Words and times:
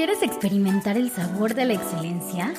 ¿Quieres 0.00 0.22
experimentar 0.22 0.96
el 0.96 1.10
sabor 1.10 1.52
de 1.52 1.66
la 1.66 1.74
excelencia? 1.74 2.54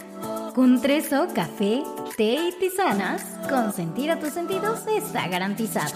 Con 0.54 0.80
Treso, 0.80 1.28
café, 1.34 1.82
té 2.16 2.36
y 2.36 2.52
tisanas, 2.60 3.24
consentir 3.50 4.12
a 4.12 4.20
tus 4.20 4.30
sentidos 4.30 4.82
está 4.96 5.28
garantizado. 5.28 5.96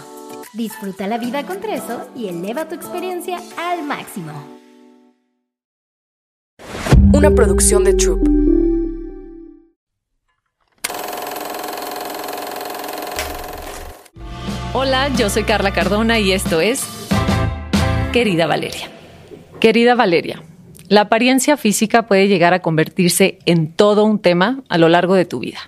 Disfruta 0.54 1.06
la 1.06 1.20
vida 1.20 1.46
con 1.46 1.62
Treso 1.62 2.10
y 2.16 2.30
eleva 2.30 2.68
tu 2.68 2.74
experiencia 2.74 3.38
al 3.60 3.84
máximo. 3.84 4.32
Una 7.14 7.30
producción 7.30 7.84
de 7.84 7.94
Troop. 7.94 8.28
Hola, 14.74 15.10
yo 15.10 15.30
soy 15.30 15.44
Carla 15.44 15.72
Cardona 15.72 16.18
y 16.18 16.32
esto 16.32 16.60
es 16.60 16.84
Querida 18.12 18.48
Valeria. 18.48 18.90
Querida 19.60 19.94
Valeria, 19.94 20.42
la 20.88 21.02
apariencia 21.02 21.58
física 21.58 22.06
puede 22.06 22.28
llegar 22.28 22.54
a 22.54 22.62
convertirse 22.62 23.40
en 23.46 23.72
todo 23.72 24.04
un 24.06 24.20
tema 24.20 24.64
a 24.70 24.78
lo 24.78 24.90
largo 24.90 25.16
de 25.16 25.26
tu 25.26 25.40
vida. 25.40 25.60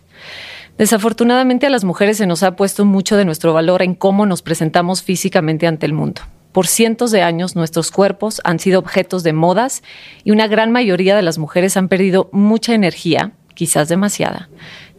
Desafortunadamente 0.77 1.65
a 1.65 1.71
las 1.71 1.83
mujeres 1.83 2.17
se 2.17 2.27
nos 2.27 2.43
ha 2.43 2.55
puesto 2.55 2.85
mucho 2.85 3.17
de 3.17 3.25
nuestro 3.25 3.51
valor 3.53 3.81
en 3.81 3.95
cómo 3.95 4.25
nos 4.25 4.43
presentamos 4.43 5.01
físicamente 5.01 5.65
ante 5.65 5.87
el 5.87 5.93
mundo. 5.93 6.21
Por 6.51 6.67
cientos 6.67 7.11
de 7.11 7.23
años 7.23 7.55
nuestros 7.55 7.91
cuerpos 7.91 8.41
han 8.43 8.59
sido 8.59 8.79
objetos 8.79 9.23
de 9.23 9.33
modas 9.33 9.83
y 10.23 10.31
una 10.31 10.47
gran 10.47 10.71
mayoría 10.71 11.15
de 11.15 11.21
las 11.21 11.39
mujeres 11.39 11.77
han 11.77 11.87
perdido 11.87 12.29
mucha 12.31 12.73
energía, 12.73 13.31
quizás 13.55 13.89
demasiada, 13.89 14.49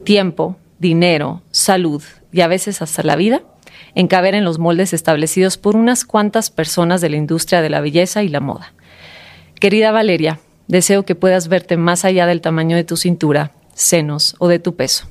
tiempo, 0.05 0.57
dinero, 0.79 1.43
salud 1.51 2.03
y 2.33 2.41
a 2.41 2.48
veces 2.48 2.83
hasta 2.83 3.03
la 3.03 3.17
vida 3.17 3.43
en 3.95 4.09
caber 4.09 4.35
en 4.35 4.45
los 4.45 4.59
moldes 4.59 4.93
establecidos 4.93 5.59
por 5.59 5.77
unas 5.77 6.05
cuantas 6.05 6.51
personas 6.51 7.01
de 7.01 7.11
la 7.11 7.17
industria 7.17 7.62
de 7.62 7.71
la 7.71 7.81
belleza 7.81 8.23
y 8.23 8.29
la 8.29 8.41
moda. 8.41 8.73
Querida 9.61 9.91
Valeria, 9.91 10.39
deseo 10.69 11.05
que 11.05 11.17
puedas 11.17 11.48
verte 11.48 11.77
más 11.77 12.05
allá 12.05 12.27
del 12.27 12.41
tamaño 12.41 12.77
de 12.77 12.85
tu 12.85 12.97
cintura, 12.97 13.51
senos 13.75 14.37
o 14.39 14.47
de 14.47 14.61
tu 14.61 14.77
peso. 14.77 15.09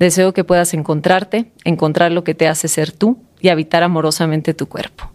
Deseo 0.00 0.34
que 0.34 0.42
puedas 0.42 0.74
encontrarte, 0.74 1.52
encontrar 1.62 2.10
lo 2.10 2.24
que 2.24 2.34
te 2.34 2.48
hace 2.48 2.66
ser 2.66 2.90
tú 2.90 3.22
y 3.40 3.48
habitar 3.48 3.84
amorosamente 3.84 4.54
tu 4.54 4.66
cuerpo. 4.66 5.12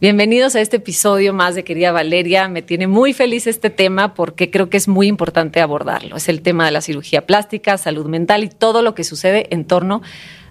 Bienvenidos 0.00 0.56
a 0.56 0.62
este 0.62 0.78
episodio 0.78 1.34
más 1.34 1.54
de 1.54 1.64
Querida 1.64 1.92
Valeria. 1.92 2.48
Me 2.48 2.62
tiene 2.62 2.86
muy 2.86 3.12
feliz 3.12 3.46
este 3.46 3.68
tema 3.68 4.14
porque 4.14 4.50
creo 4.50 4.70
que 4.70 4.78
es 4.78 4.88
muy 4.88 5.06
importante 5.06 5.60
abordarlo. 5.60 6.16
Es 6.16 6.30
el 6.30 6.40
tema 6.40 6.64
de 6.64 6.70
la 6.70 6.80
cirugía 6.80 7.26
plástica, 7.26 7.76
salud 7.76 8.06
mental 8.06 8.42
y 8.42 8.48
todo 8.48 8.80
lo 8.80 8.94
que 8.94 9.04
sucede 9.04 9.48
en 9.50 9.66
torno 9.66 10.00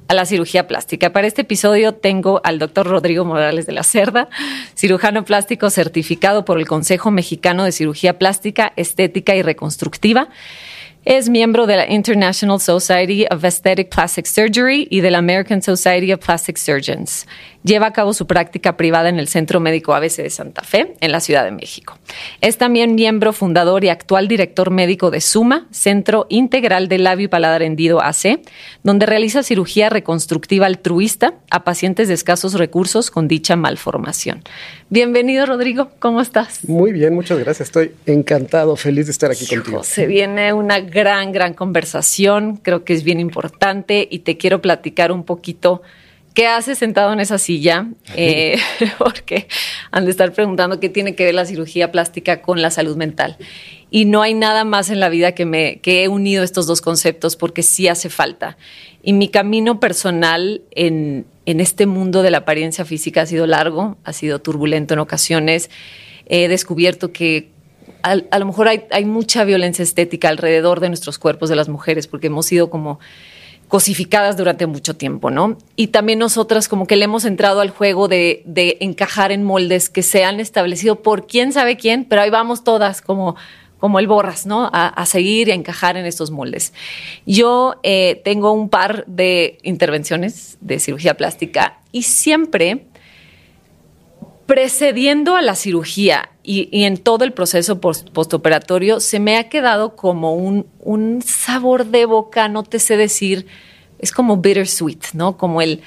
a 0.08 0.14
la 0.14 0.26
cirugía 0.26 0.68
plástica. 0.68 1.12
Para 1.12 1.28
este 1.28 1.42
episodio 1.42 1.94
tengo 1.94 2.42
al 2.44 2.60
doctor 2.60 2.88
Rodrigo 2.88 3.26
Morales 3.26 3.66
de 3.66 3.74
la 3.74 3.84
Cerda, 3.84 4.30
cirujano 4.76 5.26
plástico 5.26 5.70
certificado 5.70 6.46
por 6.46 6.58
el 6.60 6.68
Consejo 6.68 7.12
Mexicano 7.12 7.64
de 7.64 7.72
Cirugía 7.72 8.18
Plástica, 8.18 8.74
Estética 8.76 9.36
y 9.36 9.42
Reconstructiva. 9.42 10.30
Es 11.06 11.30
miembro 11.30 11.68
de 11.68 11.78
la 11.78 11.90
International 11.90 12.60
Society 12.60 13.26
of 13.32 13.42
Aesthetic 13.44 13.88
Plastic 13.88 14.26
Surgery 14.26 14.88
y 14.90 15.00
de 15.00 15.10
la 15.10 15.20
American 15.20 15.62
Society 15.62 16.12
of 16.12 16.20
Plastic 16.20 16.58
Surgeons. 16.58 17.26
Lleva 17.64 17.88
a 17.88 17.94
cabo 17.94 18.14
su 18.14 18.28
práctica 18.28 18.78
privada 18.78 19.10
en 19.10 19.20
el 19.20 19.28
Centro 19.28 19.60
Médico 19.60 19.94
ABC 19.94 20.18
de 20.18 20.30
Santa 20.30 20.62
Fe, 20.62 20.96
en 21.02 21.12
la 21.12 21.20
Ciudad 21.20 21.44
de 21.44 21.52
México. 21.52 21.98
Es 22.42 22.58
también 22.58 22.96
miembro 22.96 23.34
fundador 23.34 23.84
y 23.84 23.90
actual 23.90 24.28
director 24.28 24.70
médico 24.72 25.12
de 25.12 25.22
SUMA, 25.22 25.68
Centro 25.72 26.28
Integral 26.30 26.88
de 26.88 26.98
Labio 27.00 27.26
y 27.26 27.28
Paladar 27.28 27.62
Hendido 27.62 28.02
AC, 28.02 28.40
donde 28.84 29.06
realiza 29.06 29.44
cirugía 29.44 29.90
reconstructiva 29.90 30.66
altruista 30.66 31.34
a 31.50 31.64
pacientes 31.64 32.08
de 32.08 32.14
escasos 32.14 32.54
recursos 32.54 33.12
con 33.12 33.28
dicha 33.28 33.56
malformación. 33.56 34.44
Bienvenido, 34.90 35.46
Rodrigo. 35.46 35.90
¿Cómo 36.00 36.22
estás? 36.22 36.68
Muy 36.68 36.94
bien, 36.94 37.14
muchas 37.14 37.40
gracias. 37.40 37.68
Estoy 37.68 37.92
encantado, 38.06 38.76
feliz 38.76 39.08
de 39.08 39.12
estar 39.12 39.32
aquí 39.32 39.46
contigo. 39.46 39.84
Se 39.84 40.08
viene 40.08 40.54
una 40.54 40.80
gran, 40.80 41.32
gran 41.32 41.54
conversación. 41.54 42.58
Creo 42.58 42.86
que 42.86 42.94
es 42.94 43.04
bien 43.04 43.20
importante 43.20 44.08
y 44.10 44.20
te 44.20 44.38
quiero 44.38 44.62
platicar 44.62 45.12
un 45.12 45.24
poquito 45.24 45.82
qué 46.38 46.46
haces 46.46 46.78
sentado 46.78 47.12
en 47.14 47.20
esa 47.20 47.40
silla, 47.40 47.88
eh, 48.16 48.60
porque 49.00 49.48
han 49.90 50.06
de 50.06 50.12
estar 50.12 50.32
preguntando 50.34 50.80
qué 50.80 50.88
tiene 50.88 51.16
que 51.16 51.26
ver 51.26 51.34
la 51.34 51.48
cirugía 51.48 51.92
plástica 51.92 52.44
con 52.44 52.62
la 52.62 52.70
salud 52.70 52.96
mental. 52.96 53.38
Y 53.90 54.06
no 54.06 54.22
hay 54.22 54.36
nada 54.36 54.64
más 54.64 54.92
en 54.92 55.00
la 55.00 55.10
vida 55.10 55.32
que 55.32 55.46
me 55.46 55.80
que 55.80 56.04
he 56.04 56.08
unido 56.08 56.44
estos 56.44 56.68
dos 56.68 56.80
conceptos 56.80 57.38
porque 57.38 57.64
sí 57.64 57.88
hace 57.88 58.10
falta. 58.10 58.56
Y 59.02 59.14
mi 59.14 59.30
camino 59.30 59.80
personal 59.80 60.62
en, 60.70 61.26
en 61.48 61.60
este 61.60 61.88
mundo 61.88 62.22
de 62.22 62.30
la 62.30 62.40
apariencia 62.40 62.86
física 62.86 63.24
ha 63.24 63.26
sido 63.26 63.48
largo, 63.48 63.98
ha 64.04 64.14
sido 64.14 64.38
turbulento 64.38 64.94
en 64.94 65.00
ocasiones. 65.00 65.72
He 66.28 66.48
descubierto 66.50 67.12
que 67.12 67.50
a, 68.04 68.16
lo 68.16 68.46
mejor 68.46 68.68
hay, 68.68 68.84
hay, 68.92 69.06
mucha 69.06 69.44
violencia 69.44 69.82
estética 69.82 70.30
alrededor 70.30 70.82
de 70.82 70.90
nuestros 70.90 71.18
cuerpos 71.18 71.50
de 71.50 71.56
las 71.56 71.68
mujeres, 71.68 72.06
porque 72.06 72.28
hemos 72.28 72.46
sido 72.46 72.70
como 72.70 73.00
cosificadas 73.68 74.38
durante 74.38 74.66
mucho 74.66 74.96
tiempo, 74.96 75.30
¿no? 75.30 75.58
Y 75.76 75.88
también 75.88 76.20
nosotras 76.20 76.68
como 76.68 76.88
que 76.88 76.96
le 76.96 77.06
hemos 77.06 77.26
entrado 77.26 77.60
al 77.60 77.70
juego 77.70 78.08
de, 78.08 78.44
encajar 78.80 79.32
en 79.32 79.44
moldes 79.44 79.90
que 79.90 80.04
se 80.04 80.24
han 80.24 80.40
establecido 80.40 81.02
por 81.02 81.28
quién 81.28 81.52
sabe 81.52 81.76
quién, 81.76 82.06
pero 82.06 82.22
ahí 82.22 82.30
vamos 82.30 82.64
todas 82.64 83.02
como 83.02 83.36
como 83.80 84.00
el 84.00 84.08
borras, 84.08 84.48
¿no? 84.48 84.72
A, 84.74 84.88
a, 84.88 85.06
seguir 85.06 85.50
y 85.50 85.52
a 85.52 85.54
encajar 85.54 85.98
en 85.98 86.08
estos 86.08 86.32
moldes. 86.32 86.74
Yo 87.28 87.76
eh, 87.84 88.20
tengo 88.26 88.52
un 88.52 88.70
par 88.70 89.06
de 89.06 89.60
intervenciones 89.62 90.58
de 90.62 90.80
cirugía 90.80 91.16
plástica 91.16 91.78
y 91.92 92.02
siempre 92.02 92.88
precediendo 94.48 95.36
a 95.36 95.44
la 95.44 95.54
cirugía 95.54 96.32
y, 96.48 96.70
y, 96.72 96.86
en 96.86 96.96
todo 96.98 97.26
el 97.26 97.34
proceso 97.34 97.82
post, 97.82 98.10
postoperatorio, 98.12 99.02
se 99.02 99.20
me 99.20 99.36
ha 99.36 99.50
quedado 99.50 99.98
como 99.98 100.34
un, 100.34 100.66
un, 100.80 101.22
sabor 101.22 101.88
de 101.88 102.06
boca, 102.06 102.48
no 102.48 102.64
te 102.64 102.80
sé 102.80 102.96
decir, 102.96 103.48
es 104.00 104.14
como 104.14 104.38
bittersweet, 104.38 105.12
¿no? 105.14 105.36
Como 105.36 105.62
el, 105.62 105.82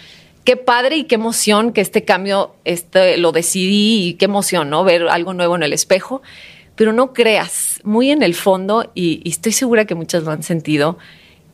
qué 0.45 0.59
padre 0.59 0.99
y 0.99 1.05
qué 1.05 1.15
emoción 1.15 1.73
que 1.73 1.81
este 1.81 2.05
cambio 2.05 2.55
este, 2.67 3.17
lo 3.17 3.33
decidí 3.33 4.09
y 4.09 4.15
qué 4.15 4.27
emoción, 4.27 4.69
¿no? 4.69 4.85
Ver 4.85 5.09
algo 5.09 5.33
nuevo 5.33 5.57
en 5.57 5.63
el 5.63 5.73
espejo, 5.73 6.21
pero 6.77 6.93
no 6.93 7.15
creas, 7.15 7.81
muy 7.83 8.11
en 8.11 8.23
el 8.23 8.35
fondo, 8.35 8.93
y, 8.95 9.23
y 9.25 9.31
estoy 9.31 9.53
segura 9.53 9.87
que 9.87 9.95
muchas 9.95 10.25
lo 10.25 10.31
han 10.31 10.43
sentido, 10.43 10.99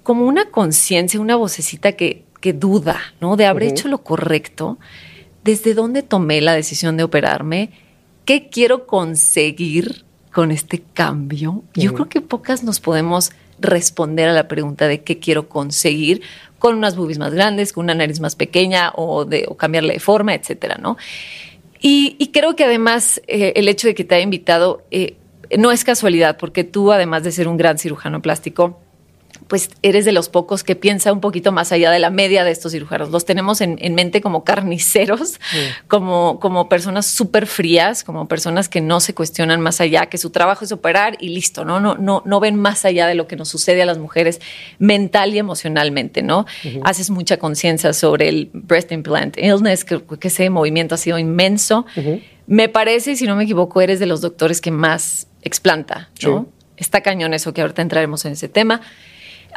como 0.03 0.27
una 0.27 0.51
conciencia, 0.51 1.21
una 1.21 1.37
vocecita 1.37 1.93
que, 1.93 2.25
que 2.41 2.53
duda, 2.53 3.01
¿no? 3.21 3.37
De 3.37 3.47
haber 3.47 3.63
uh 3.63 3.67
-huh. 3.67 3.71
hecho 3.71 3.87
lo 3.89 3.99
correcto 3.99 4.79
desde 5.45 5.75
dónde 5.75 6.03
tomé 6.03 6.41
la 6.41 6.55
decisión 6.55 6.97
de 6.97 7.05
operarme, 7.05 7.71
qué 8.27 8.51
quiero 8.51 8.87
conseguir 8.87 10.05
con 10.31 10.51
este 10.51 10.83
cambio. 10.93 11.51
Uh 11.51 11.63
-huh. 11.73 11.81
Yo 11.81 11.95
creo 11.95 12.09
que 12.11 12.21
pocas 12.21 12.63
nos 12.63 12.81
podemos 12.81 13.33
responder 13.59 14.29
a 14.29 14.35
la 14.35 14.49
pregunta 14.49 14.87
de 14.87 15.03
qué 15.03 15.19
quiero 15.19 15.49
conseguir 15.49 16.21
con 16.59 16.77
unas 16.77 16.95
boobies 16.97 17.19
más 17.19 17.33
grandes, 17.33 17.73
con 17.73 17.85
una 17.85 17.95
nariz 17.95 18.21
más 18.21 18.37
pequeña 18.37 18.93
o, 18.95 19.25
de, 19.25 19.47
o 19.49 19.57
cambiarle 19.57 19.95
de 19.95 20.01
forma, 20.01 20.35
etcétera, 20.35 20.77
¿no? 20.79 20.99
Y, 21.81 22.17
y 22.19 22.29
creo 22.29 22.57
que 22.57 22.65
además 22.65 23.23
eh, 23.27 23.55
el 23.57 23.69
hecho 23.69 23.87
de 23.87 23.95
que 23.95 24.05
te 24.05 24.15
haya 24.15 24.25
invitado 24.25 24.83
eh, 24.91 25.17
no 25.57 25.71
es 25.71 25.85
casualidad, 25.85 26.37
porque 26.37 26.65
tú, 26.65 26.93
además 26.93 27.23
de 27.23 27.33
ser 27.33 27.49
un 27.49 27.57
gran 27.57 27.79
cirujano 27.79 28.21
plástico, 28.21 28.81
pues 29.49 29.71
eres 29.83 30.05
de 30.05 30.13
los 30.13 30.29
pocos 30.29 30.65
que 30.65 30.75
piensa 30.75 31.13
un 31.13 31.21
poquito 31.21 31.53
más 31.53 31.71
allá 31.71 31.91
de 31.91 31.99
la 31.99 32.11
media 32.11 32.43
de 32.43 32.51
estos 32.51 32.73
cirujanos. 32.73 33.11
Los 33.11 33.25
tenemos 33.25 33.61
en, 33.61 33.79
en 33.81 33.95
mente 33.95 34.21
como 34.21 34.43
carniceros, 34.45 35.41
sí. 35.51 35.59
como, 35.89 36.41
como 36.41 36.69
personas 36.69 37.07
súper 37.07 37.47
frías, 37.47 38.03
como 38.03 38.27
personas 38.27 38.69
que 38.69 38.81
no 38.81 39.01
se 39.01 39.15
cuestionan 39.15 39.61
más 39.61 39.81
allá, 39.81 40.07
que 40.07 40.19
su 40.19 40.31
trabajo 40.31 40.65
es 40.65 40.73
operar 40.73 41.17
y 41.21 41.29
listo, 41.29 41.65
¿no? 41.65 41.79
No, 41.79 41.97
no, 41.97 42.23
no 42.25 42.41
ven 42.41 42.57
más 42.57 42.85
allá 42.85 43.07
de 43.07 43.15
lo 43.15 43.29
que 43.29 43.37
nos 43.37 43.49
sucede 43.49 43.83
a 43.83 43.87
las 43.87 43.99
mujeres 43.99 44.41
mental 44.79 45.35
y 45.35 45.39
emocionalmente, 45.39 46.23
¿no? 46.23 46.41
Uh 46.65 46.69
-huh. 46.69 46.81
Haces 46.85 47.11
mucha 47.11 47.37
conciencia 47.37 47.93
sobre 47.93 48.29
el 48.29 48.51
breast 48.53 48.91
implant 48.91 49.37
illness, 49.39 49.85
que, 49.85 50.03
que, 50.19 50.29
ese 50.29 50.51
movimiento 50.51 50.97
ha 50.97 50.99
sido 50.99 51.19
inmenso. 51.19 51.87
Uh 51.97 52.01
-huh. 52.01 52.23
Me 52.47 52.69
parece, 52.69 53.17
si 53.17 53.27
no 53.27 53.37
me 53.37 53.45
equivoco, 53.45 53.81
eres 53.81 54.01
de 54.01 54.07
los 54.07 54.21
doctores 54.21 54.61
que 54.61 54.71
más 54.71 55.29
explanta, 55.43 56.11
¿no? 56.23 56.47
Sí. 56.49 56.65
Está 56.79 57.01
cañón 57.01 57.33
eso, 57.33 57.55
que 57.55 57.63
ahorita 57.63 57.83
entraremos 57.83 58.25
en 58.25 58.33
ese 58.33 58.49
tema. 58.49 58.83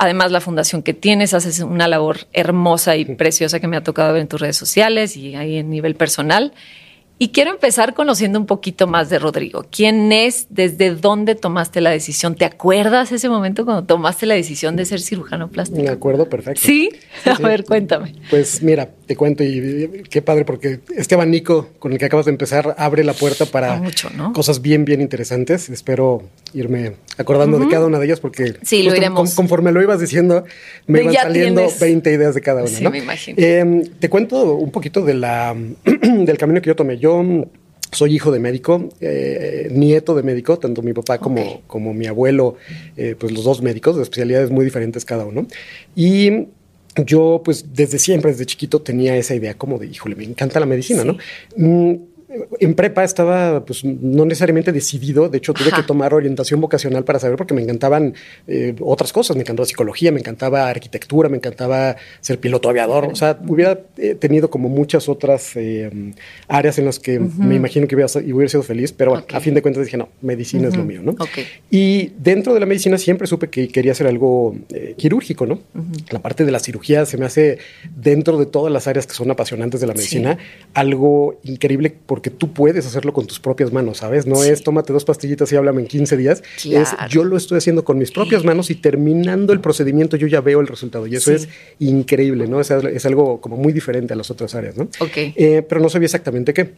Además, 0.02 0.32
la 0.32 0.40
fundación 0.40 0.82
que 0.82 0.94
tienes, 0.94 1.34
haces 1.34 1.60
una 1.60 1.90
labor 1.90 2.20
hermosa 2.32 2.96
y 2.96 3.04
preciosa 3.04 3.60
que 3.60 3.68
me 3.68 3.76
ha 3.76 3.84
tocado 3.84 4.14
ver 4.14 4.22
en 4.22 4.30
tus 4.30 4.40
redes 4.40 4.56
sociales 4.56 5.18
y 5.18 5.36
ahí 5.36 5.58
en 5.58 5.70
nivel 5.70 5.96
personal. 5.96 6.54
Y 7.22 7.30
quiero 7.30 7.52
empezar 7.52 7.96
conociendo 7.96 8.40
un 8.40 8.46
poquito 8.46 8.88
más 8.88 9.10
de 9.10 9.20
Rodrigo. 9.20 9.66
¿Quién 9.70 10.10
es? 10.14 10.48
¿Desde 10.50 10.96
dónde 10.96 11.36
tomaste 11.36 11.82
la 11.82 11.90
decisión? 11.90 12.34
¿Te 12.34 12.46
acuerdas 12.46 13.12
ese 13.12 13.28
momento 13.28 13.66
cuando 13.66 13.84
tomaste 13.84 14.26
la 14.26 14.36
decisión 14.36 14.78
de 14.78 14.86
ser 14.86 15.02
cirujano 15.02 15.50
plástico? 15.50 15.84
Me 15.84 15.90
acuerdo 15.90 16.30
perfecto. 16.30 16.62
¿Sí? 16.64 16.90
sí 17.22 17.30
A 17.30 17.36
sí. 17.36 17.44
ver, 17.44 17.66
cuéntame. 17.66 18.16
Pues 18.30 18.64
mira, 18.64 18.88
te 19.06 19.18
cuento 19.18 19.44
y, 19.44 20.04
qué 20.10 20.22
padre 20.22 20.46
porque 20.46 20.80
este 20.96 21.16
abanico 21.16 21.68
con 21.78 21.92
el 21.92 21.98
que 22.00 22.06
acabas 22.06 22.26
de 22.26 22.32
empezar 22.32 22.74
abre 22.78 23.04
la 23.04 23.12
puerta 23.12 23.46
para 23.46 23.76
mucho, 23.76 24.10
¿no? 24.16 24.32
cosas 24.32 24.62
bien, 24.62 24.86
bien 24.86 25.02
interesantes. 25.02 25.68
Espero 25.68 26.24
irme 26.54 26.94
acordando 27.18 27.58
uh 27.58 27.60
-huh. 27.60 27.66
de 27.66 27.70
cada 27.70 27.86
una 27.86 28.00
de 28.00 28.06
ellas 28.06 28.22
porque 28.22 28.56
sí, 28.62 28.82
lo 28.82 28.96
iremos. 28.96 29.36
conforme 29.36 29.74
lo 29.74 29.82
ibas 29.82 30.00
diciendo 30.00 30.46
me 30.88 31.02
iban 31.02 31.14
saliendo 31.16 31.62
tienes... 31.64 31.80
20 31.82 32.14
ideas 32.14 32.34
de 32.34 32.40
cada 32.40 32.62
una. 32.62 32.70
Sí, 32.70 32.82
¿no? 32.82 32.92
me 32.92 33.00
imagino. 33.00 33.36
Eh, 33.38 33.84
te 34.00 34.10
cuento 34.10 34.54
un 34.54 34.72
poquito 34.72 35.02
de 35.02 35.16
la, 35.16 35.54
del 35.84 36.38
camino 36.38 36.62
que 36.62 36.68
yo 36.68 36.78
tomé. 36.78 36.98
Yo 36.98 37.09
soy 37.92 38.16
hijo 38.16 38.32
de 38.32 38.40
médico, 38.40 38.90
eh, 39.02 39.70
nieto 39.72 40.16
de 40.16 40.24
médico, 40.24 40.58
tanto 40.60 40.82
mi 40.82 40.94
papá 40.94 41.18
como, 41.18 41.62
como 41.68 41.94
mi 41.94 42.06
abuelo, 42.06 42.56
eh, 42.98 43.16
pues 43.20 43.32
los 43.32 43.44
dos 43.44 43.62
médicos, 43.62 43.96
de 43.96 44.04
especialidades 44.04 44.52
muy 44.52 44.64
diferentes 44.64 45.06
cada 45.06 45.26
uno. 45.26 45.48
Y 45.96 46.48
yo, 47.06 47.42
pues 47.44 47.74
desde 47.74 48.00
siempre, 48.00 48.32
desde 48.32 48.46
chiquito, 48.46 48.82
tenía 48.82 49.16
esa 49.16 49.36
idea 49.36 49.56
como 49.56 49.78
de, 49.78 49.88
híjole, 49.88 50.16
me 50.16 50.24
encanta 50.24 50.60
la 50.60 50.66
medicina, 50.66 51.04
¿no? 51.04 51.18
Mm, 51.56 51.96
en 52.60 52.74
prepa 52.76 53.04
estaba, 53.04 53.66
pues, 53.66 53.84
no 53.84 54.26
necesariamente 54.26 54.72
decidido. 54.72 55.30
De 55.30 55.40
hecho, 55.40 55.54
tuve 55.54 55.70
Ajá. 55.70 55.78
que 55.78 55.84
tomar 55.84 56.14
orientación 56.14 56.62
vocacional 56.62 57.04
para 57.04 57.20
saber 57.20 57.38
porque 57.38 57.54
me 57.54 57.62
encantaban 57.62 58.14
eh, 58.48 58.76
otras 58.82 59.12
cosas. 59.12 59.36
Me 59.36 59.42
encantaba 59.42 59.66
psicología, 59.66 60.12
me 60.12 60.20
encantaba 60.20 60.70
arquitectura, 60.70 61.30
me 61.30 61.38
encantaba 61.38 61.96
ser 62.22 62.40
piloto 62.40 62.70
aviador. 62.70 63.06
O 63.06 63.16
sea, 63.16 63.40
hubiera 63.48 63.80
eh, 63.98 64.16
tenido 64.16 64.50
como 64.50 64.70
muchas 64.70 65.10
otras 65.10 65.56
eh, 65.56 65.90
áreas 66.48 66.78
en 66.78 66.86
las 66.86 67.00
que 67.00 67.20
me 67.20 67.56
imagino 67.56 67.88
que 67.88 67.96
hubiera, 67.96 68.12
hubiera 68.16 68.50
sido 68.50 68.64
feliz. 68.64 68.92
Pero 68.92 69.12
bueno, 69.12 69.26
a 69.32 69.40
fin 69.40 69.54
de 69.54 69.62
cuentas 69.62 69.86
dije, 69.86 69.98
no, 69.98 70.10
medicina 70.22 70.68
es 70.68 70.78
lo 70.78 70.84
mío, 70.84 71.02
¿no? 71.04 71.16
Y 71.72 72.12
dentro 72.18 72.54
de 72.54 72.60
la 72.60 72.66
medicina 72.66 72.98
siempre 72.98 73.28
supe 73.28 73.50
que 73.50 73.70
quería 73.70 73.94
hacer 73.94 74.08
algo 74.08 74.56
eh, 74.74 74.94
quirúrgico, 74.98 75.46
¿no? 75.46 75.60
La 76.10 76.20
parte 76.20 76.46
de 76.46 76.52
la 76.52 76.60
cirugía 76.60 77.06
se 77.06 77.18
me 77.18 77.26
hace, 77.26 77.58
dentro 77.96 78.38
de 78.38 78.46
todas 78.46 78.72
las 78.72 78.88
áreas 78.88 79.08
que 79.08 79.14
son 79.14 79.32
apasionantes 79.32 79.82
de 79.82 79.88
la 79.88 79.94
medicina, 79.94 80.38
algo 80.74 81.40
increíble 81.44 81.96
porque 82.06 82.19
tú 82.30 82.52
puedes 82.54 82.86
hacerlo 82.86 83.14
con 83.14 83.26
tus 83.26 83.40
propias 83.40 83.72
manos, 83.72 83.98
¿sabes? 84.00 84.26
No 84.26 84.36
Sí. 84.36 84.50
es 84.50 84.64
tómate 84.64 84.92
dos 84.94 85.06
pastillitas 85.06 85.52
y 85.52 85.56
háblame 85.56 85.82
en 85.82 85.88
15 85.88 86.18
días. 86.18 86.44
Claro. 86.62 86.84
Es 86.84 86.90
yo 87.10 87.24
lo 87.24 87.38
estoy 87.38 87.58
haciendo 87.60 87.84
con 87.86 87.98
mis 87.98 88.12
propias 88.12 88.44
manos 88.44 88.70
y 88.70 88.76
terminando 88.76 89.54
el 89.54 89.62
procedimiento 89.62 90.18
yo 90.18 90.28
ya 90.28 90.42
veo 90.42 90.60
el 90.60 90.68
resultado. 90.68 91.08
Y 91.08 91.16
eso 91.16 91.30
Sí. 91.32 91.36
es 91.46 91.50
increíble, 91.80 92.48
¿no? 92.48 92.60
Es, 92.60 92.70
es 92.72 93.06
algo 93.06 93.40
como 93.40 93.56
muy 93.58 93.72
diferente 93.74 94.14
a 94.14 94.16
las 94.18 94.30
otras 94.32 94.56
áreas, 94.56 94.76
¿no? 94.78 94.84
Ok. 95.00 95.18
Eh, 95.36 95.64
pero 95.68 95.80
no 95.82 95.90
sabía 95.90 96.06
exactamente 96.08 96.54
qué. 96.54 96.72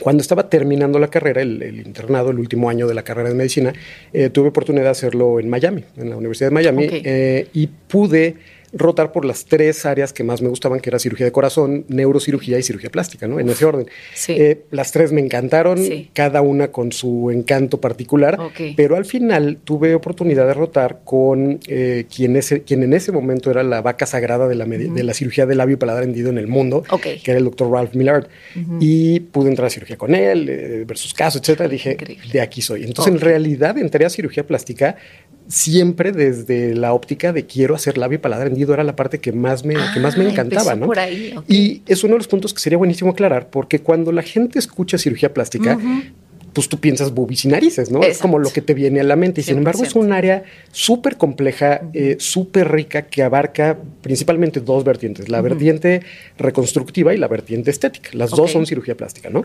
Cuando 0.00 0.20
estaba 0.20 0.48
terminando 0.50 0.98
la 0.98 1.08
carrera, 1.08 1.40
el, 1.42 1.62
el 1.62 1.86
internado, 1.86 2.30
el 2.30 2.38
último 2.38 2.68
año 2.68 2.86
de 2.86 2.94
la 2.94 3.02
carrera 3.02 3.28
de 3.28 3.34
medicina, 3.34 3.72
eh, 4.12 4.28
tuve 4.30 4.48
oportunidad 4.48 4.84
de 4.84 4.90
hacerlo 4.90 5.40
en 5.40 5.48
Miami, 5.48 5.84
en 5.96 6.10
la 6.10 6.16
Universidad 6.16 6.50
de 6.50 6.54
Miami, 6.54 6.86
Ok. 6.86 6.92
eh, 7.04 7.48
y 7.52 7.66
pude 7.66 8.36
rotar 8.72 9.12
por 9.12 9.24
las 9.24 9.44
tres 9.44 9.84
áreas 9.84 10.12
que 10.12 10.24
más 10.24 10.40
me 10.42 10.48
gustaban, 10.48 10.80
que 10.80 10.88
era 10.90 10.98
cirugía 10.98 11.26
de 11.26 11.32
corazón, 11.32 11.84
neurocirugía 11.88 12.58
y 12.58 12.62
cirugía 12.62 12.90
plástica, 12.90 13.26
¿no? 13.28 13.38
En 13.38 13.48
ese 13.50 13.64
orden. 13.64 13.86
Sí. 14.14 14.32
Eh, 14.32 14.62
las 14.70 14.92
tres 14.92 15.12
me 15.12 15.20
encantaron, 15.20 15.78
Sí. 15.78 16.10
cada 16.14 16.40
una 16.42 16.68
con 16.68 16.90
su 16.92 17.30
encanto 17.30 17.80
particular, 17.80 18.38
pero 18.76 18.96
al 18.96 19.04
final 19.04 19.58
tuve 19.62 19.94
oportunidad 19.94 20.46
de 20.46 20.54
rotar 20.54 21.00
con 21.04 21.60
eh, 21.68 22.06
quien, 22.14 22.36
ese, 22.36 22.62
quien 22.62 22.82
en 22.82 22.94
ese 22.94 23.12
momento 23.12 23.50
era 23.50 23.62
la 23.62 23.82
vaca 23.82 24.06
sagrada 24.06 24.48
de 24.48 24.54
la, 24.54 24.64
de 24.64 25.02
la 25.02 25.14
cirugía 25.14 25.44
de 25.46 25.54
labio 25.54 25.74
y 25.74 25.76
paladar 25.78 26.04
hendido 26.04 26.30
en 26.30 26.38
el 26.38 26.46
mundo, 26.46 26.84
Ok. 26.90 27.02
que 27.22 27.30
era 27.30 27.38
el 27.38 27.44
doctor 27.44 27.70
Ralph 27.70 27.94
Millard. 27.94 28.26
Y 28.80 29.20
pude 29.20 29.48
entrar 29.50 29.66
a 29.66 29.70
cirugía 29.70 29.96
con 29.96 30.14
él, 30.14 30.48
eh, 30.48 30.84
ver 30.86 30.96
sus 30.96 31.12
casos, 31.14 31.40
etcétera. 31.42 31.68
Dije, 31.68 31.92
Increíble. 31.92 32.28
de 32.32 32.40
aquí 32.40 32.62
soy. 32.62 32.84
Entonces, 32.84 33.12
en 33.14 33.20
realidad, 33.20 33.76
entré 33.78 34.04
a 34.06 34.10
cirugía 34.10 34.46
plástica 34.46 34.96
siempre 35.48 36.12
desde 36.12 36.74
la 36.74 36.92
óptica 36.92 37.32
de 37.32 37.46
quiero 37.46 37.74
hacer 37.74 37.98
labio 37.98 38.16
y 38.16 38.18
paladar 38.18 38.46
hendido. 38.48 38.72
Era 38.74 38.84
la 38.84 38.96
parte 38.96 39.18
que 39.18 39.32
más 39.32 39.64
me, 39.64 39.74
que 39.94 40.00
más 40.00 40.16
me 40.16 40.24
Ah, 40.24 40.30
encantaba, 40.30 40.74
¿no? 40.74 40.86
por 40.86 40.98
ahí, 40.98 41.34
ok. 41.36 41.44
Y 41.48 41.82
es 41.86 42.04
uno 42.04 42.14
de 42.14 42.18
los 42.18 42.28
puntos 42.28 42.54
que 42.54 42.60
sería 42.60 42.78
buenísimo 42.78 43.10
aclarar, 43.10 43.48
porque 43.50 43.80
cuando 43.80 44.12
la 44.12 44.22
gente 44.22 44.58
escucha 44.58 44.98
cirugía 44.98 45.32
plástica, 45.34 45.78
pues 46.52 46.68
tú 46.68 46.78
piensas 46.78 47.14
bubis 47.14 47.46
y 47.46 47.48
narices, 47.48 47.90
¿no? 47.90 48.02
Es 48.02 48.18
como 48.18 48.38
lo 48.38 48.50
que 48.52 48.60
te 48.60 48.74
viene 48.74 49.00
a 49.00 49.04
la 49.04 49.16
mente. 49.16 49.40
Y 49.40 49.44
sin 49.44 49.56
embargo, 49.58 49.82
es 49.84 49.94
100%. 49.94 50.00
un 50.00 50.12
área 50.12 50.42
súper 50.70 51.16
compleja, 51.16 51.80
eh, 51.94 52.16
súper 52.18 52.70
rica, 52.70 53.02
que 53.06 53.22
abarca 53.22 53.78
principalmente 54.02 54.60
dos 54.60 54.84
vertientes: 54.84 55.30
la 55.30 55.40
vertiente 55.40 56.02
reconstructiva 56.38 57.14
y 57.14 57.16
la 57.16 57.26
vertiente 57.28 57.70
estética. 57.70 58.10
Las 58.12 58.30
dos 58.32 58.52
son 58.52 58.66
cirugía 58.66 58.96
plástica, 58.96 59.30
¿no? 59.30 59.44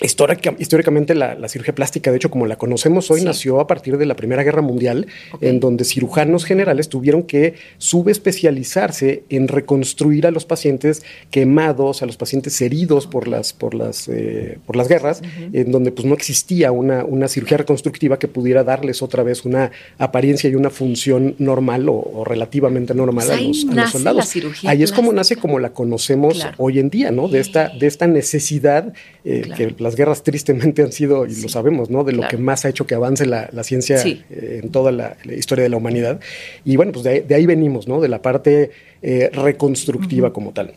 Histórica- 0.00 0.54
históricamente, 0.58 1.14
la, 1.14 1.34
la 1.34 1.48
cirugía 1.48 1.74
plástica, 1.74 2.10
de 2.10 2.16
hecho, 2.16 2.30
como 2.30 2.46
la 2.46 2.56
conocemos 2.56 3.10
hoy, 3.10 3.20
Sí. 3.20 3.26
nació 3.26 3.60
a 3.60 3.66
partir 3.66 3.96
de 3.98 4.06
la 4.06 4.14
Primera 4.16 4.42
Guerra 4.42 4.62
Mundial, 4.62 5.06
en 5.40 5.60
donde 5.60 5.84
cirujanos 5.84 6.44
generales 6.44 6.88
tuvieron 6.88 7.22
que 7.24 7.54
subespecializarse 7.78 9.24
en 9.28 9.48
reconstruir 9.48 10.26
a 10.26 10.30
los 10.30 10.44
pacientes 10.44 11.02
quemados, 11.30 12.02
a 12.02 12.06
los 12.06 12.16
pacientes 12.16 12.60
heridos 12.60 13.06
por 13.06 13.28
las, 13.28 13.52
por 13.52 13.74
las, 13.74 14.08
eh, 14.08 14.58
por 14.66 14.76
las 14.76 14.88
guerras, 14.88 15.22
en 15.52 15.72
donde 15.72 15.90
pues 15.92 16.06
no 16.06 16.14
existía 16.14 16.72
una, 16.72 17.04
una 17.04 17.28
cirugía 17.28 17.56
reconstructiva 17.58 18.18
que 18.18 18.28
pudiera 18.28 18.64
darles 18.64 19.02
otra 19.02 19.22
vez 19.22 19.44
una 19.44 19.70
apariencia 19.98 20.48
y 20.50 20.54
una 20.54 20.70
función 20.70 21.34
normal 21.38 21.88
o, 21.88 21.94
o 21.94 22.24
relativamente 22.24 22.94
normal 22.94 23.26
Pues 23.26 23.30
a, 23.36 23.40
ahí 23.40 23.48
los, 23.64 23.78
a 23.78 23.80
los 23.82 23.90
soldados. 23.90 24.16
la 24.18 24.26
cirugía 24.26 24.70
Ahí 24.70 24.82
es 24.82 24.92
como 24.92 25.12
nace 25.12 25.36
como 25.36 25.58
la 25.58 25.70
conocemos 25.72 26.34
Claro. 26.34 26.54
hoy 26.58 26.78
en 26.78 26.90
día, 26.90 27.10
¿no? 27.10 27.28
De 27.28 27.40
esta, 27.40 27.68
de 27.78 27.86
esta 27.86 28.06
necesidad 28.06 28.92
eh, 29.24 29.42
Claro. 29.44 29.56
que 29.76 29.82
las 29.90 29.96
guerras 29.96 30.22
tristemente 30.22 30.82
han 30.82 30.92
sido, 30.92 31.26
y 31.26 31.34
Sí. 31.34 31.42
lo 31.42 31.48
sabemos, 31.48 31.90
¿no? 31.90 32.04
De 32.04 32.12
lo 32.12 32.18
Claro. 32.18 32.30
que 32.36 32.42
más 32.42 32.64
ha 32.64 32.68
hecho 32.68 32.86
que 32.86 32.94
avance 32.94 33.26
la, 33.26 33.48
la 33.52 33.64
ciencia 33.64 33.98
Sí. 33.98 34.22
eh, 34.30 34.60
en 34.62 34.70
toda 34.70 34.92
la, 34.92 35.16
la 35.24 35.34
historia 35.34 35.64
de 35.64 35.68
la 35.68 35.76
humanidad. 35.76 36.20
Y 36.64 36.76
bueno, 36.76 36.92
pues 36.92 37.02
de 37.04 37.10
ahí, 37.10 37.20
de 37.20 37.34
ahí 37.34 37.46
venimos, 37.46 37.88
¿no? 37.88 38.00
De 38.00 38.08
la 38.08 38.22
parte 38.22 38.70
eh, 39.02 39.30
reconstructiva 39.32 40.32
como 40.32 40.52
tal. 40.52 40.74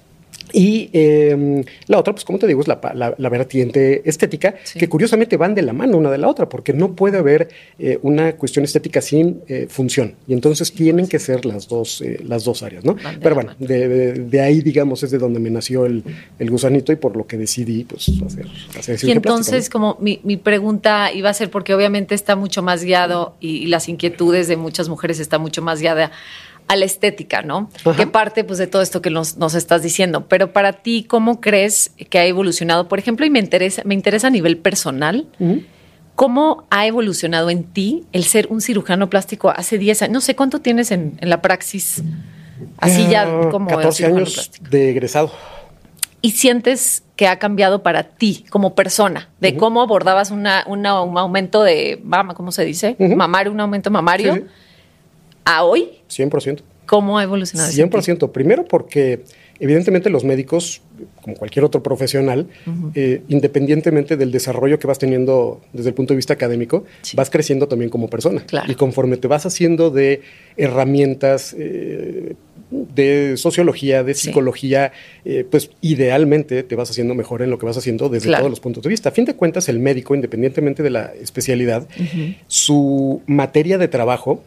Y 0.52 0.90
eh, 0.94 1.64
la 1.88 2.00
otra, 2.00 2.14
pues 2.14 2.26
como 2.26 2.38
te 2.38 2.48
digo, 2.48 2.62
es 2.62 2.68
la, 2.68 2.80
la- 2.94 3.16
la 3.18 3.30
vertiente 3.30 4.08
estética, 4.08 4.56
Sí. 4.64 4.78
que 4.80 4.90
curiosamente 4.90 5.38
van 5.38 5.56
de 5.56 5.62
la 5.62 5.74
mano 5.74 5.98
una 5.98 6.12
de 6.12 6.18
la 6.18 6.28
otra, 6.28 6.50
porque 6.50 6.74
no 6.74 6.94
puede 6.96 7.18
haber 7.18 7.50
eh, 7.80 7.98
una 8.02 8.34
cuestión 8.34 8.66
estética 8.66 9.02
sin 9.02 9.42
eh, 9.48 9.68
función. 9.70 10.16
Y 10.28 10.34
entonces 10.34 10.72
tienen 10.74 11.08
que 11.08 11.20
ser 11.20 11.46
las 11.46 11.68
dos, 11.68 12.02
eh, 12.02 12.20
las 12.28 12.44
dos 12.44 12.62
áreas, 12.64 12.84
¿no? 12.84 12.96
Van 12.96 13.20
Pero 13.22 13.36
bueno, 13.36 13.54
de, 13.60 13.88
de- 13.88 14.14
de 14.14 14.42
ahí, 14.42 14.62
digamos, 14.62 15.02
es 15.04 15.12
de 15.12 15.18
donde 15.18 15.40
me 15.40 15.50
nació 15.50 15.86
el, 15.86 16.04
el 16.40 16.50
gusanito 16.52 16.92
y 16.92 16.98
por 16.98 17.16
lo 17.16 17.26
que 17.26 17.38
decidí, 17.38 17.84
pues, 17.86 18.12
hacer, 18.26 18.46
hacer 18.78 19.00
Y 19.04 19.12
entonces, 19.12 19.70
como 19.70 19.98
mi, 20.00 20.20
mi 20.24 20.38
pregunta 20.38 21.12
iba 21.14 21.30
a 21.30 21.34
ser, 21.34 21.50
porque 21.50 21.74
obviamente 21.74 22.16
está 22.16 22.36
mucho 22.36 22.62
más 22.62 22.84
guiado 22.84 23.36
y, 23.40 23.58
y 23.58 23.66
las 23.68 23.90
inquietudes 23.90 24.48
de 24.48 24.58
muchas 24.58 24.90
mujeres 24.90 25.20
está 25.20 25.38
mucho 25.40 25.62
más 25.62 25.80
guiada 25.80 26.12
a 26.68 26.76
la 26.76 26.86
estética, 26.86 27.42
¿no? 27.42 27.70
Ajá. 27.86 27.96
Que 27.96 28.08
parte 28.08 28.44
pues 28.44 28.60
de 28.60 28.68
todo 28.68 28.82
esto 28.82 29.02
que 29.02 29.10
nos, 29.10 29.38
nos 29.38 29.54
estás 29.54 29.82
diciendo. 29.84 30.28
Pero 30.28 30.54
para 30.54 30.74
ti, 30.74 31.04
¿cómo 31.08 31.40
crees 31.42 31.92
que 32.10 32.18
ha 32.20 32.26
evolucionado? 32.26 32.88
Por 32.88 33.00
ejemplo, 33.00 33.26
y 33.26 33.30
me 33.30 33.40
interesa, 33.40 33.82
me 33.86 33.94
interesa 33.94 34.28
a 34.28 34.32
nivel 34.32 34.58
personal. 34.58 35.28
¿cómo 36.16 36.66
ha 36.70 36.86
evolucionado 36.86 37.50
en 37.50 37.64
ti 37.64 38.04
el 38.12 38.24
ser 38.24 38.48
un 38.52 38.62
cirujano 38.62 39.10
plástico 39.10 39.50
hace 39.50 39.78
10 39.80 40.04
años? 40.04 40.14
No 40.14 40.22
sé 40.22 40.36
cuánto 40.36 40.60
tienes 40.62 40.92
en, 40.92 41.18
en 41.20 41.30
la 41.30 41.42
praxis, 41.42 42.04
así 42.78 43.08
ya 43.10 43.24
Ah, 43.24 43.50
como 43.50 43.68
14 43.68 43.98
cirujano 43.98 44.18
años 44.18 44.34
plástico. 44.36 44.70
de 44.70 44.90
egresado. 44.92 45.32
y 46.22 46.32
sientes 46.32 47.04
que 47.16 47.28
ha 47.28 47.40
cambiado 47.40 47.82
para 47.84 48.04
ti 48.04 48.46
como 48.52 48.76
persona, 48.76 49.28
de 49.42 49.58
cómo 49.58 49.82
abordabas 49.82 50.30
una, 50.32 50.64
una- 50.68 51.02
un 51.02 51.18
aumento 51.18 51.64
de 51.64 52.00
mama, 52.04 52.34
¿cómo 52.36 52.52
se 52.52 52.64
dice? 52.64 52.96
Ujú. 53.00 53.16
Mamario, 53.16 53.52
un 53.52 53.60
aumento 53.60 53.90
mamario, 53.92 54.36
Sí, 54.36 54.40
sí. 54.42 54.46
a 55.46 55.64
hoy, 55.64 55.90
100%. 56.18 56.60
¿cómo 56.86 57.18
ha 57.18 57.24
evolucionado? 57.24 57.70
eso 57.70 57.82
en 57.82 57.90
ti? 57.90 57.98
100%. 57.98 58.32
Primero 58.32 58.66
porque 58.66 59.22
evidentemente 59.60 60.10
los 60.10 60.24
médicos, 60.26 60.82
como 61.22 61.36
cualquier 61.38 61.64
otro 61.64 61.82
profesional, 61.82 62.48
eh, 62.96 63.22
independientemente 63.30 64.18
del 64.18 64.32
desarrollo 64.32 64.78
que 64.80 64.88
vas 64.88 65.00
teniendo 65.00 65.62
desde 65.72 65.90
el 65.90 65.96
punto 65.96 66.14
de 66.14 66.18
vista 66.18 66.34
académico, 66.34 66.84
Sí. 67.02 67.16
vas 67.16 67.30
creciendo 67.30 67.68
también 67.68 67.90
como 67.90 68.10
persona. 68.10 68.42
Claro. 68.46 68.70
Y 68.72 68.76
conforme 68.76 69.16
te 69.18 69.28
vas 69.30 69.46
haciendo 69.46 69.90
de 69.92 70.22
herramientas 70.58 71.56
eh, 71.58 72.36
de 72.72 73.38
sociología, 73.38 74.04
de 74.04 74.14
Sí. 74.16 74.26
psicología, 74.28 74.92
eh, 75.26 75.46
pues 75.50 75.70
idealmente 75.82 76.64
te 76.64 76.76
vas 76.76 76.90
haciendo 76.90 77.14
mejor 77.16 77.44
en 77.44 77.50
lo 77.52 77.60
que 77.60 77.66
vas 77.68 77.78
haciendo 77.78 78.10
desde 78.10 78.28
Claro. 78.28 78.42
todos 78.42 78.50
los 78.52 78.60
puntos 78.60 78.84
de 78.84 78.90
vista. 78.90 79.10
A 79.10 79.12
fin 79.12 79.26
de 79.26 79.36
cuentas, 79.36 79.70
el 79.70 79.80
médico, 79.80 80.16
independientemente 80.16 80.82
de 80.84 80.90
la 80.90 81.14
especialidad, 81.22 81.88
su 82.48 83.22
materia 83.28 83.78
de 83.78 83.88
trabajo 83.88 84.44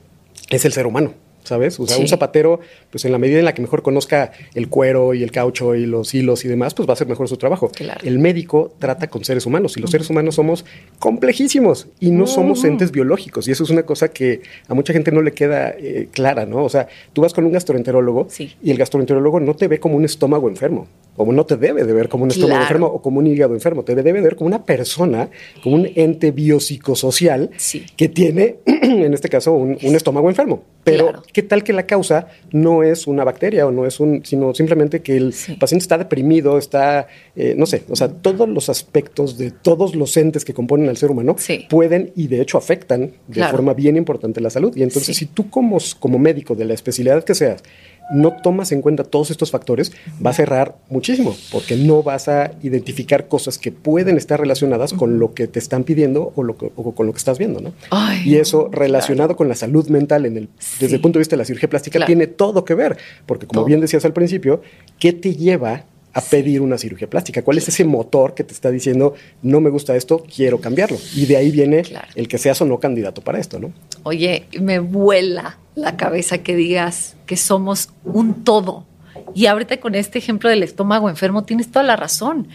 es 0.51 0.65
el 0.65 0.73
ser 0.73 0.87
humano. 0.87 1.15
¿Sabes? 1.47 1.79
O 1.81 1.87
sea, 1.87 1.97
Sí. 1.97 2.03
un 2.03 2.09
zapatero, 2.09 2.61
pues 2.91 3.05
en 3.05 3.13
la 3.13 3.19
medida 3.19 3.39
en 3.39 3.45
la 3.45 3.55
que 3.55 3.63
mejor 3.63 3.83
conozca 3.83 4.33
el 4.55 4.69
cuero 4.69 5.15
y 5.15 5.23
el 5.23 5.31
caucho 5.31 5.75
y 5.75 5.87
los 5.87 6.13
hilos 6.15 6.45
y 6.45 6.49
demás, 6.49 6.75
pues 6.75 6.89
va 6.89 6.93
a 6.93 6.95
hacer 6.95 7.07
mejor 7.07 7.29
su 7.29 7.37
trabajo. 7.37 7.71
Claro. 7.75 8.01
El 8.05 8.19
médico 8.19 8.75
trata 8.79 9.07
con 9.09 9.25
seres 9.25 9.47
humanos 9.47 9.77
y 9.77 9.81
los 9.81 9.91
seres 9.91 10.11
humanos 10.11 10.35
somos 10.35 10.65
complejísimos 10.99 11.87
y 12.01 12.11
no 12.11 12.27
somos 12.27 12.65
entes 12.65 12.91
biológicos. 12.91 13.47
Y 13.49 13.53
eso 13.53 13.63
es 13.65 13.71
una 13.71 13.85
cosa 13.85 14.09
que 14.09 14.41
a 14.69 14.75
mucha 14.75 14.93
gente 14.93 15.13
no 15.13 15.23
le 15.23 15.33
queda 15.33 15.71
eh, 15.71 16.09
clara, 16.11 16.45
¿no? 16.47 16.65
O 16.65 16.69
sea, 16.69 16.89
tú 17.13 17.23
vas 17.23 17.33
con 17.33 17.45
un 17.45 17.53
gastroenterólogo 17.53 18.27
Sí. 18.29 18.53
y 18.63 18.71
el 18.73 18.77
gastroenterólogo 18.77 19.39
no 19.41 19.55
te 19.55 19.69
ve 19.69 19.79
como 19.79 19.97
un 19.97 20.05
estómago 20.05 20.49
enfermo, 20.49 20.89
o 21.17 21.33
no 21.33 21.47
te 21.47 21.57
debe 21.57 21.85
de 21.85 21.93
ver 21.93 22.09
como 22.09 22.25
un 22.25 22.31
estómago 22.31 22.51
Claro. 22.59 22.63
enfermo 22.65 22.87
o 22.89 23.01
como 23.01 23.21
un 23.21 23.27
hígado 23.27 23.55
enfermo, 23.55 23.85
te 23.85 23.95
debe 23.95 24.21
ver 24.21 24.35
como 24.37 24.49
una 24.49 24.65
persona, 24.65 25.31
como 25.63 25.77
un 25.77 25.89
ente 25.95 26.33
biopsicosocial 26.33 27.51
Sí. 27.57 27.87
que 27.97 28.09
tiene, 28.09 28.57
en 28.67 29.15
este 29.15 29.29
caso, 29.29 29.53
un, 29.53 29.79
un 29.83 29.95
estómago 29.95 30.29
enfermo. 30.29 30.63
Pero, 30.85 31.05
Claro. 31.09 31.23
¿Qué 31.37 31.43
tal 31.43 31.63
que 31.63 31.75
la 31.75 31.85
causa 31.87 32.29
no 32.51 32.83
es 32.83 33.07
una 33.07 33.23
bacteria 33.23 33.67
o 33.67 33.71
no 33.71 33.85
es 33.85 34.01
un, 34.01 34.23
sino 34.25 34.55
simplemente 34.55 35.03
que 35.03 35.19
el 35.19 35.35
Sí. 35.35 35.53
paciente 35.57 35.83
está 35.83 35.99
deprimido, 35.99 36.57
está, 36.57 37.09
eh, 37.37 37.55
no 37.59 37.67
sé, 37.67 37.83
o 37.91 37.95
sea, 37.95 38.09
todos 38.09 38.49
los 38.49 38.71
aspectos 38.71 39.37
de 39.37 39.51
todos 39.51 39.95
los 39.95 40.17
entes 40.17 40.47
que 40.47 40.55
componen 40.55 40.89
al 40.89 40.97
ser 40.97 41.11
humano 41.11 41.35
Sí. 41.39 41.67
pueden 41.69 42.11
y 42.17 42.29
de 42.29 42.41
hecho 42.41 42.57
afectan 42.57 43.01
de 43.29 43.35
Claro. 43.35 43.51
forma 43.53 43.75
bien 43.75 43.99
importante 43.99 44.41
la 44.41 44.49
salud. 44.49 44.75
Y 44.75 44.83
entonces, 44.83 45.15
Sí. 45.15 45.27
si 45.27 45.27
tú 45.27 45.51
como, 45.51 45.77
como 46.01 46.19
médico 46.19 46.55
de 46.55 46.65
la 46.65 46.73
especialidad 46.73 47.23
que 47.23 47.35
seas, 47.35 47.63
no 48.11 48.33
tomas 48.33 48.73
en 48.73 48.83
cuenta 48.83 49.05
todos 49.05 49.31
estos 49.31 49.51
factores, 49.51 49.93
va 50.25 50.31
a 50.31 50.35
cerrar 50.35 50.77
muchísimo, 50.89 51.37
porque 51.51 51.77
no 51.77 52.03
vas 52.03 52.29
a 52.29 52.53
identificar 52.63 53.29
cosas 53.29 53.59
que 53.59 53.73
pueden 53.73 54.17
estar 54.17 54.41
relacionadas 54.41 54.93
con 54.93 55.19
lo 55.19 55.35
que 55.35 55.49
te 55.49 55.59
están 55.59 55.85
pidiendo 55.85 56.33
o, 56.37 56.43
lo 56.43 56.57
que, 56.57 56.71
o 56.77 56.93
con 56.93 57.07
lo 57.07 57.13
que 57.13 57.19
estás 57.19 57.39
viendo, 57.39 57.61
¿no? 57.61 57.73
Ay, 57.91 58.23
y 58.25 58.37
eso 58.37 58.69
relacionado 58.71 59.37
con 59.37 59.49
la 59.49 59.55
salud 59.55 59.89
mental 59.89 60.27
en 60.27 60.37
el, 60.37 60.49
desde 60.81 60.97
el 60.97 61.01
punto 61.01 61.19
de 61.19 61.21
vista 61.21 61.37
de 61.37 61.39
la 61.39 61.45
cirugía 61.45 61.69
plástica 61.69 61.97
Claro. 61.97 62.07
tiene 62.07 62.27
todo 62.27 62.65
que 62.65 62.75
ver, 62.75 62.97
porque 63.27 63.47
como 63.47 63.65
bien 63.65 63.81
decías 63.81 64.05
al 64.05 64.13
principio, 64.13 64.61
¿qué 64.99 65.13
te 65.13 65.35
lleva 65.35 65.85
a 66.17 66.21
pedir 66.23 66.63
una 66.63 66.79
cirugía 66.79 67.11
plástica? 67.11 67.43
¿Cuál 67.43 67.59
es 67.59 67.69
ese 67.69 67.85
motor 67.85 68.35
que 68.35 68.43
te 68.43 68.55
está 68.55 68.71
diciendo, 68.71 69.15
no 69.43 69.61
me 69.61 69.69
gusta 69.69 69.95
esto, 69.95 70.25
quiero 70.35 70.61
cambiarlo? 70.61 70.97
Y 71.15 71.27
de 71.27 71.37
ahí 71.37 71.51
viene 71.51 71.83
Claro. 71.83 72.09
el 72.15 72.27
que 72.27 72.39
seas 72.39 72.61
o 72.63 72.65
no 72.65 72.81
candidato 72.81 73.21
para 73.21 73.39
esto, 73.39 73.59
¿no? 73.59 73.73
Oye, 74.03 74.47
me 74.61 74.79
vuela 74.79 75.59
la 75.75 75.97
cabeza 75.99 76.39
que 76.39 76.57
digas 76.57 77.17
que 77.27 77.37
somos 77.37 77.91
un 78.05 78.45
todo. 78.45 78.87
Y 79.35 79.45
ahorita 79.47 79.79
con 79.79 79.95
este 79.95 80.19
ejemplo 80.19 80.49
del 80.49 80.63
estómago 80.63 81.11
enfermo 81.11 81.45
tienes 81.45 81.71
toda 81.71 81.83
la 81.83 81.97
razón. 81.97 82.49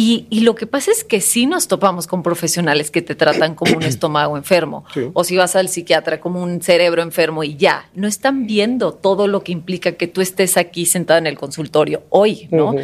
Y, 0.00 0.28
y 0.30 0.42
lo 0.42 0.54
que 0.54 0.68
pasa 0.68 0.92
es 0.92 1.02
que 1.02 1.20
sí 1.20 1.46
nos 1.46 1.66
topamos 1.66 2.06
con 2.06 2.22
profesionales 2.22 2.92
que 2.92 3.02
te 3.02 3.16
tratan 3.16 3.56
como 3.56 3.76
un 3.76 3.82
estómago 3.82 4.36
enfermo. 4.36 4.84
Sí. 4.94 5.10
O 5.12 5.24
si 5.24 5.36
vas 5.36 5.56
al 5.56 5.68
psiquiatra 5.68 6.20
como 6.20 6.40
un 6.40 6.62
cerebro 6.62 7.02
enfermo 7.02 7.42
y 7.42 7.56
ya. 7.56 7.90
No 7.96 8.06
están 8.06 8.46
viendo 8.46 8.94
todo 8.94 9.26
lo 9.26 9.42
que 9.42 9.50
implica 9.50 9.90
que 9.90 10.06
tú 10.06 10.20
estés 10.20 10.56
aquí 10.56 10.86
sentada 10.86 11.18
en 11.18 11.26
el 11.26 11.36
consultorio 11.36 12.04
hoy, 12.10 12.46
¿no? 12.52 12.76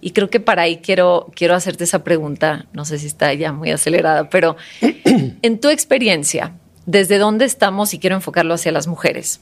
Y 0.00 0.12
creo 0.12 0.30
que 0.30 0.38
para 0.38 0.62
ahí 0.62 0.76
quiero, 0.76 1.26
quiero 1.34 1.56
hacerte 1.56 1.82
esa 1.82 2.04
pregunta. 2.04 2.66
No 2.72 2.84
sé 2.84 3.00
si 3.00 3.08
está 3.08 3.34
ya 3.34 3.52
muy 3.52 3.72
acelerada, 3.72 4.30
pero 4.30 4.54
en 5.42 5.58
tu 5.58 5.70
experiencia, 5.70 6.52
¿desde 6.86 7.18
dónde 7.18 7.46
estamos? 7.46 7.94
Y 7.94 7.98
quiero 7.98 8.14
enfocarlo 8.14 8.54
hacia 8.54 8.70
las 8.70 8.86
mujeres 8.86 9.40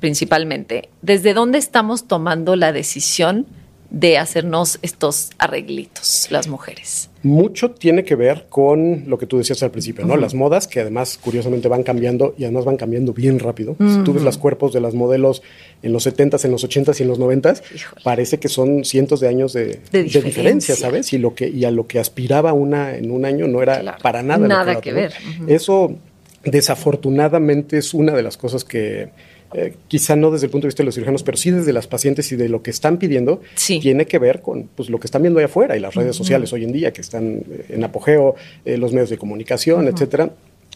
principalmente. 0.00 0.88
¿Desde 1.02 1.34
dónde 1.34 1.58
estamos 1.58 2.08
tomando 2.08 2.56
la 2.56 2.72
decisión 2.72 3.46
de 3.90 4.18
hacernos 4.18 4.78
estos 4.82 5.30
arreglitos, 5.38 6.26
las 6.30 6.46
mujeres? 6.46 7.08
Mucho 7.22 7.70
tiene 7.70 8.04
que 8.04 8.16
ver 8.16 8.46
con 8.50 9.04
lo 9.08 9.16
que 9.18 9.26
tú 9.26 9.38
decías 9.38 9.62
al 9.62 9.70
principio, 9.70 10.04
¿no? 10.04 10.16
Las 10.18 10.34
modas, 10.34 10.66
que 10.68 10.80
además 10.80 11.18
curiosamente 11.22 11.68
van 11.68 11.82
cambiando 11.82 12.34
y 12.36 12.44
además 12.44 12.64
van 12.66 12.76
cambiando 12.76 13.12
bien 13.14 13.38
rápido. 13.38 13.76
Si 13.78 14.04
tú 14.04 14.12
ves 14.12 14.22
los 14.22 14.36
cuerpos 14.38 14.72
de 14.74 14.80
las 14.82 14.92
modelos 14.94 15.42
en 15.82 15.92
los 15.94 16.06
70s, 16.06 16.44
en 16.44 16.50
los 16.50 16.68
80s 16.68 17.00
y 17.00 17.02
en 17.02 17.08
los 17.08 17.18
90s, 17.18 17.62
Híjole. 17.74 18.02
parece 18.04 18.38
que 18.38 18.48
son 18.48 18.84
cientos 18.84 19.20
de 19.20 19.28
años 19.28 19.52
de, 19.54 19.80
De 19.90 20.04
de 20.04 20.22
diferencia. 20.22 20.76
¿sabes? 20.76 21.12
Y, 21.14 21.18
lo 21.18 21.34
que, 21.34 21.48
y 21.48 21.64
a 21.64 21.70
lo 21.70 21.86
que 21.86 21.98
aspiraba 21.98 22.52
una 22.52 22.94
en 22.94 23.10
un 23.10 23.24
año 23.24 23.48
no 23.48 23.62
era 23.62 23.80
Claro. 23.80 23.98
para 24.02 24.22
nada. 24.22 24.46
Nada 24.46 24.80
que 24.80 24.92
ver. 24.92 25.12
Eso 25.48 25.96
desafortunadamente 26.44 27.78
es 27.78 27.94
una 27.94 28.12
de 28.14 28.22
las 28.22 28.36
cosas 28.36 28.64
que... 28.64 29.08
eh, 29.54 29.74
quizá 29.88 30.14
no 30.16 30.30
desde 30.30 30.46
el 30.46 30.50
punto 30.50 30.66
de 30.66 30.68
vista 30.68 30.82
de 30.82 30.86
los 30.86 30.94
cirujanos, 30.94 31.22
pero 31.22 31.36
sí 31.36 31.50
desde 31.50 31.72
las 31.72 31.86
pacientes 31.86 32.30
y 32.32 32.36
de 32.36 32.48
lo 32.48 32.62
que 32.62 32.70
están 32.70 32.98
pidiendo, 32.98 33.40
Sí. 33.54 33.80
tiene 33.80 34.06
que 34.06 34.18
ver 34.18 34.40
con 34.42 34.64
pues, 34.74 34.90
lo 34.90 34.98
que 35.00 35.06
están 35.06 35.22
viendo 35.22 35.38
allá 35.38 35.46
afuera 35.46 35.76
y 35.76 35.80
las 35.80 35.94
redes 35.94 36.16
sociales 36.16 36.52
hoy 36.52 36.64
en 36.64 36.72
día 36.72 36.92
que 36.92 37.00
están 37.00 37.42
eh, 37.50 37.64
en 37.70 37.84
apogeo, 37.84 38.34
eh, 38.64 38.76
los 38.76 38.92
medios 38.92 39.10
de 39.10 39.18
comunicación, 39.18 39.88
etcétera. 39.88 40.30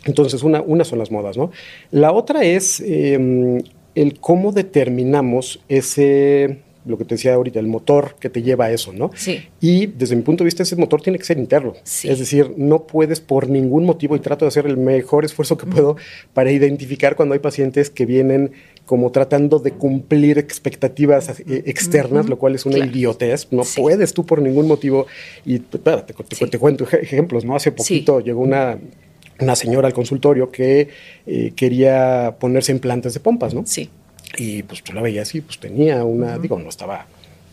Entonces, 0.05 0.43
una, 0.43 0.61
una 0.63 0.85
son 0.85 0.99
las 0.99 1.11
modas, 1.11 1.37
¿no? 1.37 1.53
La 1.91 2.13
otra 2.13 2.43
es 2.45 2.81
eh, 2.81 3.63
el 3.95 4.19
cómo 4.21 4.53
determinamos 4.53 5.61
ese, 5.69 6.59
lo 6.85 6.99
que 6.99 7.05
te 7.05 7.15
decía 7.15 7.35
ahorita, 7.35 7.61
el 7.61 7.67
motor 7.69 8.17
que 8.19 8.29
te 8.29 8.43
lleva 8.43 8.65
a 8.67 8.73
eso, 8.73 8.93
¿no? 8.93 9.11
Sí. 9.15 9.41
Y 9.61 9.87
desde 9.87 10.17
mi 10.17 10.23
punto 10.23 10.43
de 10.43 10.47
vista, 10.47 10.63
ese 10.65 10.75
motor 10.77 11.01
tiene 11.01 11.19
que 11.19 11.25
ser 11.25 11.39
interno. 11.39 11.75
Sí. 11.85 12.09
Es 12.09 12.19
decir, 12.19 12.53
no 12.57 12.87
puedes 12.87 13.21
por 13.21 13.49
ningún 13.49 13.85
motivo, 13.85 14.17
y 14.17 14.21
trato 14.21 14.45
de 14.45 14.49
hacer 14.49 14.67
el 14.67 14.77
mejor 14.77 15.25
esfuerzo 15.25 15.57
que 15.57 15.67
puedo 15.67 15.97
para 16.35 16.51
identificar 16.51 17.15
cuando 17.17 17.35
hay 17.35 17.39
pacientes 17.39 17.89
que 17.91 18.05
vienen 18.07 18.53
como 18.85 19.13
tratando 19.13 19.61
de 19.61 19.71
cumplir 19.71 20.39
expectativas 20.39 21.29
eh, 21.41 21.63
externas, 21.67 22.29
lo 22.29 22.37
cual 22.39 22.55
es 22.57 22.67
una 22.67 22.77
Claro. 22.77 22.91
idiotez. 22.91 23.47
No 23.53 23.65
Sí. 23.65 23.81
puedes 23.81 24.13
tú 24.13 24.27
por 24.27 24.43
ningún 24.43 24.67
motivo. 24.67 25.07
Y 25.47 25.57
espérate, 25.57 26.13
te, 26.15 26.25
te- 26.25 26.37
Sí. 26.37 26.47
te 26.51 26.59
cuento 26.59 26.85
ej- 26.85 27.01
ejemplos, 27.03 27.45
¿no? 27.45 27.55
Hace 27.55 27.71
poquito 27.73 28.21
llegó 28.21 28.41
una, 28.41 28.79
una 29.41 29.55
señora 29.57 29.87
al 29.87 29.95
consultorio 29.95 30.51
que 30.51 30.89
eh, 31.27 31.53
quería 31.55 32.37
ponerse 32.41 32.73
implantes 32.73 33.15
de 33.15 33.21
pompas, 33.21 33.55
¿no? 33.55 33.63
Sí. 33.67 33.89
Y 34.39 34.63
pues 34.63 34.83
tú 34.83 34.93
la 34.93 35.03
veías 35.03 35.29
así, 35.29 35.41
pues 35.41 35.59
tenía 35.59 36.05
una, 36.05 36.39
digo, 36.39 36.59
no 36.59 36.69
estaba 36.69 37.07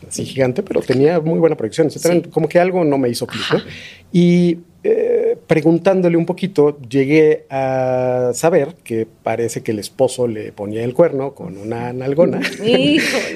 así 0.08 0.24
gigante, 0.24 0.62
pero 0.62 0.80
tenía 0.80 1.20
muy 1.20 1.38
buena 1.38 1.56
proyección, 1.56 1.88
etcétera. 1.88 2.14
Sí. 2.14 2.30
Como 2.30 2.48
que 2.48 2.58
algo 2.58 2.84
no 2.84 2.98
me 2.98 3.08
hizo 3.08 3.26
clic. 3.26 3.64
Y 4.12 4.58
eh, 4.82 5.36
preguntándole 5.46 6.16
un 6.16 6.24
poquito, 6.24 6.78
llegué 6.88 7.44
a 7.50 8.30
saber 8.32 8.76
que 8.82 9.06
parece 9.22 9.62
que 9.62 9.72
el 9.72 9.78
esposo 9.78 10.26
le 10.26 10.52
ponía 10.52 10.82
el 10.84 10.94
cuerno 10.94 11.34
con 11.34 11.58
una 11.58 11.92
nalgona. 11.92 12.40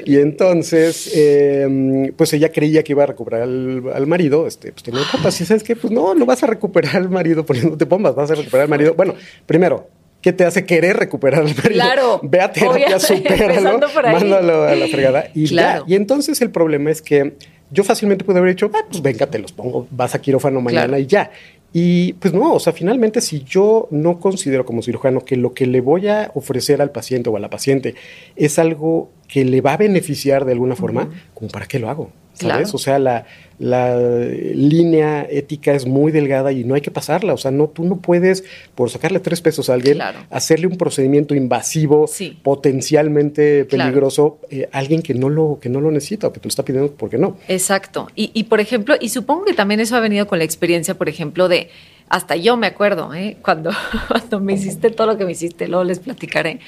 Y 0.06 0.18
entonces, 0.18 1.12
eh, 1.14 2.12
pues 2.16 2.32
ella 2.32 2.50
creía 2.50 2.82
que 2.82 2.92
iba 2.92 3.04
a 3.04 3.06
recuperar 3.06 3.42
al, 3.42 3.82
al 3.92 4.06
marido, 4.06 4.46
este, 4.46 4.72
pues 4.72 4.82
tenía 4.82 5.02
pompas. 5.10 5.38
Y 5.40 5.44
sabes 5.44 5.62
qué, 5.62 5.76
pues 5.76 5.92
no, 5.92 6.14
no 6.14 6.26
vas 6.26 6.42
a 6.42 6.46
recuperar 6.46 6.96
al 6.96 7.10
marido 7.10 7.44
poniéndote 7.44 7.86
pompas, 7.86 8.14
vas 8.14 8.30
a 8.30 8.34
recuperar 8.34 8.62
al 8.64 8.70
marido. 8.70 8.94
Bueno, 8.94 9.14
primero, 9.46 9.88
¿qué 10.24 10.32
te 10.32 10.44
hace 10.46 10.64
querer 10.64 10.96
recuperar 10.96 11.40
al 11.42 11.48
marido? 11.54 11.70
Claro, 11.70 12.20
Ve 12.22 12.40
a 12.40 12.50
terapia, 12.50 12.98
supéralo, 12.98 13.78
mándalo 14.02 14.64
a 14.64 14.74
la 14.74 14.88
fregada. 14.88 15.26
Y 15.34 15.48
Claro. 15.48 15.84
ya. 15.86 15.92
Y 15.92 15.96
entonces 15.96 16.40
el 16.40 16.50
problema 16.50 16.90
es 16.90 17.02
que 17.02 17.34
yo 17.70 17.84
fácilmente 17.84 18.24
pude 18.24 18.38
haber 18.38 18.52
dicho, 18.54 18.70
ah, 18.74 18.84
pues 18.90 19.02
venga, 19.02 19.26
te 19.26 19.38
los 19.38 19.52
pongo, 19.52 19.86
vas 19.90 20.14
a 20.14 20.20
quirófano 20.22 20.60
mañana 20.62 20.86
Claro. 20.86 21.02
y 21.02 21.06
ya. 21.06 21.30
Y 21.76 22.12
pues 22.14 22.32
no, 22.32 22.54
o 22.54 22.60
sea, 22.60 22.72
finalmente 22.72 23.20
si 23.20 23.42
yo 23.44 23.88
no 23.90 24.18
considero 24.18 24.64
como 24.64 24.80
cirujano 24.80 25.24
que 25.24 25.36
lo 25.36 25.52
que 25.52 25.66
le 25.66 25.80
voy 25.80 26.08
a 26.08 26.30
ofrecer 26.34 26.80
al 26.80 26.90
paciente 26.90 27.28
o 27.30 27.36
a 27.36 27.40
la 27.40 27.50
paciente 27.50 27.94
es 28.36 28.58
algo 28.58 29.10
que 29.28 29.44
le 29.44 29.60
va 29.60 29.72
a 29.74 29.76
beneficiar 29.76 30.44
de 30.44 30.52
alguna 30.52 30.76
forma, 30.76 31.08
como 31.34 31.48
para 31.50 31.66
qué 31.66 31.78
lo 31.78 31.88
hago, 31.90 32.10
¿sabes? 32.34 32.54
Claro. 32.56 32.70
O 32.74 32.78
sea, 32.78 32.98
la, 32.98 33.26
la 33.58 33.96
línea 33.96 35.26
ética 35.30 35.72
es 35.74 35.86
muy 35.86 36.12
delgada 36.12 36.52
y 36.52 36.64
no 36.64 36.74
hay 36.74 36.80
que 36.80 36.90
pasarla, 36.90 37.32
o 37.32 37.36
sea, 37.36 37.50
no, 37.50 37.68
tú 37.68 37.84
no 37.84 37.96
puedes, 38.00 38.44
por 38.74 38.90
sacarle 38.90 39.20
tres 39.20 39.40
pesos 39.40 39.70
a 39.70 39.74
alguien, 39.74 39.96
Claro. 39.96 40.18
hacerle 40.30 40.66
un 40.66 40.76
procedimiento 40.76 41.34
invasivo, 41.34 42.06
Sí. 42.06 42.38
potencialmente 42.42 43.66
Claro. 43.68 43.84
peligroso, 43.90 44.38
eh, 44.50 44.68
a 44.72 44.78
alguien 44.78 45.02
que 45.02 45.14
no, 45.14 45.28
lo, 45.28 45.58
que 45.60 45.68
no 45.68 45.80
lo 45.80 45.90
necesita 45.90 46.26
o 46.28 46.32
que 46.32 46.40
te 46.40 46.46
lo 46.46 46.50
está 46.50 46.64
pidiendo 46.64 46.92
porque 46.92 47.18
no. 47.18 47.36
Exacto. 47.48 48.08
Y, 48.14 48.30
y, 48.34 48.44
por 48.44 48.60
ejemplo, 48.60 48.94
y 49.00 49.08
supongo 49.08 49.44
que 49.44 49.54
también 49.54 49.80
eso 49.80 49.96
ha 49.96 50.00
venido 50.00 50.26
con 50.26 50.38
la 50.38 50.44
experiencia, 50.44 50.94
por 50.96 51.08
ejemplo, 51.08 51.48
de 51.48 51.68
hasta 52.08 52.36
yo 52.36 52.56
me 52.56 52.66
acuerdo, 52.66 53.14
¿eh? 53.14 53.36
cuando, 53.42 53.70
cuando 54.08 54.38
me 54.40 54.52
hiciste 54.52 54.90
todo 54.90 55.06
lo 55.06 55.16
que 55.18 55.24
me 55.24 55.32
hiciste, 55.32 55.66
luego 55.68 55.84
les 55.84 55.98
platicaré. 56.00 56.60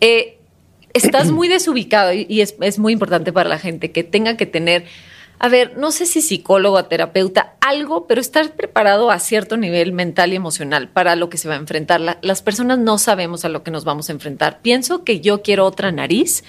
Eh, 0.00 0.38
estás 0.94 1.30
muy 1.30 1.48
desubicado 1.48 2.12
y, 2.12 2.40
es, 2.40 2.54
es 2.60 2.78
muy 2.78 2.92
importante 2.92 3.32
para 3.32 3.48
la 3.48 3.58
gente 3.58 3.90
que 3.92 4.04
tenga 4.04 4.36
que 4.36 4.46
tener, 4.46 4.84
a 5.38 5.48
ver, 5.48 5.76
no 5.76 5.90
sé 5.90 6.06
si 6.06 6.20
psicólogo 6.22 6.76
o 6.76 6.84
terapeuta, 6.84 7.54
algo, 7.60 8.06
pero 8.06 8.20
estar 8.20 8.52
preparado 8.52 9.10
a 9.10 9.18
cierto 9.18 9.56
nivel 9.56 9.92
mental 9.92 10.32
y 10.32 10.36
emocional 10.36 10.88
para 10.88 11.16
lo 11.16 11.28
que 11.30 11.38
se 11.38 11.48
va 11.48 11.54
a 11.54 11.58
enfrentar. 11.58 12.00
La- 12.00 12.18
las 12.22 12.42
personas 12.42 12.78
no 12.78 12.98
sabemos 12.98 13.44
a 13.44 13.48
lo 13.48 13.62
que 13.62 13.70
nos 13.70 13.84
vamos 13.84 14.08
a 14.08 14.12
enfrentar. 14.12 14.60
Pienso 14.62 15.04
que 15.04 15.20
yo 15.20 15.42
quiero 15.42 15.66
otra 15.66 15.90
nariz. 15.92 16.44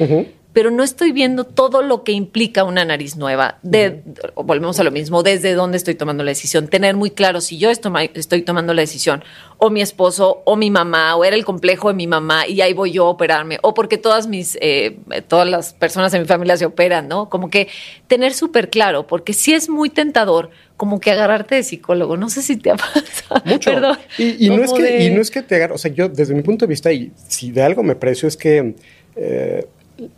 Pero 0.54 0.70
no 0.70 0.84
estoy 0.84 1.12
viendo 1.12 1.44
todo 1.46 1.82
lo 1.82 2.04
que 2.04 2.12
implica 2.12 2.64
una 2.64 2.86
nariz 2.86 3.18
nueva. 3.18 3.58
De, 3.64 4.04
Volvemos 4.36 4.80
a 4.80 4.84
lo 4.84 4.92
mismo, 4.92 5.24
desde 5.24 5.54
dónde 5.54 5.78
estoy 5.78 5.96
tomando 5.96 6.24
la 6.24 6.30
decisión. 6.30 6.68
Tener 6.68 6.96
muy 6.96 7.10
claro 7.10 7.42
si 7.42 7.58
yo 7.58 7.72
estoy, 7.72 8.44
tomando 8.44 8.74
la 8.76 8.82
decisión, 8.82 9.24
o 9.58 9.70
mi 9.72 9.82
esposo, 9.82 10.44
o 10.46 10.56
mi 10.56 10.70
mamá, 10.70 11.16
o 11.16 11.26
era 11.26 11.36
el 11.36 11.44
complejo 11.44 11.88
de 11.90 11.96
mi 11.96 12.06
mamá, 12.06 12.48
y 12.48 12.62
ahí 12.62 12.74
voy 12.74 12.92
yo 12.92 13.08
a 13.08 13.10
operarme, 13.10 13.58
o 13.64 13.74
porque 13.74 13.98
todas 13.98 14.28
mis, 14.28 14.58
eh, 14.62 14.98
todas 15.28 15.48
las 15.50 15.74
personas 15.74 16.14
en 16.14 16.22
mi 16.22 16.28
familia 16.28 16.56
se 16.56 16.66
operan, 16.66 17.08
¿no? 17.08 17.30
Como 17.30 17.50
que 17.50 17.68
tener 18.08 18.34
súper 18.34 18.70
claro, 18.70 19.08
porque 19.08 19.34
sí 19.34 19.54
es 19.54 19.70
muy 19.70 19.90
tentador 19.90 20.52
como 20.78 21.00
que 21.00 21.12
agarrarte 21.12 21.56
de 21.56 21.64
psicólogo. 21.64 22.16
No 22.18 22.30
sé 22.30 22.42
si 22.44 22.58
te 22.58 22.70
ha 22.72 22.76
pasado. 22.78 23.42
Mucho. 23.46 23.72
Perdón. 23.72 23.98
Y, 24.18 24.46
y 24.46 24.50
no 24.50 24.64
es 24.64 24.72
que, 24.74 24.84
de- 24.84 25.04
y 25.06 25.10
no 25.10 25.22
es 25.22 25.32
que 25.32 25.42
te 25.42 25.56
agarre, 25.56 25.74
o 25.74 25.78
sea, 25.80 25.92
yo 25.92 26.10
desde 26.10 26.36
mi 26.36 26.44
punto 26.44 26.66
de 26.66 26.70
vista, 26.70 26.92
y 26.92 27.12
si 27.28 27.52
de 27.52 27.64
algo 27.64 27.82
me 27.82 27.96
precio, 27.96 28.28
es 28.28 28.38
que 28.38 28.76
eh, 29.16 29.66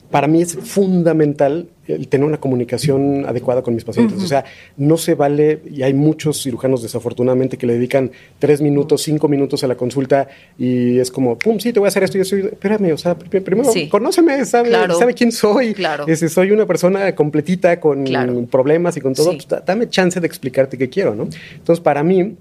para 0.10 0.28
mí 0.28 0.42
es 0.42 0.56
fundamental 0.56 1.68
el 1.88 2.08
tener 2.08 2.26
una 2.26 2.38
comunicación 2.40 3.26
adecuada 3.28 3.62
con 3.62 3.76
mis 3.76 3.84
pacientes. 3.84 4.18
O 4.24 4.26
sea, 4.28 4.44
no 4.78 4.98
se 4.98 5.14
vale, 5.14 5.60
y 5.70 5.84
hay 5.84 5.94
muchos 5.94 6.42
cirujanos 6.42 6.82
desafortunadamente 6.82 7.58
que 7.58 7.68
le 7.68 7.74
dedican 7.74 8.10
tres 8.40 8.62
minutos, 8.62 9.04
cinco 9.04 9.28
minutos 9.28 9.64
a 9.64 9.68
la 9.68 9.76
consulta 9.76 10.28
y 10.58 10.98
es 10.98 11.12
como, 11.12 11.38
pum, 11.38 11.60
sí, 11.60 11.74
te 11.74 11.80
voy 11.80 11.88
a 11.88 11.90
hacer 11.90 12.04
esto, 12.04 12.18
yo 12.18 12.26
soy, 12.26 12.42
espérame, 12.42 12.92
o 12.94 12.98
sea, 12.98 13.18
pr- 13.18 13.44
primero 13.44 13.72
Sí. 13.72 13.88
conóceme, 13.90 14.44
sabe, 14.46 14.70
Claro. 14.70 14.98
sabe 14.98 15.14
quién 15.14 15.32
soy, 15.32 15.74
Claro. 15.74 16.06
Ese, 16.08 16.30
soy 16.30 16.52
una 16.52 16.66
persona 16.66 17.14
completita 17.14 17.80
con 17.80 18.04
Claro. 18.06 18.46
problemas 18.46 18.98
y 18.98 19.02
con 19.02 19.14
todo, 19.14 19.32
Sí. 19.34 19.40
pues, 19.48 19.66
dame 19.66 19.90
chance 19.90 20.20
de 20.20 20.26
explicarte 20.26 20.78
qué 20.78 20.90
quiero, 20.90 21.14
¿no? 21.14 21.28
Entonces, 21.56 21.82
para 21.84 22.02
mí, 22.04 22.36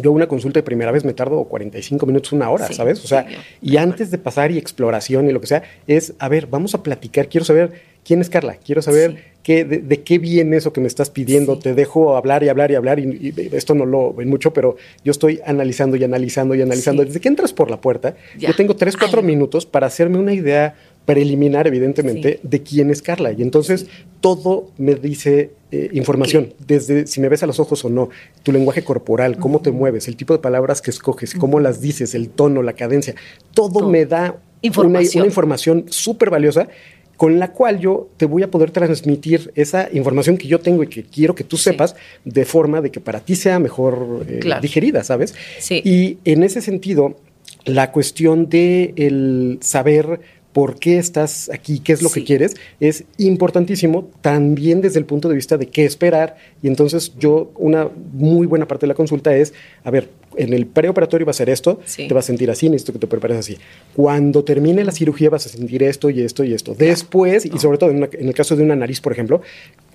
yo 0.00 0.12
una 0.12 0.26
consulta 0.28 0.60
de 0.60 0.64
primera 0.64 0.90
vez 0.92 1.04
me 1.04 1.12
tardo 1.12 1.42
45 1.44 2.06
minutos, 2.06 2.32
una 2.32 2.48
hora, 2.50 2.66
Sí, 2.68 2.74
¿sabes? 2.74 3.04
O 3.04 3.06
sea, 3.08 3.26
sí, 3.28 3.34
y 3.60 3.76
antes 3.76 4.10
de 4.10 4.18
pasar 4.18 4.50
y 4.50 4.58
exploración 4.58 5.28
y 5.28 5.32
lo 5.32 5.40
que 5.40 5.46
sea, 5.46 5.62
es, 5.86 6.14
a 6.18 6.28
ver, 6.28 6.46
vamos 6.46 6.74
a 6.74 6.82
platicar, 6.82 7.28
quiero 7.28 7.44
saber 7.44 7.72
quién 8.04 8.20
es 8.20 8.30
Carla, 8.30 8.56
quiero 8.56 8.80
saber 8.82 9.10
Sí. 9.12 9.18
qué, 9.42 9.64
de, 9.64 9.78
de 9.78 10.00
qué 10.02 10.18
viene 10.18 10.56
eso 10.56 10.72
que 10.72 10.80
me 10.80 10.86
estás 10.88 11.10
pidiendo, 11.10 11.58
te 11.58 11.74
dejo 11.74 12.16
hablar 12.16 12.42
y 12.42 12.48
hablar 12.48 12.70
y 12.70 12.74
hablar, 12.74 12.98
y, 12.98 13.04
y 13.36 13.50
esto 13.54 13.74
no 13.74 13.84
lo 13.86 14.12
ven 14.14 14.28
mucho, 14.28 14.52
pero 14.52 14.76
yo 15.04 15.10
estoy 15.10 15.40
analizando 15.44 15.96
y 15.96 16.04
analizando 16.04 16.54
y 16.54 16.62
analizando. 16.62 17.04
Desde 17.04 17.20
que 17.20 17.28
entras 17.28 17.52
por 17.52 17.70
la 17.70 17.80
puerta, 17.80 18.16
Ya. 18.38 18.48
yo 18.48 18.54
tengo 18.56 18.74
tres, 18.76 18.96
cuatro 18.96 19.20
Ay. 19.20 19.26
minutos 19.26 19.66
para 19.66 19.86
hacerme 19.86 20.18
una 20.18 20.32
idea 20.32 20.74
preliminar, 21.04 21.66
evidentemente, 21.66 22.40
de 22.42 22.62
quién 22.62 22.90
es 22.90 23.02
Carla. 23.02 23.32
Y 23.32 23.42
entonces 23.42 23.86
todo 24.20 24.70
me 24.78 24.94
dice 24.94 25.50
eh, 25.72 25.90
información, 25.92 26.54
desde 26.66 27.06
si 27.06 27.20
me 27.20 27.28
ves 27.28 27.42
a 27.42 27.46
los 27.46 27.58
ojos 27.58 27.84
o 27.84 27.90
no, 27.90 28.08
tu 28.42 28.52
lenguaje 28.52 28.84
corporal, 28.84 29.38
cómo 29.38 29.60
te 29.60 29.72
mueves, 29.72 30.06
el 30.08 30.16
tipo 30.16 30.32
de 30.32 30.38
palabras 30.38 30.80
que 30.80 30.90
escoges, 30.90 31.34
cómo 31.34 31.58
las 31.60 31.80
dices, 31.80 32.14
el 32.14 32.28
tono, 32.28 32.62
la 32.62 32.74
cadencia, 32.74 33.14
todo, 33.52 33.88
me 33.88 34.06
da 34.06 34.40
información. 34.62 35.10
una, 35.22 35.22
una 35.24 35.26
información 35.30 35.84
súper 35.88 36.30
valiosa 36.30 36.68
con 37.16 37.38
la 37.38 37.52
cual 37.52 37.78
yo 37.78 38.08
te 38.16 38.26
voy 38.26 38.42
a 38.42 38.50
poder 38.50 38.70
transmitir 38.72 39.52
esa 39.54 39.88
información 39.92 40.36
que 40.36 40.48
yo 40.48 40.58
tengo 40.60 40.82
y 40.82 40.88
que 40.88 41.04
quiero 41.04 41.34
que 41.34 41.44
tú 41.44 41.56
sepas 41.56 41.94
de 42.24 42.44
forma 42.44 42.80
de 42.80 42.90
que 42.90 43.00
para 43.00 43.20
ti 43.20 43.36
sea 43.36 43.58
mejor 43.60 44.24
eh, 44.28 44.38
Claro. 44.40 44.60
digerida, 44.60 45.04
¿sabes? 45.04 45.34
Sí. 45.58 45.82
Y 45.84 46.18
en 46.24 46.42
ese 46.42 46.60
sentido, 46.60 47.16
la 47.64 47.92
cuestión 47.92 48.48
de 48.48 48.92
el 48.96 49.58
saber 49.60 50.20
por 50.52 50.78
qué 50.78 50.98
estás 50.98 51.48
aquí, 51.50 51.78
qué 51.78 51.92
es 51.94 52.02
lo 52.02 52.08
Sí. 52.10 52.20
que 52.20 52.26
quieres, 52.26 52.56
es 52.78 53.04
importantísimo 53.18 54.10
también 54.20 54.80
desde 54.82 54.98
el 54.98 55.06
punto 55.06 55.28
de 55.28 55.34
vista 55.34 55.56
de 55.56 55.66
qué 55.66 55.84
esperar. 55.84 56.36
Y 56.62 56.68
entonces 56.68 57.12
yo, 57.18 57.50
una 57.56 57.88
muy 58.12 58.46
buena 58.46 58.68
parte 58.68 58.82
de 58.84 58.88
la 58.88 58.94
consulta 58.94 59.34
es, 59.34 59.54
a 59.84 59.90
ver, 59.90 60.10
en 60.36 60.52
el 60.52 60.66
preoperatorio 60.66 61.26
va 61.26 61.30
a 61.30 61.34
ser 61.34 61.48
esto, 61.50 61.80
Sí. 61.86 62.06
te 62.08 62.14
vas 62.14 62.24
a 62.24 62.28
sentir 62.28 62.50
así, 62.50 62.68
necesito 62.68 62.92
que 62.92 62.98
te 62.98 63.06
prepares 63.06 63.36
así. 63.38 63.56
Cuando 63.94 64.44
termine 64.44 64.84
la 64.84 64.92
cirugía 64.92 65.30
vas 65.30 65.46
a 65.46 65.48
sentir 65.48 65.82
esto 65.82 66.10
y 66.10 66.20
esto 66.20 66.44
y 66.44 66.52
esto. 66.54 66.74
Después, 66.76 67.44
y 67.46 67.58
sobre 67.58 67.78
todo 67.78 67.90
en, 67.90 67.96
una- 67.96 68.08
en 68.12 68.28
el 68.28 68.34
caso 68.34 68.54
de 68.56 68.62
una 68.62 68.76
nariz, 68.76 69.00
por 69.00 69.12
ejemplo, 69.12 69.42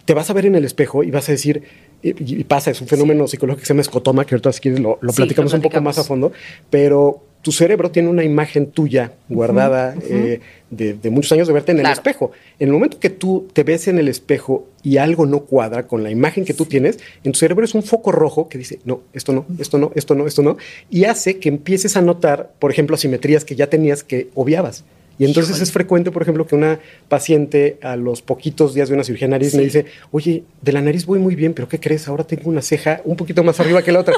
te 0.05 0.13
vas 0.13 0.29
a 0.29 0.33
ver 0.33 0.45
en 0.45 0.55
el 0.55 0.63
espejo 0.65 1.03
y 1.03 1.11
vas 1.11 1.27
a 1.29 1.33
decir, 1.33 1.63
y, 2.17 2.41
y 2.41 2.43
pasa, 2.43 2.71
es 2.71 2.81
un 2.81 2.87
fenómeno 2.87 3.27
psicológico 3.27 3.61
que 3.61 3.65
se 3.65 3.73
llama 3.73 3.81
escotoma, 3.81 4.25
que 4.25 4.35
ahorita 4.35 4.51
si 4.51 4.61
quieres 4.61 4.79
lo, 4.79 4.97
lo 5.01 5.11
Sí, 5.11 5.17
platicamos 5.17 5.51
lo 5.51 5.57
un 5.57 5.61
poco 5.63 5.81
más 5.81 5.97
a 5.97 6.03
fondo, 6.03 6.31
pero 6.69 7.23
tu 7.41 7.51
cerebro 7.51 7.91
tiene 7.91 8.09
una 8.09 8.23
imagen 8.23 8.71
tuya 8.71 9.13
guardada 9.29 9.95
eh, 10.09 10.41
de, 10.69 10.93
de 10.95 11.09
muchos 11.09 11.31
años 11.31 11.47
de 11.47 11.53
verte 11.53 11.71
en 11.71 11.79
el 11.79 11.85
espejo. 11.85 12.31
En 12.59 12.67
el 12.67 12.73
momento 12.73 12.99
que 12.99 13.09
tú 13.09 13.47
te 13.53 13.63
ves 13.63 13.87
en 13.87 13.99
el 13.99 14.09
espejo 14.09 14.67
y 14.83 14.97
algo 14.97 15.25
no 15.25 15.41
cuadra 15.41 15.87
con 15.87 16.03
la 16.03 16.11
imagen 16.11 16.43
que 16.43 16.53
tú 16.53 16.65
tienes, 16.65 16.99
en 17.23 17.31
tu 17.31 17.39
cerebro 17.39 17.63
es 17.63 17.73
un 17.73 17.83
foco 17.83 18.11
rojo 18.11 18.49
que 18.49 18.57
dice, 18.57 18.79
no, 18.83 19.01
esto 19.13 19.31
no, 19.31 19.45
esto 19.59 19.77
no, 19.77 19.91
esto 19.95 20.15
no, 20.15 20.27
esto 20.27 20.43
no, 20.43 20.57
y 20.89 21.05
hace 21.05 21.37
que 21.37 21.47
empieces 21.47 21.95
a 21.95 22.01
notar, 22.01 22.51
por 22.59 22.71
ejemplo, 22.71 22.95
asimetrías 22.95 23.45
que 23.45 23.55
ya 23.55 23.67
tenías 23.67 24.03
que 24.03 24.29
obviabas. 24.35 24.83
Y 25.19 25.25
entonces 25.25 25.51
Híjole. 25.51 25.63
es 25.63 25.71
frecuente, 25.71 26.11
por 26.11 26.21
ejemplo, 26.21 26.45
que 26.45 26.53
una 26.55 26.79
paciente 27.09 27.79
a 27.81 27.95
los 27.95 28.21
poquitos 28.21 28.73
días 28.75 28.89
de 28.89 28.93
una 28.95 29.03
cirugía 29.03 29.27
de 29.27 29.31
nariz 29.31 29.53
me 29.55 29.61
Sí. 29.61 29.65
dice, 29.65 29.85
oye, 30.11 30.43
de 30.61 30.71
la 30.71 30.81
nariz 30.81 31.05
voy 31.07 31.17
muy 31.17 31.33
bien, 31.35 31.53
pero 31.53 31.67
¿qué 31.67 31.79
crees? 31.79 32.07
Ahora 32.07 32.23
tengo 32.23 32.49
una 32.49 32.61
ceja 32.61 33.01
un 33.03 33.15
poquito 33.15 33.43
más 33.43 33.59
arriba 33.59 33.81
que 33.81 33.91
la 33.91 34.01
otra. 34.01 34.13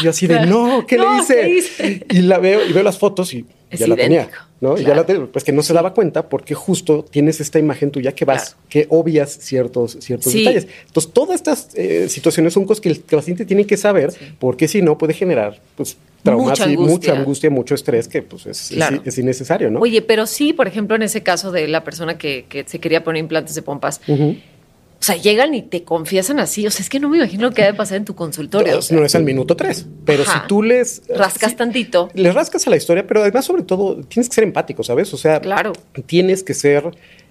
Y 0.00 0.04
yo 0.04 0.10
así 0.10 0.26
de, 0.28 0.46
no, 0.46 0.86
¿qué 0.86 0.96
No, 0.96 1.12
le 1.16 1.20
hice? 1.22 1.34
¿qué 1.40 1.48
hice? 1.58 2.06
Y 2.10 2.22
la 2.22 2.38
veo 2.38 2.64
y 2.64 2.72
veo 2.72 2.82
las 2.84 2.98
fotos 2.98 3.34
y 3.34 3.44
Es 3.70 3.80
ya 3.80 3.88
la 3.88 3.96
tenía, 3.96 4.28
¿no? 4.60 4.78
Y 4.78 4.84
ya 4.84 4.94
la 4.94 5.04
tengo, 5.04 5.26
pues 5.26 5.44
que 5.44 5.50
no 5.50 5.62
se 5.64 5.72
daba 5.72 5.92
cuenta 5.92 6.28
porque 6.28 6.54
justo 6.54 7.04
tienes 7.04 7.40
esta 7.40 7.58
imagen 7.58 7.90
tuya 7.90 8.12
que 8.12 8.24
vas, 8.24 8.50
Claro. 8.50 8.62
que 8.68 8.86
obvias 8.90 9.36
ciertos, 9.40 9.96
ciertos 10.00 10.32
Sí. 10.32 10.38
detalles. 10.40 10.68
Entonces, 10.86 11.12
todas 11.12 11.34
estas 11.34 11.70
eh, 11.74 12.08
situaciones 12.08 12.52
son 12.52 12.64
cosas 12.64 12.80
que 12.80 12.90
el, 12.90 13.00
que 13.02 13.16
el 13.16 13.20
paciente 13.20 13.44
tiene 13.44 13.66
que 13.66 13.76
saber 13.76 14.12
porque 14.38 14.68
si 14.68 14.82
no 14.82 14.96
puede 14.98 15.14
generar, 15.14 15.60
pues, 15.76 15.96
traumas 16.24 16.58
Mucha 16.58 16.70
y 16.72 16.76
mucha 16.76 17.12
angustia. 17.12 17.50
mucho 17.50 17.74
estrés 17.76 18.08
que, 18.08 18.22
pues, 18.22 18.46
es, 18.46 18.70
es- 18.70 18.76
Claro. 18.76 19.00
es 19.04 19.16
innecesario, 19.18 19.70
¿no? 19.70 19.78
Oye, 19.78 20.02
pero 20.02 20.26
sí, 20.26 20.52
por 20.52 20.66
ejemplo, 20.66 20.96
en 20.96 21.02
ese 21.02 21.22
caso 21.22 21.52
de 21.52 21.68
la 21.68 21.84
persona 21.84 22.18
que, 22.18 22.46
que 22.48 22.64
se 22.66 22.80
quería 22.80 23.04
poner 23.04 23.20
implantes 23.20 23.54
de 23.54 23.62
pompas, 23.62 24.00
o 24.08 25.06
sea, 25.06 25.16
llegan 25.16 25.52
y 25.52 25.60
te 25.60 25.82
confiesan 25.84 26.40
así. 26.40 26.66
O 26.66 26.70
sea, 26.70 26.82
es 26.82 26.88
que 26.88 26.98
no 26.98 27.10
me 27.10 27.18
imagino 27.18 27.42
lo 27.42 27.50
que 27.52 27.60
debe 27.62 27.74
pasar 27.76 27.98
en 27.98 28.06
tu 28.06 28.14
consultorio. 28.14 28.72
No, 28.72 28.78
o 28.78 28.82
sea, 28.82 28.96
no 28.98 29.04
es 29.04 29.14
al 29.14 29.22
minuto 29.22 29.54
tres, 29.54 29.86
pero 30.06 30.22
Ajá. 30.22 30.40
si 30.42 30.48
tú 30.48 30.62
les... 30.62 31.02
rascas 31.08 31.50
sí, 31.50 31.56
tantito. 31.58 32.08
Les 32.14 32.34
rascas 32.34 32.66
a 32.66 32.70
la 32.70 32.76
historia, 32.76 33.06
pero 33.06 33.20
además, 33.20 33.44
sobre 33.44 33.64
todo, 33.64 34.00
tienes 34.08 34.30
que 34.30 34.34
ser 34.36 34.44
empático, 34.44 34.82
¿sabes? 34.82 35.12
O 35.12 35.18
sea, 35.18 35.40
Claro. 35.40 35.74
tienes 36.06 36.42
que 36.42 36.54
ser. 36.54 36.84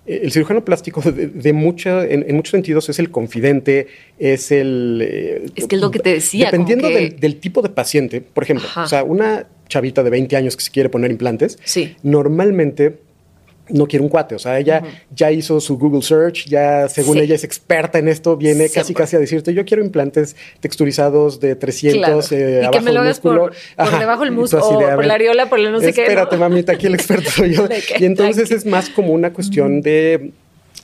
Eh, 0.05 0.21
El 0.23 0.31
cirujano 0.31 0.63
plástico, 0.65 1.01
de, 1.11 1.27
de 1.27 1.53
mucha, 1.53 2.05
en, 2.05 2.25
en 2.27 2.35
muchos 2.35 2.51
sentidos, 2.51 2.89
es 2.89 2.99
el 2.99 3.09
confidente, 3.11 3.87
es 4.19 4.51
el. 4.51 4.99
eh, 5.01 5.45
Es 5.55 5.67
que 5.67 5.75
es 5.75 5.81
lo 5.81 5.91
que 5.91 5.99
te 5.99 6.11
decía, 6.13 6.45
Dependiendo 6.45 6.87
que- 6.89 6.93
del, 6.95 7.19
del 7.19 7.35
tipo 7.39 7.61
de 7.61 7.69
paciente, 7.69 8.21
por 8.21 8.43
ejemplo, 8.43 8.65
Ajá. 8.67 8.83
o 8.83 8.87
sea, 8.87 9.03
una 9.03 9.47
chavita 9.69 10.03
de 10.03 10.09
20 10.09 10.35
años 10.35 10.55
que 10.57 10.63
se 10.63 10.71
quiere 10.71 10.89
poner 10.89 11.09
implantes, 11.11 11.57
Sí. 11.63 11.95
normalmente 12.03 12.97
no 13.69 13.85
quiere 13.87 14.03
un 14.03 14.09
cuate. 14.09 14.35
O 14.35 14.39
sea, 14.39 14.59
ella 14.59 14.81
ya 15.15 15.31
hizo 15.31 15.59
su 15.61 15.77
Google 15.77 16.01
Search, 16.01 16.45
ya 16.47 16.89
según 16.89 17.17
Sí. 17.17 17.23
ella 17.23 17.35
es 17.35 17.43
experta 17.43 17.97
en 17.99 18.07
esto, 18.09 18.35
viene 18.35 18.65
casi 18.65 18.73
Siempre. 18.87 18.93
casi 18.95 19.15
a 19.15 19.19
decirte, 19.19 19.53
yo 19.53 19.63
quiero 19.65 19.83
implantes 19.83 20.35
texturizados 20.59 21.39
de 21.39 21.55
300 21.55 22.27
Claro. 22.27 22.43
eh, 22.43 22.63
Y 22.67 22.71
que 22.71 22.81
me 22.81 22.91
lo 22.91 23.01
hagas 23.01 23.19
por- 23.19 23.53
debajo 23.99 24.23
del 24.23 24.31
muslo, 24.31 24.59
o 24.65 24.79
por 24.95 25.05
la 25.05 25.13
areola, 25.13 25.49
por 25.49 25.59
la 25.59 25.69
no 25.71 25.79
sé 25.79 25.93
qué, 25.93 26.01
Espérate, 26.03 26.35
¿no? 26.35 26.41
mamita, 26.41 26.73
aquí 26.73 26.87
el 26.87 26.95
experto 26.95 27.29
soy 27.29 27.53
yo. 27.55 27.67
Y 27.99 28.05
entonces 28.05 28.51
es 28.51 28.65
más 28.65 28.89
como 28.89 29.13
una 29.13 29.31
cuestión 29.33 29.81
de... 29.81 30.31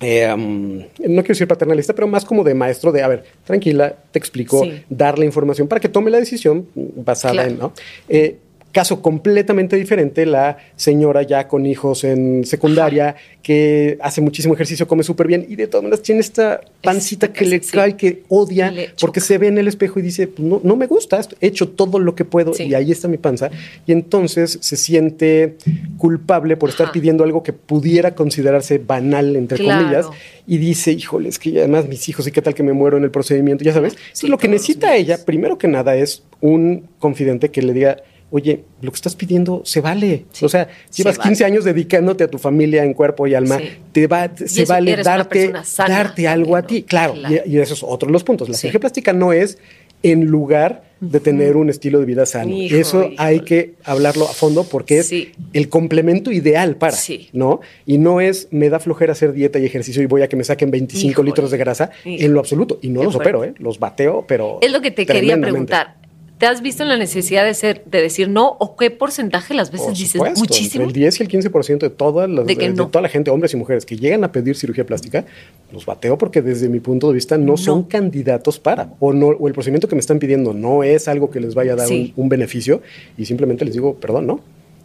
eh, 0.02 0.32
um, 0.34 0.78
no 0.78 0.86
quiero 1.00 1.24
decir 1.28 1.48
paternalista, 1.48 1.94
pero 1.94 2.08
más 2.08 2.24
como 2.24 2.44
de 2.46 2.54
maestro 2.54 2.92
de, 2.94 3.02
a 3.04 3.08
ver, 3.10 3.24
tranquila, 3.44 3.94
te 4.12 4.20
explico, 4.20 4.64
Sí. 4.64 4.84
dar 4.90 5.20
la 5.20 5.26
información 5.26 5.68
para 5.68 5.82
que 5.82 5.90
tome 5.90 6.10
la 6.12 6.20
decisión 6.20 6.68
basada 6.76 7.34
Claro. 7.34 7.50
en, 7.50 7.60
¿no? 7.60 7.74
Eh, 8.08 8.38
caso 8.80 9.02
completamente 9.02 9.76
diferente, 9.76 10.26
la 10.26 10.58
señora 10.78 11.22
ya 11.24 11.50
con 11.50 11.66
hijos 11.66 12.06
en 12.06 12.46
secundaria, 12.46 13.14
que 13.44 13.98
hace 14.00 14.22
muchísimo 14.22 14.54
ejercicio, 14.54 14.88
come 14.88 15.04
súper 15.04 15.28
bien 15.28 15.46
y 15.50 15.58
de 15.58 15.68
todas 15.68 15.84
maneras 15.84 16.02
tiene 16.02 16.22
esta 16.22 16.62
pancita 16.82 17.34
que 17.34 17.44
le 17.44 17.62
sí. 17.62 17.72
cae, 17.74 17.98
que 17.98 18.24
odia, 18.30 18.74
porque 19.02 19.20
se 19.20 19.38
ve 19.38 19.48
en 19.48 19.58
el 19.58 19.68
espejo 19.68 20.00
y 20.00 20.04
dice, 20.04 20.28
pues, 20.28 20.48
no, 20.48 20.62
no 20.64 20.78
me 20.78 20.88
gusta, 20.88 21.20
he 21.42 21.48
hecho 21.48 21.68
todo 21.68 22.00
lo 22.00 22.16
que 22.16 22.24
puedo 22.24 22.54
Sí. 22.54 22.64
y 22.68 22.74
ahí 22.74 22.90
está 22.90 23.10
mi 23.10 23.18
panza. 23.18 23.50
Y 23.86 23.92
entonces 23.92 24.58
se 24.62 24.78
siente 24.78 25.58
culpable 25.98 26.56
por 26.56 26.70
estar 26.70 26.86
Ajá. 26.86 26.94
pidiendo 26.94 27.26
algo 27.26 27.44
que 27.44 27.52
pudiera 27.52 28.16
considerarse 28.16 28.78
banal, 28.78 29.36
entre 29.36 29.58
Claro. 29.58 29.82
comillas, 29.84 30.06
y 30.48 30.58
dice, 30.58 30.94
híjole, 30.94 31.28
es 31.28 31.38
que 31.38 31.50
además 31.60 31.86
mis 31.90 32.08
hijos, 32.08 32.26
¿y 32.28 32.32
qué 32.32 32.42
tal 32.42 32.54
que 32.54 32.64
me 32.64 32.72
muero 32.72 32.96
en 32.96 33.04
el 33.04 33.12
procedimiento? 33.12 33.62
Ya 33.66 33.74
sabes. 33.74 33.98
Sí, 34.14 34.28
lo 34.28 34.38
que 34.38 34.48
necesita 34.48 34.96
ella, 34.96 35.18
primero 35.26 35.58
que 35.58 35.68
nada, 35.68 35.98
es 35.98 36.24
un 36.40 36.86
confidente 36.98 37.50
que 37.50 37.62
le 37.62 37.74
diga, 37.74 37.98
oye, 38.32 38.64
lo 38.82 38.92
que 38.92 38.96
estás 38.96 39.16
pidiendo 39.16 39.62
se 39.66 39.82
vale. 39.82 40.26
Sí, 40.32 40.46
o 40.46 40.50
sea, 40.50 40.68
se 40.90 41.04
llevas 41.04 41.18
vale. 41.18 41.30
15 41.30 41.46
años 41.46 41.64
dedicándote 41.66 42.24
a 42.24 42.28
tu 42.28 42.38
familia 42.38 42.84
en 42.84 42.94
cuerpo 42.94 43.26
y 43.28 43.34
alma, 43.36 43.58
Sí. 43.58 43.70
te 43.92 44.08
va, 44.08 44.30
se 44.46 44.66
vale 44.66 44.96
darte, 44.98 45.52
sana 45.64 45.96
darte 45.98 46.28
algo 46.28 46.56
a 46.56 46.62
ti. 46.62 46.84
Claro, 46.84 47.14
Claro. 47.14 47.36
Y, 47.46 47.56
y 47.56 47.60
eso 47.60 47.74
es 47.74 47.84
otro 47.84 48.08
de 48.08 48.14
los 48.14 48.24
puntos. 48.24 48.48
La 48.50 48.56
cirugía 48.56 48.80
plástica 48.80 49.14
no 49.14 49.34
es 49.34 49.58
en 50.04 50.26
lugar 50.26 50.88
de 51.02 51.20
tener 51.22 51.56
un 51.58 51.70
estilo 51.70 52.00
de 52.00 52.06
vida 52.06 52.26
sano. 52.26 52.52
Hijo, 52.56 52.76
eso 52.76 53.10
hay 53.18 53.40
que 53.42 53.74
hablarlo 53.86 54.26
a 54.26 54.34
fondo 54.34 54.64
porque 54.66 55.00
es 55.00 55.08
Sí. 55.08 55.32
el 55.54 55.70
complemento 55.70 56.30
ideal 56.32 56.76
para, 56.76 56.94
Sí. 56.96 57.30
¿no? 57.34 57.62
Y 57.86 57.98
no 58.00 58.20
es 58.22 58.48
me 58.52 58.70
da 58.70 58.80
flojera 58.80 59.14
hacer 59.14 59.32
dieta 59.34 59.60
y 59.60 59.66
ejercicio 59.66 60.02
y 60.02 60.06
voy 60.08 60.22
a 60.22 60.28
que 60.30 60.36
me 60.36 60.44
saquen 60.44 60.72
25 60.72 61.12
Híjole. 61.12 61.28
litros 61.30 61.52
de 61.52 61.58
grasa 61.58 61.90
en 62.06 62.34
lo 62.34 62.40
absoluto. 62.40 62.80
Y 62.82 62.90
no 62.90 63.04
los 63.04 63.16
opero, 63.16 63.44
¿eh? 63.44 63.54
Los 63.60 63.80
bateo, 63.80 64.26
pero. 64.28 64.60
Es 64.62 64.72
lo 64.72 64.82
que 64.82 64.92
te 64.92 65.06
quería 65.06 65.38
preguntar. 65.40 65.96
¿Te 66.40 66.46
has 66.46 66.62
visto 66.62 66.84
en 66.84 66.90
la 66.90 66.96
necesidad 66.98 67.44
de 67.44 67.54
ser, 67.54 67.84
de 67.86 68.02
decir 68.02 68.30
no? 68.30 68.56
¿O 68.60 68.78
qué 68.78 68.90
porcentaje 68.92 69.54
las 69.54 69.72
veces 69.72 69.88
Por 69.88 69.94
dices 69.96 70.12
supuesto, 70.14 70.40
muchísimo? 70.40 70.86
entre 70.86 70.88
El 71.02 71.12
10 71.12 71.20
y 71.20 71.24
el 71.24 71.30
15% 71.30 71.78
de, 71.80 71.90
todas 71.90 72.30
las, 72.30 72.48
De 72.48 72.56
de, 72.56 72.70
no. 72.70 72.88
toda 72.88 73.02
la 73.02 73.10
gente, 73.10 73.30
hombres 73.30 73.54
y 73.54 73.58
mujeres, 73.58 73.86
que 73.86 73.98
llegan 73.98 74.24
a 74.24 74.32
pedir 74.32 74.56
cirugía 74.56 74.86
plástica, 74.86 75.26
los 75.74 75.86
bateo 75.86 76.18
porque 76.18 76.42
desde 76.42 76.70
mi 76.70 76.80
punto 76.80 77.10
de 77.10 77.14
vista 77.16 77.38
no, 77.38 77.58
son 77.58 77.84
candidatos 77.84 78.58
para. 78.58 78.90
O, 79.02 79.12
no, 79.12 79.28
o 79.28 79.48
el 79.50 79.54
procedimiento 79.54 79.90
que 79.90 79.96
me 79.96 80.00
están 80.02 80.18
pidiendo 80.18 80.54
no 80.54 80.84
es 80.84 81.10
algo 81.10 81.30
que 81.30 81.42
les 81.42 81.54
vaya 81.56 81.74
a 81.74 81.76
dar 81.76 81.88
Sí. 81.88 82.14
un, 82.16 82.24
un 82.24 82.30
beneficio 82.30 82.82
y 83.18 83.26
simplemente 83.26 83.66
les 83.66 83.74
digo, 83.74 83.96
perdón, 83.96 84.26
no. 84.28 84.40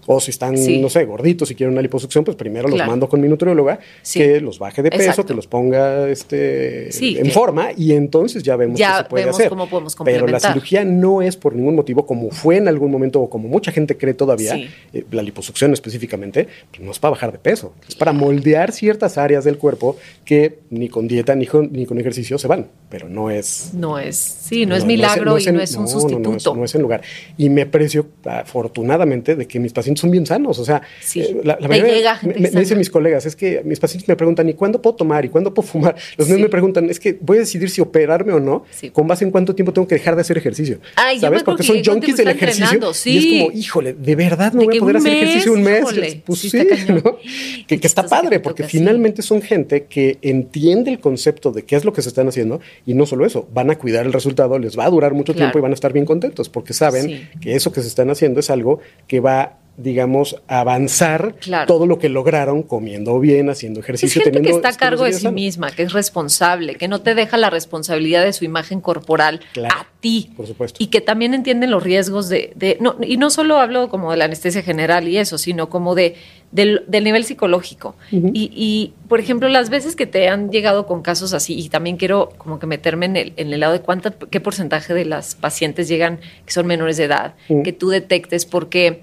O 0.06 0.20
si 0.20 0.30
están, 0.30 0.56
Sí. 0.58 0.78
no 0.80 0.88
sé, 0.88 1.04
gorditos 1.04 1.50
y 1.50 1.54
quieren 1.54 1.72
una 1.72 1.82
liposucción, 1.82 2.24
pues 2.24 2.36
primero 2.36 2.68
los 2.68 2.78
mando 2.86 3.08
con 3.08 3.20
mi 3.20 3.28
nutrióloga 3.28 3.78
Sí. 4.02 4.18
que 4.20 4.40
los 4.40 4.58
baje 4.58 4.82
de 4.82 4.90
peso, 4.90 5.02
Exacto. 5.02 5.26
que 5.26 5.34
los 5.34 5.46
ponga 5.46 6.08
este, 6.08 6.90
Sí, 6.92 7.16
en 7.18 7.30
forma 7.30 7.68
y 7.76 7.92
entonces 7.92 8.42
ya 8.42 8.56
vemos 8.56 8.78
Ya 8.78 8.98
qué 8.98 9.02
se 9.04 9.08
puede 9.10 9.24
vemos 9.24 9.36
hacer. 9.38 9.48
cómo 9.48 9.68
podemos 9.68 9.96
Pero 10.04 10.26
la 10.26 10.40
cirugía 10.40 10.84
no 10.84 11.22
es 11.22 11.36
por 11.36 11.54
ningún 11.54 11.74
motivo, 11.74 12.06
como 12.06 12.30
fue 12.30 12.56
en 12.56 12.68
algún 12.68 12.90
momento 12.90 13.20
o 13.20 13.30
como 13.30 13.48
mucha 13.48 13.72
gente 13.72 13.96
cree 13.96 14.14
todavía, 14.14 14.56
eh, 14.92 15.04
la 15.10 15.22
liposucción 15.22 15.72
específicamente, 15.72 16.48
pues 16.70 16.82
no 16.82 16.90
es 16.90 16.98
para 16.98 17.12
bajar 17.12 17.32
de 17.32 17.38
peso, 17.38 17.72
es 17.88 17.94
para 17.94 18.12
moldear 18.12 18.72
ciertas 18.72 19.18
áreas 19.18 19.44
del 19.44 19.58
cuerpo 19.58 19.96
que 20.24 20.58
ni 20.70 20.88
con 20.88 21.08
dieta 21.08 21.34
ni 21.34 21.46
con, 21.46 21.72
ni 21.72 21.86
con 21.86 21.98
ejercicio 21.98 22.38
se 22.38 22.46
van, 22.48 22.68
pero 22.88 23.08
no 23.08 23.30
es... 23.30 23.70
No 23.74 23.98
es, 23.98 24.16
sí, 24.16 24.66
no, 24.66 24.76
es 24.76 24.84
milagro 24.84 25.38
y 25.38 25.44
no 25.46 25.60
es 25.60 25.74
un 25.76 25.88
sustituto. 25.88 26.30
No, 26.30 26.36
es, 26.36 26.46
no 26.46 26.64
es 26.64 26.74
en 26.74 26.82
lugar. 26.82 27.02
Y 27.36 27.48
me 27.48 27.62
aprecio, 27.62 28.06
afortunadamente, 28.24 29.36
de 29.36 29.46
que 29.46 29.58
mis 29.58 29.72
pacientes 29.72 29.93
son 29.96 30.10
bien 30.10 30.26
sanos. 30.26 30.58
O 30.58 30.64
sea, 30.64 30.82
Sí. 31.00 31.20
eh, 31.20 31.40
la, 31.44 31.56
la 31.60 31.68
mayoría- 31.68 31.94
llega 31.94 32.14
me, 32.14 32.18
gente 32.20 32.40
me- 32.40 32.50
me 32.50 32.60
dicen 32.60 32.78
mis 32.78 32.90
colegas, 32.90 33.26
es 33.26 33.36
que 33.36 33.62
mis 33.64 33.78
pacientes 33.80 34.08
me 34.08 34.16
preguntan, 34.16 34.48
¿y 34.48 34.54
cuándo 34.54 34.80
puedo 34.82 34.96
tomar? 34.96 35.24
¿Y 35.24 35.28
cuándo 35.28 35.52
puedo 35.54 35.66
fumar? 35.68 35.94
Los 36.16 36.28
niños 36.28 36.38
Sí. 36.38 36.42
me 36.44 36.48
preguntan, 36.48 36.90
es 36.90 37.00
que 37.00 37.18
voy 37.20 37.38
a 37.38 37.40
decidir 37.40 37.70
si 37.70 37.80
operarme 37.80 38.32
o 38.32 38.40
no, 38.40 38.64
Sí. 38.70 38.90
con 38.90 39.06
base 39.06 39.24
en 39.24 39.30
cuánto 39.30 39.54
tiempo 39.54 39.72
tengo 39.72 39.86
que 39.88 39.94
dejar 39.96 40.14
de 40.14 40.20
hacer 40.22 40.36
ejercicio. 40.38 40.78
Ay, 40.96 41.20
¿Sabes? 41.20 41.42
Porque 41.42 41.62
que 41.62 41.66
son 41.68 41.84
junkies 41.84 42.16
del 42.16 42.28
ejercicio. 42.28 42.80
Y 43.04 43.16
es 43.18 43.26
como, 43.48 43.58
híjole, 43.58 43.94
de 43.94 44.16
verdad 44.16 44.52
no 44.52 44.60
De 44.60 44.66
voy 44.66 44.76
a 44.76 44.80
poder 44.80 44.96
hacer 44.96 45.12
ejercicio 45.12 45.52
un 45.52 45.62
mes, 45.62 45.80
híjole, 45.82 46.22
Pues 46.24 46.38
sí 46.40 46.50
Que, 47.66 47.78
que 47.80 47.86
está 47.86 48.06
padre, 48.06 48.40
porque 48.40 48.64
finalmente 48.64 49.22
son 49.22 49.42
gente 49.42 49.84
que 49.84 50.18
entiende 50.22 50.90
el 50.90 51.00
concepto 51.00 51.52
de 51.52 51.62
qué 51.64 51.76
es 51.76 51.84
lo 51.84 51.92
que 51.92 52.02
se 52.02 52.08
están 52.08 52.28
haciendo 52.28 52.60
y 52.86 52.94
no 52.94 53.06
solo 53.06 53.24
eso, 53.26 53.48
van 53.52 53.70
a 53.70 53.76
cuidar 53.78 54.06
el 54.06 54.12
resultado, 54.12 54.58
les 54.58 54.78
va 54.78 54.84
a 54.86 54.90
durar 54.90 55.12
mucho 55.14 55.32
Claro. 55.32 55.46
tiempo 55.46 55.58
y 55.58 55.62
van 55.62 55.70
a 55.72 55.74
estar 55.74 55.92
bien 55.92 56.04
contentos 56.04 56.48
porque 56.48 56.72
saben 56.72 57.28
que 57.40 57.54
eso 57.54 57.72
que 57.72 57.80
se 57.82 57.88
están 57.88 58.10
haciendo 58.10 58.40
es 58.40 58.50
algo 58.50 58.80
que 59.06 59.20
va 59.20 59.58
digamos, 59.76 60.36
avanzar 60.46 61.34
Claro. 61.40 61.66
todo 61.66 61.86
lo 61.86 61.98
que 61.98 62.08
lograron 62.08 62.62
comiendo 62.62 63.18
bien, 63.18 63.50
haciendo 63.50 63.80
Es 63.80 63.84
ejercicio, 63.84 64.20
gente 64.22 64.30
que 64.30 64.36
teniendo 64.38 64.58
está 64.58 64.68
a 64.76 64.78
cargo 64.78 65.04
de 65.04 65.12
sí 65.12 65.28
misma, 65.28 65.70
que 65.72 65.82
es 65.82 65.92
responsable, 65.92 66.76
que 66.76 66.86
no 66.88 67.00
te 67.00 67.14
deja 67.14 67.36
la 67.36 67.50
responsabilidad 67.50 68.24
de 68.24 68.32
su 68.32 68.44
imagen 68.44 68.80
corporal 68.80 69.40
Claro, 69.52 69.74
a 69.76 69.86
ti. 70.00 70.30
por 70.36 70.46
supuesto. 70.46 70.76
Y 70.82 70.86
que 70.88 71.00
también 71.00 71.34
entienden 71.34 71.70
los 71.70 71.82
riesgos 71.82 72.28
de, 72.28 72.52
de- 72.54 72.78
no, 72.80 72.96
y 73.02 73.16
no 73.16 73.30
solo 73.30 73.58
hablo 73.58 73.88
como 73.88 74.10
de 74.12 74.16
la 74.16 74.26
anestesia 74.26 74.62
general 74.62 75.08
y 75.08 75.18
eso, 75.18 75.38
sino 75.38 75.68
como 75.68 75.94
de 75.94 76.14
del, 76.52 76.84
del 76.86 77.02
nivel 77.02 77.24
psicológico. 77.24 77.96
y, 78.12 78.48
y, 78.54 78.92
por 79.08 79.18
ejemplo, 79.18 79.48
las 79.48 79.70
veces 79.70 79.96
que 79.96 80.06
te 80.06 80.28
han 80.28 80.50
llegado 80.50 80.86
con 80.86 81.02
casos 81.02 81.32
así, 81.32 81.58
y 81.58 81.68
también 81.68 81.96
quiero 81.96 82.28
como 82.38 82.60
que 82.60 82.66
meterme 82.68 83.06
en 83.06 83.16
el, 83.16 83.32
en 83.36 83.52
el 83.52 83.58
lado 83.58 83.72
de 83.72 83.80
cuánta, 83.80 84.12
qué 84.30 84.38
porcentaje 84.40 84.94
de 84.94 85.04
las 85.04 85.34
pacientes 85.34 85.88
llegan 85.88 86.20
que 86.46 86.52
son 86.52 86.66
menores 86.68 86.96
de 86.96 87.04
edad, 87.04 87.34
que 87.64 87.72
tú 87.72 87.88
detectes, 87.88 88.46
porque 88.46 89.00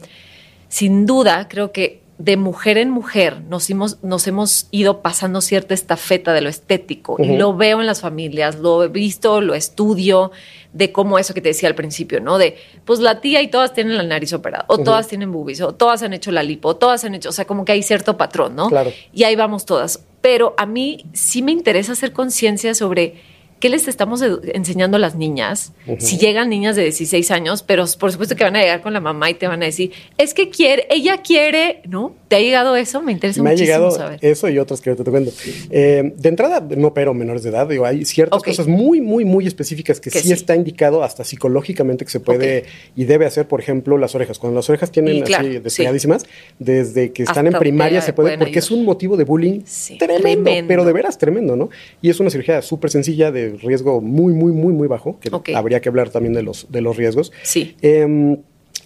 sin 0.72 1.06
duda 1.06 1.50
creo 1.50 1.74
que 1.74 2.02
de 2.18 2.38
mujer 2.38 2.78
en 2.78 2.90
mujer 2.90 3.42
nos 3.50 3.70
hemos, 3.70 4.02
nos 4.04 4.26
hemos 4.28 4.68
ido 4.72 5.02
pasando 5.02 5.42
cierta 5.42 5.74
estafeta 5.74 6.34
de 6.34 6.42
lo 6.42 6.50
estético 6.50 7.18
y 7.20 7.36
lo 7.36 7.56
veo 7.56 7.82
en 7.82 7.88
las 7.88 8.00
familias, 8.00 8.60
lo 8.60 8.84
he 8.84 8.88
visto, 8.88 9.42
lo 9.42 9.54
estudio, 9.54 10.32
de 10.72 10.94
cómo 10.94 11.20
eso 11.20 11.34
que 11.34 11.42
te 11.42 11.50
decía 11.50 11.68
al 11.68 11.76
principio, 11.76 12.22
¿no? 12.22 12.38
De, 12.38 12.58
pues 12.86 13.00
la 13.00 13.20
tía 13.20 13.42
y 13.42 13.50
todas 13.50 13.74
tienen 13.74 13.98
la 13.98 14.04
nariz 14.04 14.32
operada, 14.34 14.66
o 14.68 14.78
todas 14.78 15.08
tienen 15.08 15.32
boobies, 15.32 15.62
o 15.62 15.74
todas 15.74 16.04
han 16.04 16.14
hecho 16.14 16.32
la 16.32 16.44
lipo, 16.44 16.70
o 16.70 16.76
todas 16.78 17.04
han 17.04 17.16
hecho, 17.16 17.30
o 17.30 17.34
sea, 17.34 17.46
como 17.46 17.66
que 17.66 17.74
hay 17.74 17.84
cierto 17.84 18.16
patrón, 18.16 18.56
¿no? 18.56 18.70
Claro. 18.70 18.94
Y 19.12 19.24
ahí 19.24 19.36
vamos 19.36 19.66
todas. 19.66 20.06
Pero 20.22 20.54
a 20.58 20.66
mí 20.66 21.06
sí 21.12 21.42
me 21.42 21.52
interesa 21.52 21.94
hacer 21.94 22.14
conciencia 22.14 22.76
sobre 22.76 23.20
qué 23.62 23.70
les 23.70 23.88
estamos 23.88 24.22
enseñando 24.54 24.98
a 24.98 25.00
las 25.00 25.16
niñas. 25.16 25.72
Si 26.00 26.18
llegan 26.18 26.50
niñas 26.50 26.76
de 26.76 26.84
16 26.84 27.32
años, 27.32 27.64
pero 27.64 27.86
por 27.98 28.12
supuesto 28.12 28.36
que 28.36 28.44
van 28.44 28.56
a 28.58 28.62
llegar 28.62 28.82
con 28.82 28.92
la 28.92 29.00
mamá 29.00 29.30
y 29.30 29.36
te 29.36 29.48
van 29.48 29.62
a 29.62 29.66
decir, 29.68 29.92
es 30.18 30.34
que 30.34 30.50
quiere, 30.50 30.88
ella 30.90 31.22
quiere, 31.22 31.82
¿no? 31.88 32.16
¿Te 32.28 32.38
ha 32.38 32.40
llegado 32.40 32.76
eso? 32.76 33.02
Me 33.02 33.12
interesa 33.12 33.42
Me 33.44 33.50
ha 33.50 33.54
muchísimo 33.54 33.76
llegado 33.78 33.92
saber. 33.92 34.20
eso 34.22 34.50
y 34.50 34.58
otras 34.58 34.82
que 34.82 34.96
te 34.96 35.04
cuento. 35.04 35.32
Eh, 35.70 36.14
de 36.16 36.30
entrada, 36.30 36.66
no 36.76 36.88
opero 36.88 37.14
menores 37.14 37.44
de 37.44 37.50
edad. 37.50 37.68
Digo, 37.68 37.86
hay 37.86 38.04
ciertas 38.06 38.42
cosas 38.42 38.68
muy, 38.68 39.00
muy, 39.00 39.26
muy 39.26 39.46
específicas 39.48 40.00
que, 40.00 40.10
Que 40.10 40.20
sí, 40.20 40.28
sí. 40.30 40.34
está 40.34 40.56
indicado 40.56 41.04
hasta 41.04 41.24
psicológicamente 41.24 42.04
que 42.06 42.12
se 42.12 42.20
puede 42.20 42.66
y 42.96 43.04
debe 43.04 43.26
hacer, 43.26 43.48
por 43.48 43.60
ejemplo, 43.60 43.98
las 43.98 44.16
orejas. 44.16 44.40
Cuando 44.40 44.56
las 44.58 44.70
orejas 44.70 44.92
tienen 44.92 45.18
Y 45.18 45.22
claro, 45.22 45.44
así 45.46 45.54
sí. 45.54 45.60
despegadísimas, 45.60 46.26
desde 46.58 47.12
que 47.12 47.24
están 47.24 47.46
Hasta 47.46 47.58
en 47.58 47.60
primaria 47.62 48.02
se 48.02 48.14
puede, 48.14 48.38
porque 48.38 48.60
es 48.60 48.72
un 48.72 48.86
motivo 48.86 49.18
de 49.18 49.24
bullying 49.26 49.62
Sí, 49.66 49.98
tremendo, 49.98 50.44
tremendo. 50.44 50.68
pero 50.68 50.86
de 50.86 50.94
veras 50.94 51.18
tremendo, 51.18 51.56
¿no? 51.56 51.70
Y 52.02 52.10
es 52.10 52.20
una 52.20 52.30
cirugía 52.30 52.62
súper 52.62 52.90
sencilla 52.92 53.32
de 53.32 53.51
riesgo 53.60 54.02
muy, 54.02 54.34
muy, 54.34 54.52
muy, 54.52 54.74
muy 54.74 54.88
bajo, 54.88 55.20
que 55.20 55.56
habría 55.56 55.82
que 55.82 55.90
hablar 55.90 56.10
también 56.10 56.34
de 56.34 56.44
los, 56.44 56.72
de 56.72 56.82
los 56.82 56.98
riesgos. 56.98 57.32
Sí. 57.44 57.76
Em, 57.82 58.38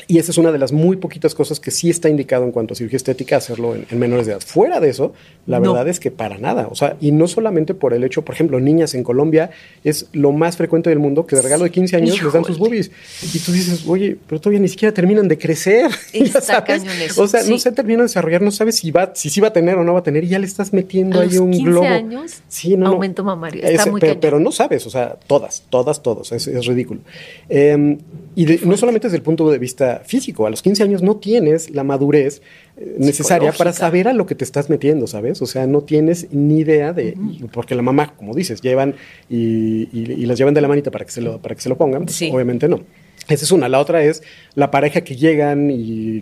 y 0.07 0.19
esa 0.19 0.31
es 0.31 0.37
una 0.37 0.51
de 0.51 0.59
las 0.59 0.71
muy 0.71 0.97
poquitas 0.97 1.33
cosas 1.35 1.59
que 1.59 1.71
sí 1.71 1.89
está 1.89 2.09
indicado 2.09 2.43
en 2.45 2.51
cuanto 2.51 2.73
a 2.73 2.77
cirugía 2.77 2.97
estética 2.97 3.37
hacerlo 3.37 3.75
en, 3.75 3.85
en 3.89 3.99
menores 3.99 4.25
de 4.27 4.33
edad. 4.33 4.41
Fuera 4.45 4.79
de 4.79 4.89
eso, 4.89 5.13
la 5.47 5.59
No. 5.59 5.73
verdad 5.73 5.87
es 5.89 5.99
que 5.99 6.11
para 6.11 6.37
nada. 6.37 6.67
O 6.69 6.75
sea, 6.75 6.95
y 7.01 7.11
no 7.11 7.27
solamente 7.27 7.73
por 7.73 7.93
el 7.93 8.03
hecho, 8.03 8.23
por 8.23 8.35
ejemplo, 8.35 8.59
niñas 8.59 8.93
en 8.93 9.03
Colombia 9.03 9.49
es 9.83 10.07
lo 10.13 10.31
más 10.31 10.57
frecuente 10.57 10.89
del 10.89 10.99
mundo 10.99 11.25
que 11.25 11.35
de 11.35 11.41
regalo 11.41 11.63
de 11.63 11.71
15 11.71 11.95
años 11.97 12.21
les 12.21 12.33
dan 12.33 12.43
sus 12.45 12.55
Híjole. 12.57 12.69
boobies. 12.69 12.91
Y 13.33 13.39
tú 13.39 13.51
dices, 13.51 13.83
oye, 13.87 14.17
pero 14.27 14.39
todavía 14.39 14.59
ni 14.59 14.67
siquiera 14.67 14.93
terminan 14.93 15.27
de 15.27 15.37
crecer. 15.37 15.89
Está 16.13 16.41
sabes. 16.41 17.17
O 17.17 17.27
sea, 17.27 17.43
no 17.43 17.57
se 17.57 17.71
terminan 17.71 17.99
de 17.99 18.03
desarrollar, 18.03 18.41
no 18.41 18.51
sabes 18.51 18.75
si 18.75 18.91
va, 18.91 19.11
si 19.15 19.29
sí 19.29 19.41
va 19.41 19.47
a 19.49 19.53
tener 19.53 19.75
o 19.75 19.83
no 19.83 19.93
va 19.93 19.99
a 19.99 20.03
tener, 20.03 20.23
y 20.23 20.27
ya 20.27 20.39
le 20.39 20.45
estás 20.45 20.73
metiendo 20.73 21.19
A 21.19 21.23
ahí 21.23 21.29
los 21.29 21.37
un 21.39 21.51
15 21.51 21.69
globo. 21.69 21.85
años, 21.87 22.41
sí, 22.47 22.77
no, 22.77 22.85
no. 22.85 22.91
aumento 22.93 23.23
mamario. 23.23 23.63
Está 23.63 23.89
muy 23.89 23.99
pero, 24.01 24.19
pero 24.19 24.39
no 24.39 24.51
sabes, 24.51 24.85
o 24.85 24.89
sea, 24.89 25.15
todas, 25.27 25.63
todas, 25.69 26.01
todos, 26.03 26.31
es, 26.31 26.47
es 26.47 26.65
ridículo. 26.65 27.01
Eh, 27.49 27.97
y 28.35 28.45
de- 28.45 28.59
no 28.65 28.75
solamente 28.77 29.07
desde 29.07 29.17
el 29.17 29.23
punto 29.23 29.49
de 29.49 29.57
vista 29.57 29.94
físico, 29.99 30.45
a 30.45 30.49
los 30.49 30.61
15 30.61 30.83
años 30.83 31.01
no 31.01 31.17
tienes 31.17 31.69
la 31.69 31.83
madurez 31.83 32.41
eh, 32.77 32.95
necesaria 32.99 33.51
para 33.53 33.71
saber 33.73 34.07
a 34.07 34.13
lo 34.13 34.25
que 34.25 34.35
te 34.35 34.43
estás 34.43 34.69
metiendo, 34.69 35.07
¿sabes? 35.07 35.41
O 35.41 35.45
sea, 35.45 35.65
no 35.67 35.81
tienes 35.81 36.27
ni 36.31 36.59
idea 36.59 36.91
de, 36.93 37.15
porque 37.53 37.75
la 37.75 37.81
mamá, 37.81 38.13
como 38.17 38.33
dices, 38.33 38.61
llevan 38.61 38.95
y, 39.29 39.89
y- 39.97 40.11
y 40.17 40.25
las 40.25 40.37
llevan 40.37 40.53
de 40.53 40.61
la 40.61 40.67
manita 40.67 40.91
para 40.91 41.05
que 41.05 41.11
se 41.11 41.21
lo, 41.21 41.39
para 41.41 41.55
que 41.55 41.61
se 41.61 41.69
lo 41.69 41.77
pongan, 41.77 42.05
pues, 42.05 42.15
Sí. 42.17 42.29
obviamente 42.33 42.67
no. 42.67 42.81
Esa 43.27 43.43
es 43.45 43.51
una. 43.51 43.67
La 43.69 43.79
otra 43.79 44.03
es 44.03 44.21
la 44.53 44.69
pareja 44.69 45.01
que 45.01 45.15
llegan 45.15 45.71
y 45.71 46.21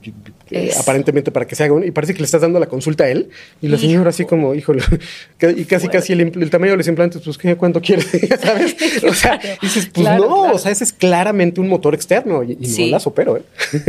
eh, 0.51 0.71
aparentemente 0.79 1.31
para 1.31 1.45
que 1.45 1.55
se 1.55 1.63
hagan 1.65 1.83
y 1.85 1.91
parece 1.91 2.13
que 2.13 2.19
le 2.19 2.25
estás 2.25 2.41
dando 2.41 2.59
la 2.59 2.67
consulta 2.67 3.03
a 3.03 3.09
él 3.09 3.29
y 3.61 3.67
la 3.67 3.77
señora 3.77 4.09
así 4.11 4.23
como, 4.25 4.55
híjole, 4.55 4.81
y 5.57 5.65
casi 5.65 5.87
casi 5.89 6.13
el, 6.13 6.21
el 6.21 6.49
tamaño 6.49 6.71
de 6.71 6.77
los 6.77 6.87
implantes, 6.87 7.21
pues 7.23 7.37
¿qué, 7.37 7.55
¿cuánto 7.55 7.81
quieres? 7.81 8.07
¿Sabes? 8.41 8.75
O 9.09 9.13
sea, 9.13 9.39
dices, 9.61 9.87
pues 9.93 10.05
Claro, 10.07 10.23
no, 10.29 10.39
claro. 10.41 10.55
o 10.55 10.59
sea, 10.59 10.71
ese 10.71 10.83
es 10.85 10.93
claramente 10.93 11.59
un 11.59 11.67
motor 11.67 11.93
externo 11.93 12.43
y, 12.43 12.57
y 12.59 12.65
Sí. 12.67 12.85
no 12.85 12.91
las 12.91 13.05
opero, 13.07 13.37
¿eh? 13.37 13.43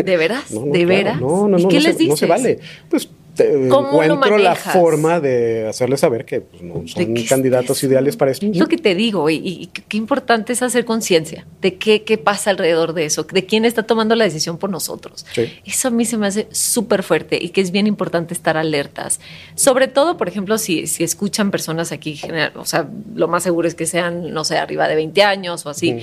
¿De 0.05 0.17
veras? 0.17 0.51
No, 0.51 0.61
no, 0.67 0.73
¿De 0.73 0.79
claro, 0.81 0.89
veras? 0.89 1.21
No, 1.21 1.49
no, 1.49 1.59
¿Y 1.59 1.63
no, 1.63 1.69
qué 1.69 1.77
no, 1.77 1.83
les 1.83 1.97
se, 1.97 2.05
no 2.07 2.17
se 2.17 2.27
dices? 2.27 2.29
vale. 2.29 2.59
Pues 2.89 3.07
te- 3.07 3.09
¿Cómo 3.09 3.13
lo 3.13 3.24
encuentro 3.39 4.39
la 4.39 4.55
forma 4.55 5.21
de 5.21 5.67
hacerles 5.69 6.01
saber 6.01 6.25
que 6.25 6.41
pues, 6.41 6.63
no 6.63 6.87
son 6.87 7.15
candidatos 7.29 7.83
ideales 7.83 8.17
para 8.17 8.31
esto. 8.31 8.47
Es 8.47 8.57
lo 8.57 8.67
que 8.67 8.79
te 8.79 8.95
digo, 8.95 9.29
y, 9.31 9.37
y 9.37 9.67
qué 9.67 9.97
importante 9.97 10.53
es 10.53 10.63
hacer 10.63 10.85
conciencia 10.85 11.47
de 11.61 11.77
qué, 11.77 12.03
qué 12.03 12.19
pasa 12.19 12.51
alrededor 12.51 12.93
de 12.93 13.07
eso, 13.07 13.25
de 13.25 13.47
quién 13.47 13.65
está 13.65 13.83
tomando 13.85 14.15
la 14.15 14.25
decisión 14.25 14.59
por 14.59 14.71
nosotros. 14.71 15.27
Sí. 15.33 15.53
Eso 15.65 15.89
a 15.89 15.91
mí 15.91 16.05
se 16.05 16.17
me 16.17 16.27
hace 16.27 16.49
súper 16.51 17.03
fuerte 17.03 17.39
y 17.41 17.51
que 17.51 17.61
es 17.61 17.71
bien 17.71 17.87
importante 17.87 18.35
estar 18.35 18.57
alertas. 18.57 19.21
Sobre 19.55 19.89
todo, 19.89 20.17
por 20.17 20.29
ejemplo, 20.29 20.59
si, 20.59 20.87
si 20.87 21.05
escuchan 21.05 21.51
personas 21.51 21.93
aquí, 21.93 22.21
o 22.55 22.65
sea, 22.65 22.89
lo 23.15 23.29
más 23.29 23.43
seguro 23.43 23.69
es 23.69 23.75
que 23.75 23.87
sean, 23.87 24.33
no 24.33 24.45
sé, 24.45 24.59
arriba 24.59 24.89
de 24.89 24.95
20 24.97 25.23
años 25.23 25.67
o 25.67 25.71
así. 25.71 26.01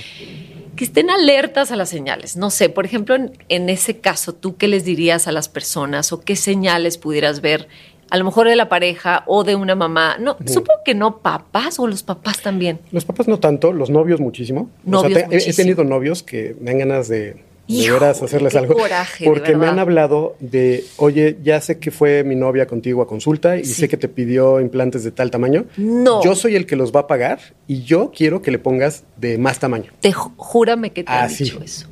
Que 0.76 0.84
estén 0.84 1.10
alertas 1.10 1.70
a 1.70 1.76
las 1.76 1.88
señales. 1.90 2.36
No 2.36 2.50
sé, 2.50 2.68
por 2.70 2.84
ejemplo, 2.86 3.14
en, 3.14 3.32
en 3.48 3.68
ese 3.68 3.98
caso, 3.98 4.32
¿tú 4.34 4.56
qué 4.56 4.68
les 4.68 4.84
dirías 4.84 5.28
a 5.28 5.32
las 5.32 5.48
personas 5.48 6.12
o 6.12 6.20
qué 6.22 6.34
señales 6.36 6.96
pudieras 6.98 7.40
ver? 7.42 7.68
A 8.10 8.16
lo 8.18 8.24
mejor 8.24 8.46
de 8.48 8.56
la 8.56 8.68
pareja 8.68 9.22
o 9.26 9.42
de 9.44 9.54
una 9.54 9.74
mamá. 9.74 10.16
No, 10.18 10.36
supongo 10.46 10.80
que 10.84 10.94
no 10.94 11.18
papás 11.18 11.78
o 11.78 11.86
los 11.86 12.02
papás 12.02 12.40
también. 12.42 12.78
Los 12.90 13.04
papás 13.04 13.26
no 13.28 13.38
tanto, 13.38 13.72
los 13.72 13.88
novios 13.90 14.20
muchísimo. 14.20 14.70
Novios 14.84 15.12
o 15.12 15.20
sea, 15.20 15.28
te- 15.28 15.50
he- 15.50 15.52
tenido 15.54 15.84
novios 15.84 16.22
que 16.22 16.54
me 16.60 16.70
dan 16.72 16.78
ganas 16.80 17.08
de, 17.08 17.42
de 17.78 17.84
Híjole, 17.84 18.00
veras 18.00 18.22
hacerles 18.22 18.54
algo. 18.56 18.74
coraje, 18.74 19.24
porque 19.24 19.56
me 19.56 19.66
han 19.66 19.78
hablado 19.78 20.36
de, 20.40 20.84
oye, 20.96 21.36
ya 21.42 21.60
sé 21.60 21.78
que 21.78 21.90
fue 21.90 22.24
mi 22.24 22.34
novia 22.34 22.66
contigo 22.66 23.02
a 23.02 23.06
consulta 23.06 23.56
y 23.58 23.64
Sí. 23.64 23.74
sé 23.74 23.88
que 23.88 23.96
te 23.96 24.08
pidió 24.08 24.60
implantes 24.60 25.04
de 25.04 25.10
tal 25.10 25.30
tamaño. 25.30 25.64
No. 25.76 26.22
Yo 26.24 26.34
soy 26.34 26.56
el 26.56 26.66
que 26.66 26.76
los 26.76 26.92
va 26.94 27.00
a 27.00 27.06
pagar 27.06 27.40
y 27.68 27.82
yo 27.82 28.12
quiero 28.16 28.42
que 28.42 28.50
le 28.50 28.58
pongas 28.58 29.04
de 29.16 29.38
más 29.38 29.58
tamaño. 29.58 29.92
Te 30.00 30.12
ju- 30.12 30.32
júrame 30.36 30.90
que 30.92 31.04
te 31.04 31.10
Ah, 31.12 31.24
han 31.24 31.30
sí. 31.30 31.44
dicho 31.44 31.60
eso. 31.62 31.86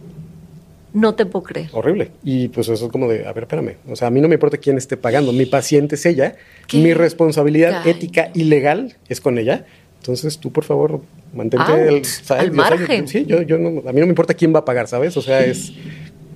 No 0.92 1.14
te 1.14 1.24
puedo 1.24 1.44
creer. 1.44 1.68
Horrible. 1.72 2.10
Y 2.24 2.48
pues 2.48 2.68
eso 2.68 2.86
es 2.86 2.90
como 2.90 3.08
de, 3.08 3.24
a 3.24 3.32
ver, 3.32 3.44
espérame. 3.44 3.76
O 3.88 3.94
sea, 3.94 4.08
a 4.08 4.10
mí 4.10 4.20
no 4.20 4.26
me 4.26 4.34
importa 4.34 4.56
quién 4.56 4.76
esté 4.76 4.96
pagando. 4.96 5.32
Mi 5.32 5.46
paciente 5.46 5.94
es 5.94 6.04
ella. 6.04 6.34
Qué 6.66 6.78
Mi 6.78 6.94
responsabilidad 6.94 7.86
ética 7.86 8.30
y 8.34 8.42
legal 8.44 8.96
es 9.08 9.20
con 9.20 9.38
ella. 9.38 9.66
Entonces 10.10 10.38
tú, 10.38 10.50
por 10.52 10.64
favor, 10.64 11.00
mantente 11.32 11.70
Out, 11.72 11.80
el, 11.80 11.88
al 11.88 11.94
Yo, 11.94 12.00
o 12.00 12.04
sea, 12.04 12.44
yo- 12.46 12.52
margen. 12.52 13.08
sí, 13.08 13.24
yo, 13.26 13.42
yo 13.42 13.58
no, 13.58 13.68
a 13.88 13.92
mí 13.92 14.00
no 14.00 14.06
me 14.06 14.10
importa 14.10 14.34
quién 14.34 14.54
va 14.54 14.60
a 14.60 14.64
pagar, 14.64 14.88
¿sabes? 14.88 15.16
O 15.16 15.22
sea, 15.22 15.44
es... 15.44 15.72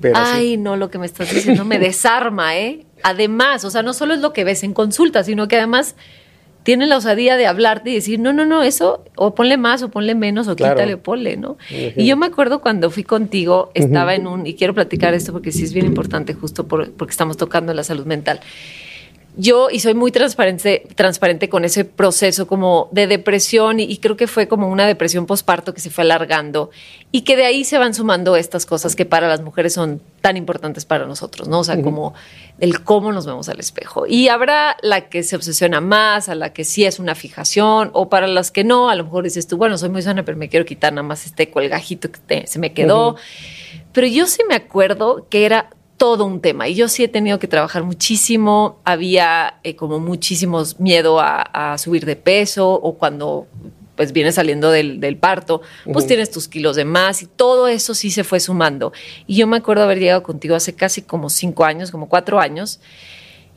Pero 0.00 0.16
sí. 0.16 0.22
Ay, 0.24 0.56
no, 0.56 0.76
lo 0.76 0.90
que 0.90 0.98
me 0.98 1.06
estás 1.06 1.32
diciendo 1.32 1.64
me 1.64 1.78
desarma, 1.78 2.56
¿eh? 2.58 2.84
Además, 3.02 3.64
o 3.64 3.70
sea, 3.70 3.82
no 3.82 3.92
solo 3.94 4.14
es 4.14 4.20
lo 4.20 4.32
que 4.32 4.44
ves 4.44 4.62
en 4.62 4.72
consulta, 4.74 5.24
sino 5.24 5.48
que 5.48 5.56
además 5.56 5.94
tienen 6.62 6.88
la 6.88 6.96
osadía 6.98 7.36
de 7.36 7.46
hablarte 7.46 7.90
y 7.90 7.94
decir, 7.94 8.18
no, 8.20 8.32
no, 8.32 8.44
no, 8.46 8.62
eso, 8.62 9.04
o 9.16 9.34
ponle 9.34 9.56
más, 9.58 9.82
o 9.82 9.90
ponle 9.90 10.14
menos, 10.14 10.48
o 10.48 10.56
Claro. 10.56 10.74
quítale, 10.76 10.94
o 10.94 10.98
ponle, 11.02 11.36
¿no? 11.36 11.58
Y 11.96 12.06
yo 12.06 12.16
me 12.16 12.24
acuerdo 12.26 12.60
cuando 12.62 12.90
fui 12.90 13.02
contigo, 13.04 13.70
estaba 13.74 14.14
en 14.14 14.26
un, 14.26 14.46
y 14.46 14.54
quiero 14.54 14.72
platicar 14.74 15.12
esto 15.14 15.32
porque 15.32 15.52
sí 15.52 15.62
es 15.64 15.72
bien 15.74 15.84
importante, 15.86 16.32
justo 16.34 16.66
por- 16.66 16.90
porque 16.92 17.10
estamos 17.10 17.36
tocando 17.36 17.74
la 17.74 17.84
salud 17.84 18.06
mental. 18.06 18.40
Yo, 19.36 19.68
y 19.68 19.80
soy 19.80 19.94
muy 19.94 20.12
transparente, 20.12 20.86
transparente 20.94 21.48
con 21.48 21.64
ese 21.64 21.84
proceso 21.84 22.46
como 22.46 22.88
de 22.92 23.08
depresión, 23.08 23.80
y, 23.80 23.82
y 23.82 23.96
creo 23.98 24.16
que 24.16 24.28
fue 24.28 24.46
como 24.46 24.68
una 24.68 24.86
depresión 24.86 25.26
posparto 25.26 25.74
que 25.74 25.80
se 25.80 25.90
fue 25.90 26.02
alargando, 26.04 26.70
y 27.10 27.22
que 27.22 27.36
de 27.36 27.44
ahí 27.44 27.64
se 27.64 27.78
van 27.78 27.94
sumando 27.94 28.36
estas 28.36 28.64
cosas 28.64 28.94
que 28.94 29.04
para 29.04 29.26
las 29.26 29.40
mujeres 29.40 29.72
son 29.72 30.00
tan 30.20 30.36
importantes 30.36 30.84
para 30.84 31.06
nosotros, 31.06 31.48
¿no? 31.48 31.58
O 31.60 31.64
sea, 31.64 31.82
como 31.82 32.14
el 32.60 32.84
cómo 32.84 33.12
nos 33.12 33.26
vemos 33.26 33.48
al 33.48 33.58
espejo. 33.58 34.06
Y 34.06 34.28
habrá 34.28 34.76
la 34.82 35.08
que 35.08 35.22
se 35.24 35.34
obsesiona 35.34 35.80
más, 35.80 36.28
a 36.28 36.34
la 36.36 36.52
que 36.52 36.62
sí 36.64 36.84
es 36.84 37.00
una 37.00 37.14
fijación, 37.16 37.90
o 37.92 38.08
para 38.08 38.28
las 38.28 38.52
que 38.52 38.62
no, 38.62 38.88
a 38.88 38.94
lo 38.94 39.02
mejor 39.04 39.24
dices 39.24 39.48
tú, 39.48 39.56
bueno, 39.56 39.78
soy 39.78 39.88
muy 39.88 40.02
sana, 40.02 40.24
pero 40.24 40.38
me 40.38 40.48
quiero 40.48 40.64
quitar 40.64 40.92
nada 40.92 41.06
más 41.06 41.26
este 41.26 41.50
colgajito 41.50 42.10
que 42.12 42.20
te- 42.20 42.46
se 42.46 42.58
me 42.60 42.72
quedó. 42.72 43.16
Pero 43.92 44.06
yo 44.06 44.26
sí 44.26 44.42
me 44.48 44.54
acuerdo 44.54 45.26
que 45.28 45.44
era 45.44 45.70
todo 45.96 46.24
un 46.24 46.40
tema 46.40 46.68
y 46.68 46.74
yo 46.74 46.88
sí 46.88 47.04
he 47.04 47.08
tenido 47.08 47.38
que 47.38 47.46
trabajar 47.48 47.82
muchísimo. 47.84 48.80
Había 48.84 49.60
eh, 49.62 49.76
como 49.76 49.98
muchísimos 50.00 50.80
miedo 50.80 51.20
a, 51.20 51.42
a 51.72 51.78
subir 51.78 52.04
de 52.04 52.16
peso 52.16 52.70
o 52.72 52.94
cuando 52.98 53.46
pues 53.96 54.12
vienes 54.12 54.34
saliendo 54.34 54.72
del, 54.72 54.98
del 54.98 55.16
parto, 55.16 55.60
pues 55.92 56.06
tienes 56.08 56.30
tus 56.32 56.48
kilos 56.48 56.74
de 56.74 56.84
más 56.84 57.22
y 57.22 57.26
todo 57.26 57.68
eso 57.68 57.94
sí 57.94 58.10
se 58.10 58.24
fue 58.24 58.40
sumando. 58.40 58.92
Y 59.28 59.36
yo 59.36 59.46
me 59.46 59.56
acuerdo 59.56 59.84
haber 59.84 60.00
llegado 60.00 60.24
contigo 60.24 60.56
hace 60.56 60.74
casi 60.74 61.02
como 61.02 61.30
cinco 61.30 61.64
años, 61.64 61.92
como 61.92 62.08
cuatro 62.08 62.40
años. 62.40 62.80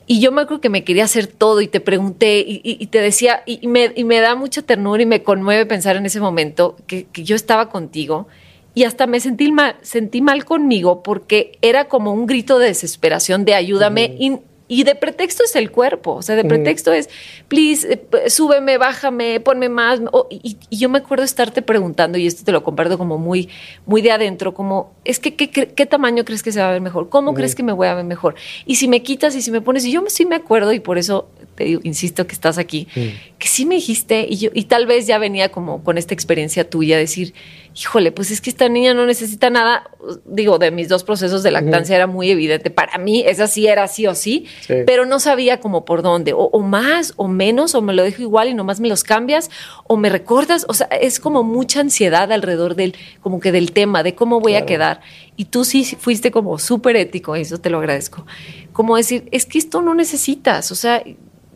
Y 0.06 0.20
yo 0.20 0.30
me 0.32 0.40
acuerdo 0.42 0.60
que 0.60 0.70
me 0.70 0.84
quería 0.84 1.04
hacer 1.04 1.26
todo 1.26 1.60
y 1.60 1.66
te 1.66 1.80
pregunté 1.80 2.38
y, 2.38 2.60
y- 2.64 2.76
y 2.80 2.86
te 2.86 3.00
decía, 3.00 3.42
y, 3.46 3.58
y 3.62 3.66
me, 3.66 3.92
y 3.96 4.04
me 4.04 4.20
da 4.20 4.36
mucha 4.36 4.62
ternura 4.62 5.02
y 5.02 5.06
me 5.06 5.22
conmueve 5.24 5.66
pensar 5.66 5.96
en 5.96 6.06
ese 6.06 6.20
momento 6.20 6.76
que, 6.86 7.04
que 7.06 7.24
yo 7.24 7.34
estaba 7.34 7.68
contigo 7.68 8.28
y 8.78 8.84
hasta 8.84 9.08
me 9.08 9.18
sentí 9.18 9.50
mal, 9.50 9.74
sentí 9.82 10.22
mal 10.22 10.44
conmigo 10.44 11.02
porque 11.02 11.58
era 11.62 11.88
como 11.88 12.12
un 12.12 12.26
grito 12.26 12.60
de 12.60 12.68
desesperación 12.68 13.44
de 13.44 13.54
ayúdame 13.54 14.14
y, 14.20 14.38
y 14.68 14.84
de 14.84 14.94
pretexto 14.94 15.42
es 15.42 15.56
el 15.56 15.72
cuerpo, 15.72 16.12
o 16.12 16.22
sea, 16.22 16.36
de 16.36 16.44
pretexto 16.44 16.92
es, 16.92 17.10
please, 17.48 17.90
eh, 17.90 18.30
súbeme, 18.30 18.78
bájame, 18.78 19.40
ponme 19.40 19.68
más. 19.68 20.00
y, 20.30 20.58
y, 20.70 20.76
yo 20.76 20.88
me 20.88 20.98
acuerdo 20.98 21.24
estarte 21.24 21.60
preguntando, 21.60 22.18
y 22.18 22.26
esto 22.28 22.44
te 22.44 22.52
lo 22.52 22.62
comparto 22.62 22.98
como 22.98 23.18
muy, 23.18 23.48
muy 23.84 24.00
de 24.00 24.12
adentro, 24.12 24.54
como, 24.54 24.94
es 25.04 25.18
que, 25.18 25.34
¿qué, 25.34 25.50
qué, 25.50 25.86
tamaño 25.86 26.24
crees 26.24 26.44
que 26.44 26.52
se 26.52 26.60
va 26.60 26.68
a 26.68 26.72
ver 26.72 26.80
mejor? 26.80 27.08
¿Cómo 27.08 27.34
crees 27.34 27.56
que 27.56 27.64
me 27.64 27.72
voy 27.72 27.88
a 27.88 27.94
ver 27.94 28.04
mejor? 28.04 28.36
Y 28.64 28.76
si 28.76 28.86
me 28.86 29.02
quitas 29.02 29.34
y 29.34 29.42
si 29.42 29.50
me 29.50 29.60
pones, 29.60 29.84
y 29.86 29.90
yo 29.90 30.04
sí 30.06 30.24
me 30.24 30.36
acuerdo, 30.36 30.72
y 30.72 30.78
por 30.78 30.98
eso 30.98 31.28
te 31.54 31.64
digo, 31.64 31.80
insisto 31.82 32.26
que 32.28 32.34
estás 32.34 32.58
aquí, 32.58 32.86
que 32.94 33.48
sí 33.48 33.66
me 33.66 33.74
dijiste, 33.74 34.26
y, 34.28 34.36
yo, 34.36 34.50
y 34.54 34.64
tal 34.64 34.86
vez 34.86 35.08
ya 35.08 35.18
venía 35.18 35.48
como 35.48 35.82
con 35.82 35.98
esta 35.98 36.14
experiencia 36.14 36.68
tuya, 36.68 36.96
decir, 36.98 37.34
híjole, 37.78 38.10
pues 38.10 38.30
es 38.30 38.40
que 38.40 38.50
esta 38.50 38.68
niña 38.68 38.92
no 38.92 39.06
necesita 39.06 39.50
nada. 39.50 39.90
Digo, 40.24 40.58
de 40.58 40.70
mis 40.70 40.88
dos 40.88 41.04
procesos 41.04 41.42
de 41.42 41.50
lactancia 41.50 41.94
era 41.94 42.06
muy 42.06 42.30
evidente. 42.30 42.70
Para 42.70 42.98
mí, 42.98 43.22
esa 43.26 43.46
sí 43.46 43.66
era 43.66 43.86
sí 43.86 44.06
o 44.06 44.14
sí, 44.14 44.46
pero 44.66 45.06
no 45.06 45.20
sabía 45.20 45.60
como 45.60 45.84
por 45.84 46.02
dónde. 46.02 46.32
O, 46.34 46.60
más, 46.60 47.14
o 47.16 47.28
menos, 47.28 47.74
o 47.74 47.82
me 47.82 47.92
lo 47.92 48.02
dejo 48.02 48.22
igual 48.22 48.48
y 48.48 48.54
nomás 48.54 48.80
me 48.80 48.88
los 48.88 49.04
cambias, 49.04 49.50
o 49.86 49.96
me 49.96 50.08
recordas. 50.08 50.66
O 50.68 50.74
sea, 50.74 50.88
es 50.88 51.20
como 51.20 51.44
mucha 51.44 51.80
ansiedad 51.80 52.32
alrededor 52.32 52.74
del, 52.74 52.96
como 53.20 53.38
que 53.38 53.52
del 53.52 53.72
tema, 53.72 54.02
de 54.02 54.14
cómo 54.14 54.40
voy 54.40 54.54
a 54.54 54.66
quedar. 54.66 55.00
Y 55.36 55.46
tú 55.46 55.64
sí 55.64 55.84
fuiste 55.84 56.30
como 56.32 56.58
súper 56.58 56.96
ético, 56.96 57.36
eso 57.36 57.58
te 57.58 57.70
lo 57.70 57.78
agradezco. 57.78 58.26
Como 58.72 58.96
decir, 58.96 59.28
es 59.30 59.46
que 59.46 59.58
esto 59.58 59.82
no 59.82 59.94
necesitas. 59.94 60.72
O 60.72 60.74
sea, 60.74 61.02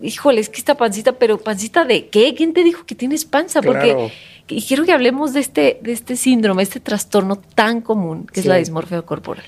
híjole, 0.01 0.41
es 0.41 0.49
que 0.49 0.59
esta 0.59 0.77
pancita, 0.77 1.13
pero 1.13 1.39
pancita 1.39 1.85
de 1.85 2.09
qué? 2.09 2.35
¿Quién 2.35 2.53
te 2.53 2.63
dijo 2.63 2.85
que 2.87 2.95
tienes 2.95 3.25
panza? 3.25 3.63
Porque 3.63 4.13
y 4.53 4.63
quiero 4.63 4.85
que 4.85 4.93
hablemos 4.93 5.33
de 5.33 5.41
este, 5.41 5.79
de 5.83 5.93
este 5.93 6.17
síndrome, 6.17 6.63
este 6.63 6.81
trastorno 6.81 7.37
tan 7.37 7.81
común 7.81 8.27
que 8.33 8.41
es 8.41 8.47
la 8.47 8.57
dismorfia 8.57 9.03
corporal. 9.03 9.45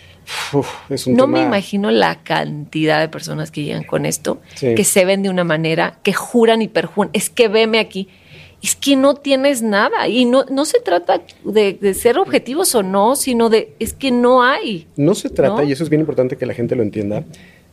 no 1.07 1.27
me 1.27 1.43
imagino 1.43 1.91
la 1.91 2.23
cantidad 2.23 3.01
de 3.01 3.09
personas 3.09 3.51
que 3.51 3.63
llegan 3.63 3.85
con 3.85 4.07
esto, 4.07 4.41
que 4.59 4.85
se 4.85 5.05
ven 5.05 5.23
de 5.23 5.31
una 5.31 5.45
manera, 5.45 5.99
que 6.03 6.13
juran 6.13 6.63
y 6.63 6.69
perjuran, 6.69 7.11
es 7.13 7.31
que 7.31 7.49
veme 7.49 7.79
aquí. 7.79 8.09
Es 8.63 8.77
que 8.77 8.97
no 8.97 9.15
tienes 9.15 9.61
nada 9.61 10.09
y 10.09 10.25
no, 10.25 10.47
no 10.47 10.65
se 10.65 10.81
trata 10.81 11.21
de, 11.45 11.95
ser 11.95 12.17
objetivos 12.17 12.75
o 12.75 12.83
no, 12.83 13.15
sino 13.15 13.51
de 13.51 13.75
es 13.79 13.93
que 13.93 14.11
no 14.11 14.43
hay. 14.43 14.87
No 14.97 15.15
se 15.15 15.29
trata, 15.29 15.65
y 15.65 15.73
eso 15.73 15.85
es 15.85 15.91
bien 15.91 16.01
importante 16.01 16.39
que 16.39 16.47
la 16.47 16.55
gente 16.55 16.75
lo 16.75 16.83
entienda, 16.83 17.25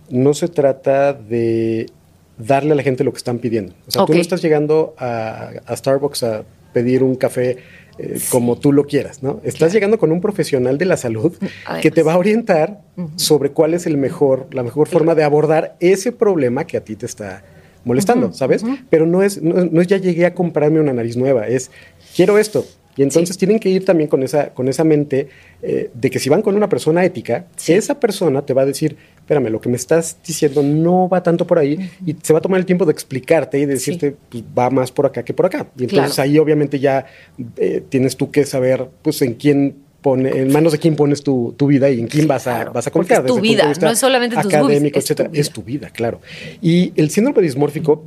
no 0.10 0.34
se 0.34 0.50
trata 0.50 1.14
de 1.14 1.90
darle 2.38 2.74
a 2.74 2.76
la 2.76 2.84
gente 2.84 3.06
lo 3.06 3.14
que 3.14 3.18
están 3.18 3.40
pidiendo. 3.40 3.74
O 3.88 3.92
sea, 3.92 4.06
tú 4.06 4.14
no 4.14 4.20
estás 4.20 4.42
llegando 4.42 4.94
a, 4.98 5.52
a 5.66 5.78
Starbucks 5.78 6.24
a 6.24 6.44
pedir 6.74 7.04
un 7.04 7.16
café 7.16 7.58
eh, 7.98 8.20
como 8.30 8.58
tú 8.58 8.72
lo 8.72 8.86
quieras, 8.86 9.22
¿no? 9.22 9.42
Estás 9.44 9.74
llegando 9.74 10.00
con 10.00 10.12
un 10.12 10.22
profesional 10.22 10.78
de 10.78 10.86
la 10.86 10.98
salud 10.98 11.34
que 11.82 11.92
te 11.92 12.04
va 12.04 12.14
a 12.14 12.18
orientar 12.18 12.82
sobre 13.16 13.52
cuál 13.52 13.74
es 13.74 13.86
el 13.86 13.98
mejor, 13.98 14.48
la 14.52 14.64
mejor 14.64 14.88
forma 14.88 15.16
de 15.16 15.24
abordar 15.24 15.76
ese 15.80 16.12
problema 16.12 16.66
que 16.66 16.78
a 16.78 16.84
ti 16.84 16.96
te 16.96 17.06
está 17.06 17.44
molestando, 17.84 18.32
¿sabes? 18.34 18.64
Pero 18.90 19.06
no 19.06 19.24
es, 19.24 19.42
no, 19.42 19.82
es 19.82 19.88
ya 19.88 19.98
llegué 19.98 20.26
a 20.26 20.34
comprarme 20.34 20.80
una 20.80 20.94
nariz 20.94 21.18
nueva, 21.18 21.48
es 21.48 21.72
quiero 22.16 22.38
esto, 22.38 22.66
y 22.96 23.04
entonces 23.04 23.38
tienen 23.38 23.60
que 23.60 23.70
ir 23.70 23.86
también 23.86 24.10
con 24.10 24.24
esa, 24.24 24.50
con 24.50 24.68
esa 24.68 24.84
mente 24.84 25.30
eh, 25.62 25.90
de 25.94 26.10
que 26.10 26.20
si 26.20 26.30
van 26.30 26.42
con 26.42 26.56
una 26.56 26.68
persona 26.68 27.04
ética, 27.06 27.46
esa 27.68 28.00
persona 28.00 28.42
te 28.46 28.54
va 28.54 28.64
a 28.64 28.66
decir, 28.66 28.98
espérame, 29.18 29.50
lo 29.50 29.62
que 29.62 29.70
me 29.70 29.78
estás 29.78 30.18
diciendo 30.26 30.62
no 30.62 31.08
va 31.08 31.24
tanto 31.24 31.48
por 31.48 31.60
ahí 31.60 31.90
y 32.06 32.16
se 32.22 32.34
va 32.34 32.40
a 32.40 32.42
tomar 32.42 32.60
el 32.60 32.66
tiempo 32.66 32.86
de 32.86 32.92
explicarte 32.92 33.60
y 33.60 33.66
de 33.66 33.74
decirte, 33.74 34.16
pues 34.30 34.44
va 34.58 34.70
más 34.70 34.92
por 34.92 35.06
acá 35.06 35.24
que 35.24 35.34
por 35.34 35.46
acá. 35.46 35.68
Y 35.78 35.84
entonces 35.84 36.20
ahí 36.20 36.38
obviamente 36.38 36.80
ya 36.80 37.06
eh, 37.58 37.84
tienes 37.88 38.18
tú 38.18 38.30
que 38.30 38.46
saber, 38.46 38.88
pues 39.02 39.22
en 39.22 39.36
quién 39.36 39.76
pone, 40.02 40.30
en 40.32 40.52
manos 40.52 40.72
de 40.74 40.80
quién 40.80 40.96
pones 40.96 41.24
tu, 41.24 41.56
vida 41.60 41.90
y 41.90 42.00
en 42.00 42.08
quién 42.08 42.28
vas 42.28 42.48
a, 42.48 42.66
vas 42.66 42.88
a 42.88 42.92
confiar. 42.92 43.22
Es 43.22 43.28
tu 43.28 43.40
vida, 43.40 43.72
no 43.80 43.90
es 43.90 44.00
solamente 44.00 44.36
tus 44.36 44.46
académico, 44.46 45.00
etcétera. 45.00 45.30
Es 45.32 45.52
tu 45.52 45.64
vida, 45.64 45.90
claro. 45.92 46.20
Y 46.62 46.92
el 46.96 47.10
síndrome 47.10 47.42
dismórfico 47.42 48.04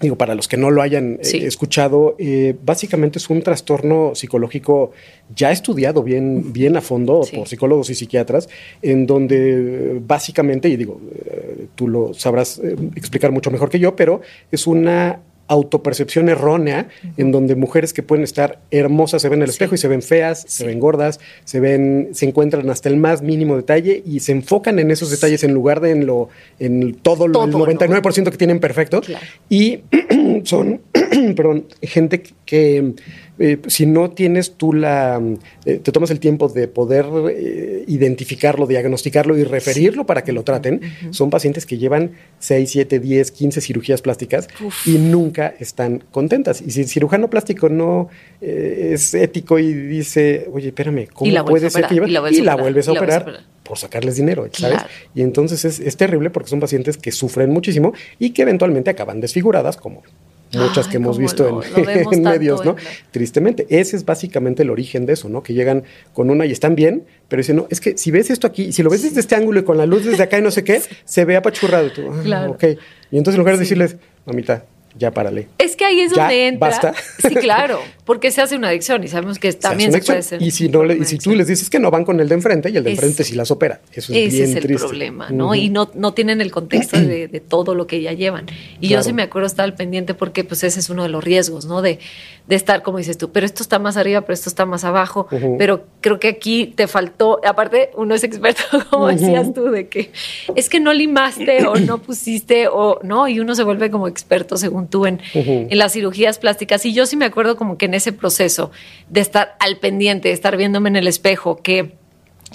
digo, 0.00 0.16
para 0.16 0.34
los 0.34 0.48
que 0.48 0.56
no 0.56 0.70
lo 0.70 0.82
hayan 0.82 1.18
eh, 1.22 1.46
escuchado, 1.46 2.16
eh, 2.18 2.54
básicamente 2.62 3.18
es 3.18 3.30
un 3.30 3.42
trastorno 3.42 4.14
psicológico 4.14 4.92
ya 5.34 5.50
estudiado 5.50 6.02
bien, 6.02 6.52
bien 6.52 6.76
a 6.76 6.80
fondo 6.80 7.22
por 7.34 7.48
psicólogos 7.48 7.90
y 7.90 7.94
psiquiatras, 7.94 8.48
en 8.82 9.06
donde 9.06 10.00
básicamente, 10.06 10.68
y 10.68 10.76
digo, 10.76 11.00
eh, 11.24 11.66
tú 11.74 11.88
lo 11.88 12.12
sabrás 12.14 12.60
explicar 12.94 13.32
mucho 13.32 13.50
mejor 13.50 13.70
que 13.70 13.78
yo, 13.78 13.96
pero 13.96 14.20
es 14.50 14.66
una 14.66 15.20
autopercepción 15.48 16.28
errónea 16.28 16.88
en 17.16 17.32
donde 17.32 17.54
mujeres 17.54 17.92
que 17.92 18.02
pueden 18.02 18.24
estar 18.24 18.58
hermosas 18.70 19.22
se 19.22 19.28
ven 19.28 19.40
en 19.40 19.44
el 19.44 19.50
espejo 19.50 19.74
y 19.74 19.78
se 19.78 19.88
ven 19.88 20.02
feas, 20.02 20.44
se 20.46 20.66
ven 20.66 20.80
gordas, 20.80 21.20
se 21.44 21.60
ven, 21.60 22.10
se 22.12 22.26
encuentran 22.26 22.68
hasta 22.70 22.88
el 22.88 22.96
más 22.96 23.22
mínimo 23.22 23.56
detalle 23.56 24.02
y 24.04 24.20
se 24.20 24.32
enfocan 24.32 24.78
en 24.78 24.90
esos 24.90 25.10
detalles 25.10 25.44
en 25.44 25.54
lugar 25.54 25.80
de 25.80 25.90
en 25.90 26.06
lo, 26.06 26.28
en 26.58 26.94
todo, 26.94 27.28
lo, 27.28 27.44
el 27.44 27.52
99% 27.52 28.30
que 28.30 28.36
tienen 28.36 28.60
perfecto. 28.60 29.00
Y 29.48 29.80
son, 30.44 30.80
perdón, 31.36 31.66
gente 31.82 32.22
que 32.44 32.94
eh, 33.38 33.58
si 33.66 33.84
no 33.84 34.10
tienes 34.10 34.54
tú 34.54 34.72
la, 34.72 35.20
eh, 35.66 35.78
te 35.82 35.92
tomas 35.92 36.10
el 36.10 36.20
tiempo 36.20 36.48
de 36.48 36.68
poder 36.68 37.04
eh, 37.30 37.84
identificarlo, 37.86 38.66
diagnosticarlo 38.66 39.36
y 39.36 39.44
referirlo 39.44 40.06
para 40.06 40.24
que 40.24 40.32
lo 40.32 40.42
traten, 40.42 40.80
son 41.10 41.28
pacientes 41.28 41.66
que 41.66 41.76
llevan 41.76 42.12
6, 42.38 42.70
7, 42.70 42.98
10, 42.98 43.30
15 43.30 43.60
cirugías 43.60 44.00
plásticas 44.00 44.48
y 44.86 44.92
nunca 44.98 45.54
están 45.58 46.02
contentas. 46.10 46.62
Y 46.62 46.70
si 46.70 46.82
el 46.82 46.88
cirujano 46.88 47.28
plástico 47.28 47.68
no 47.68 48.08
es 48.40 49.12
ético 49.12 49.58
y 49.58 49.72
dice, 49.72 50.48
oye, 50.52 50.68
espérame, 50.68 51.06
¿cómo 51.12 51.44
puede 51.44 51.68
ser 51.68 51.86
que? 51.86 51.94
Y 51.94 52.42
la, 52.42 52.56
vuelves 52.56 52.88
a 52.88 52.92
operar 52.92 53.44
por 53.62 53.76
sacarles 53.76 54.16
dinero, 54.16 54.48
¿sabes? 54.52 54.80
Y 55.14 55.22
entonces 55.22 55.64
es, 55.64 55.80
es, 55.80 55.96
terrible 55.96 56.30
porque 56.30 56.48
son 56.48 56.60
pacientes 56.60 56.96
que 56.96 57.10
sufren 57.12 57.50
muchísimo 57.50 57.92
y 58.18 58.30
que 58.30 58.42
eventualmente 58.42 58.90
acaban 58.90 59.20
desfiguradas, 59.20 59.76
como 59.76 60.02
muchas 60.52 60.88
que 60.88 60.96
hemos 60.96 61.18
visto 61.18 61.62
en, 61.76 62.22
medios, 62.22 62.64
¿no? 62.64 62.76
Tristemente, 63.10 63.66
ese 63.68 63.96
es 63.96 64.04
básicamente 64.04 64.62
el 64.62 64.70
origen 64.70 65.06
de 65.06 65.14
eso, 65.14 65.28
¿no? 65.28 65.42
Que 65.42 65.54
llegan 65.54 65.84
con 66.12 66.30
una 66.30 66.46
y 66.46 66.52
están 66.52 66.74
bien, 66.74 67.04
pero 67.28 67.40
dicen, 67.40 67.56
no, 67.56 67.66
es 67.70 67.80
que 67.80 67.98
si 67.98 68.10
ves 68.10 68.30
esto 68.30 68.46
aquí, 68.46 68.72
si 68.72 68.82
lo 68.82 68.90
ves 68.90 69.02
desde 69.02 69.20
este 69.20 69.34
ángulo 69.34 69.60
y 69.60 69.64
con 69.64 69.76
la 69.76 69.86
luz 69.86 70.04
desde 70.04 70.22
acá 70.22 70.38
y 70.38 70.42
no 70.42 70.50
sé 70.50 70.64
qué, 70.64 70.80
se 71.04 71.24
ve 71.24 71.36
apachurrado. 71.36 71.90
Tú, 71.92 72.02
ah, 72.10 72.20
claro. 72.22 72.50
Ok. 72.52 72.64
Y 73.10 73.18
entonces 73.18 73.34
en 73.34 73.38
lugar 73.38 73.54
de 73.54 73.60
decirles, 73.60 73.96
mamita, 74.24 74.64
ya 74.98 75.10
párale. 75.10 75.48
Es 75.58 75.76
que 75.76 75.84
ahí 75.84 76.00
es 76.00 76.12
donde 76.12 76.48
entra. 76.48 76.68
Basta. 76.68 76.94
Sí, 77.18 77.34
claro, 77.34 77.80
porque 78.04 78.30
se 78.30 78.40
hace 78.40 78.56
una 78.56 78.68
adicción 78.68 79.04
y 79.04 79.08
sabemos 79.08 79.38
que 79.38 79.52
también 79.52 79.92
se, 79.92 80.00
puede 80.00 80.22
ser. 80.22 80.42
Y 80.42 80.50
si, 80.50 80.68
no 80.68 80.84
y 80.84 81.04
si 81.04 81.18
tú 81.18 81.34
les 81.34 81.46
dices 81.46 81.68
que 81.68 81.78
no 81.78 81.90
van 81.90 82.04
con 82.04 82.20
el 82.20 82.28
de 82.28 82.34
enfrente 82.34 82.70
y 82.70 82.76
el 82.76 82.84
de 82.84 82.92
enfrente 82.92 83.24
sí 83.24 83.34
las 83.34 83.50
opera. 83.50 83.80
Eso 83.92 84.12
es 84.12 84.34
ese 84.34 84.44
es 84.44 84.64
el 84.64 84.76
problema, 84.76 85.30
¿no? 85.30 85.54
Y 85.54 85.68
no, 85.68 85.90
no 85.94 86.14
tienen 86.14 86.40
el 86.40 86.50
contexto 86.50 87.00
de, 87.00 87.42
todo 87.46 87.74
lo 87.74 87.86
que 87.86 88.00
ya 88.00 88.12
llevan. 88.12 88.46
Y 88.80 88.88
yo 88.88 89.02
sí 89.02 89.12
me 89.12 89.22
acuerdo 89.22 89.46
estar 89.46 89.64
al 89.64 89.74
pendiente 89.74 90.14
porque 90.14 90.44
pues 90.44 90.64
ese 90.64 90.80
es 90.80 90.90
uno 90.90 91.02
de 91.02 91.08
los 91.08 91.22
riesgos, 91.22 91.66
¿no? 91.66 91.82
De, 91.82 91.98
de 92.46 92.54
estar, 92.54 92.82
como 92.82 92.98
dices 92.98 93.18
tú, 93.18 93.30
pero 93.32 93.44
esto 93.44 93.62
está 93.62 93.78
más 93.78 93.96
arriba, 93.96 94.20
pero 94.22 94.34
esto 94.34 94.48
está 94.48 94.66
más 94.66 94.84
abajo. 94.84 95.28
Pero 95.58 95.84
creo 96.00 96.20
que 96.20 96.28
aquí 96.28 96.72
te 96.74 96.86
faltó, 96.86 97.40
aparte 97.44 97.90
uno 97.96 98.14
es 98.14 98.24
experto, 98.24 98.62
como 98.90 99.08
decías 99.08 99.52
tú, 99.52 99.64
de 99.70 99.88
que 99.88 100.12
es 100.54 100.68
que 100.68 100.80
no 100.80 100.92
limaste 100.92 101.66
o 101.66 101.76
no 101.76 101.98
pusiste 101.98 102.68
o 102.68 103.00
no, 103.02 103.28
y 103.28 103.40
uno 103.40 103.54
se 103.54 103.64
vuelve 103.64 103.90
como 103.90 104.08
experto 104.08 104.56
según 104.56 104.85
tú 104.86 105.06
en, 105.06 105.20
en 105.34 105.78
las 105.78 105.92
cirugías 105.92 106.38
plásticas. 106.38 106.84
Y 106.86 106.92
yo 106.92 107.06
sí 107.06 107.16
me 107.16 107.24
acuerdo 107.24 107.56
como 107.56 107.78
que 107.78 107.86
en 107.86 107.94
ese 107.94 108.12
proceso 108.12 108.70
de 109.08 109.20
estar 109.20 109.56
al 109.58 109.78
pendiente, 109.78 110.28
de 110.28 110.34
estar 110.34 110.56
viéndome 110.56 110.88
en 110.88 110.96
el 110.96 111.06
espejo, 111.06 111.56
que, 111.56 111.92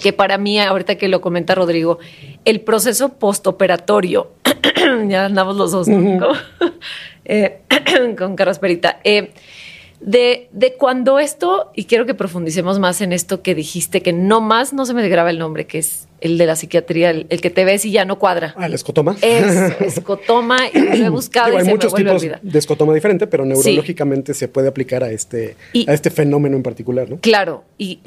que 0.00 0.12
para 0.12 0.38
mí, 0.38 0.58
ahorita 0.58 0.96
que 0.96 1.08
lo 1.08 1.20
comenta 1.20 1.54
Rodrigo, 1.54 1.98
el 2.44 2.60
proceso 2.60 3.14
postoperatorio, 3.14 4.32
ya 5.08 5.26
andamos 5.26 5.56
los 5.56 5.72
dos, 5.72 5.88
eh, 7.24 7.60
con 8.18 8.36
carrasperita. 8.36 9.00
Eh, 9.04 9.32
de, 10.02 10.48
de, 10.52 10.74
cuando 10.74 11.18
esto, 11.18 11.70
y 11.74 11.84
quiero 11.84 12.06
que 12.06 12.14
profundicemos 12.14 12.78
más 12.78 13.00
en 13.00 13.12
esto 13.12 13.42
que 13.42 13.54
dijiste, 13.54 14.02
que 14.02 14.12
no 14.12 14.40
más 14.40 14.72
no 14.72 14.84
se 14.84 14.94
me 14.94 15.08
graba 15.08 15.30
el 15.30 15.38
nombre, 15.38 15.66
que 15.66 15.78
es 15.78 16.08
el 16.20 16.38
de 16.38 16.46
la 16.46 16.56
psiquiatría, 16.56 17.10
el, 17.10 17.26
que 17.26 17.50
te 17.50 17.64
ves 17.64 17.84
y 17.84 17.92
ya 17.92 18.04
no 18.04 18.18
cuadra. 18.18 18.54
Ah, 18.56 18.66
el 18.66 18.74
escotoma. 18.74 19.16
Es 19.22 19.80
escotoma, 19.80 20.58
y 20.72 20.98
lo 20.98 21.06
he 21.06 21.08
buscado. 21.08 21.52
y 21.52 21.56
hay 21.56 21.64
muchos 21.64 21.94
tipos 21.94 22.22
de 22.22 22.58
escotoma 22.58 22.94
diferente, 22.94 23.26
pero 23.26 23.44
neurológicamente 23.44 24.34
se 24.34 24.48
puede 24.48 24.68
aplicar 24.68 25.04
a 25.04 25.10
este, 25.10 25.56
a 25.86 25.92
este 25.92 26.10
fenómeno 26.10 26.56
en 26.56 26.62
particular, 26.62 27.08
¿no? 27.08 27.18
Claro, 27.20 27.64
y, 27.78 28.00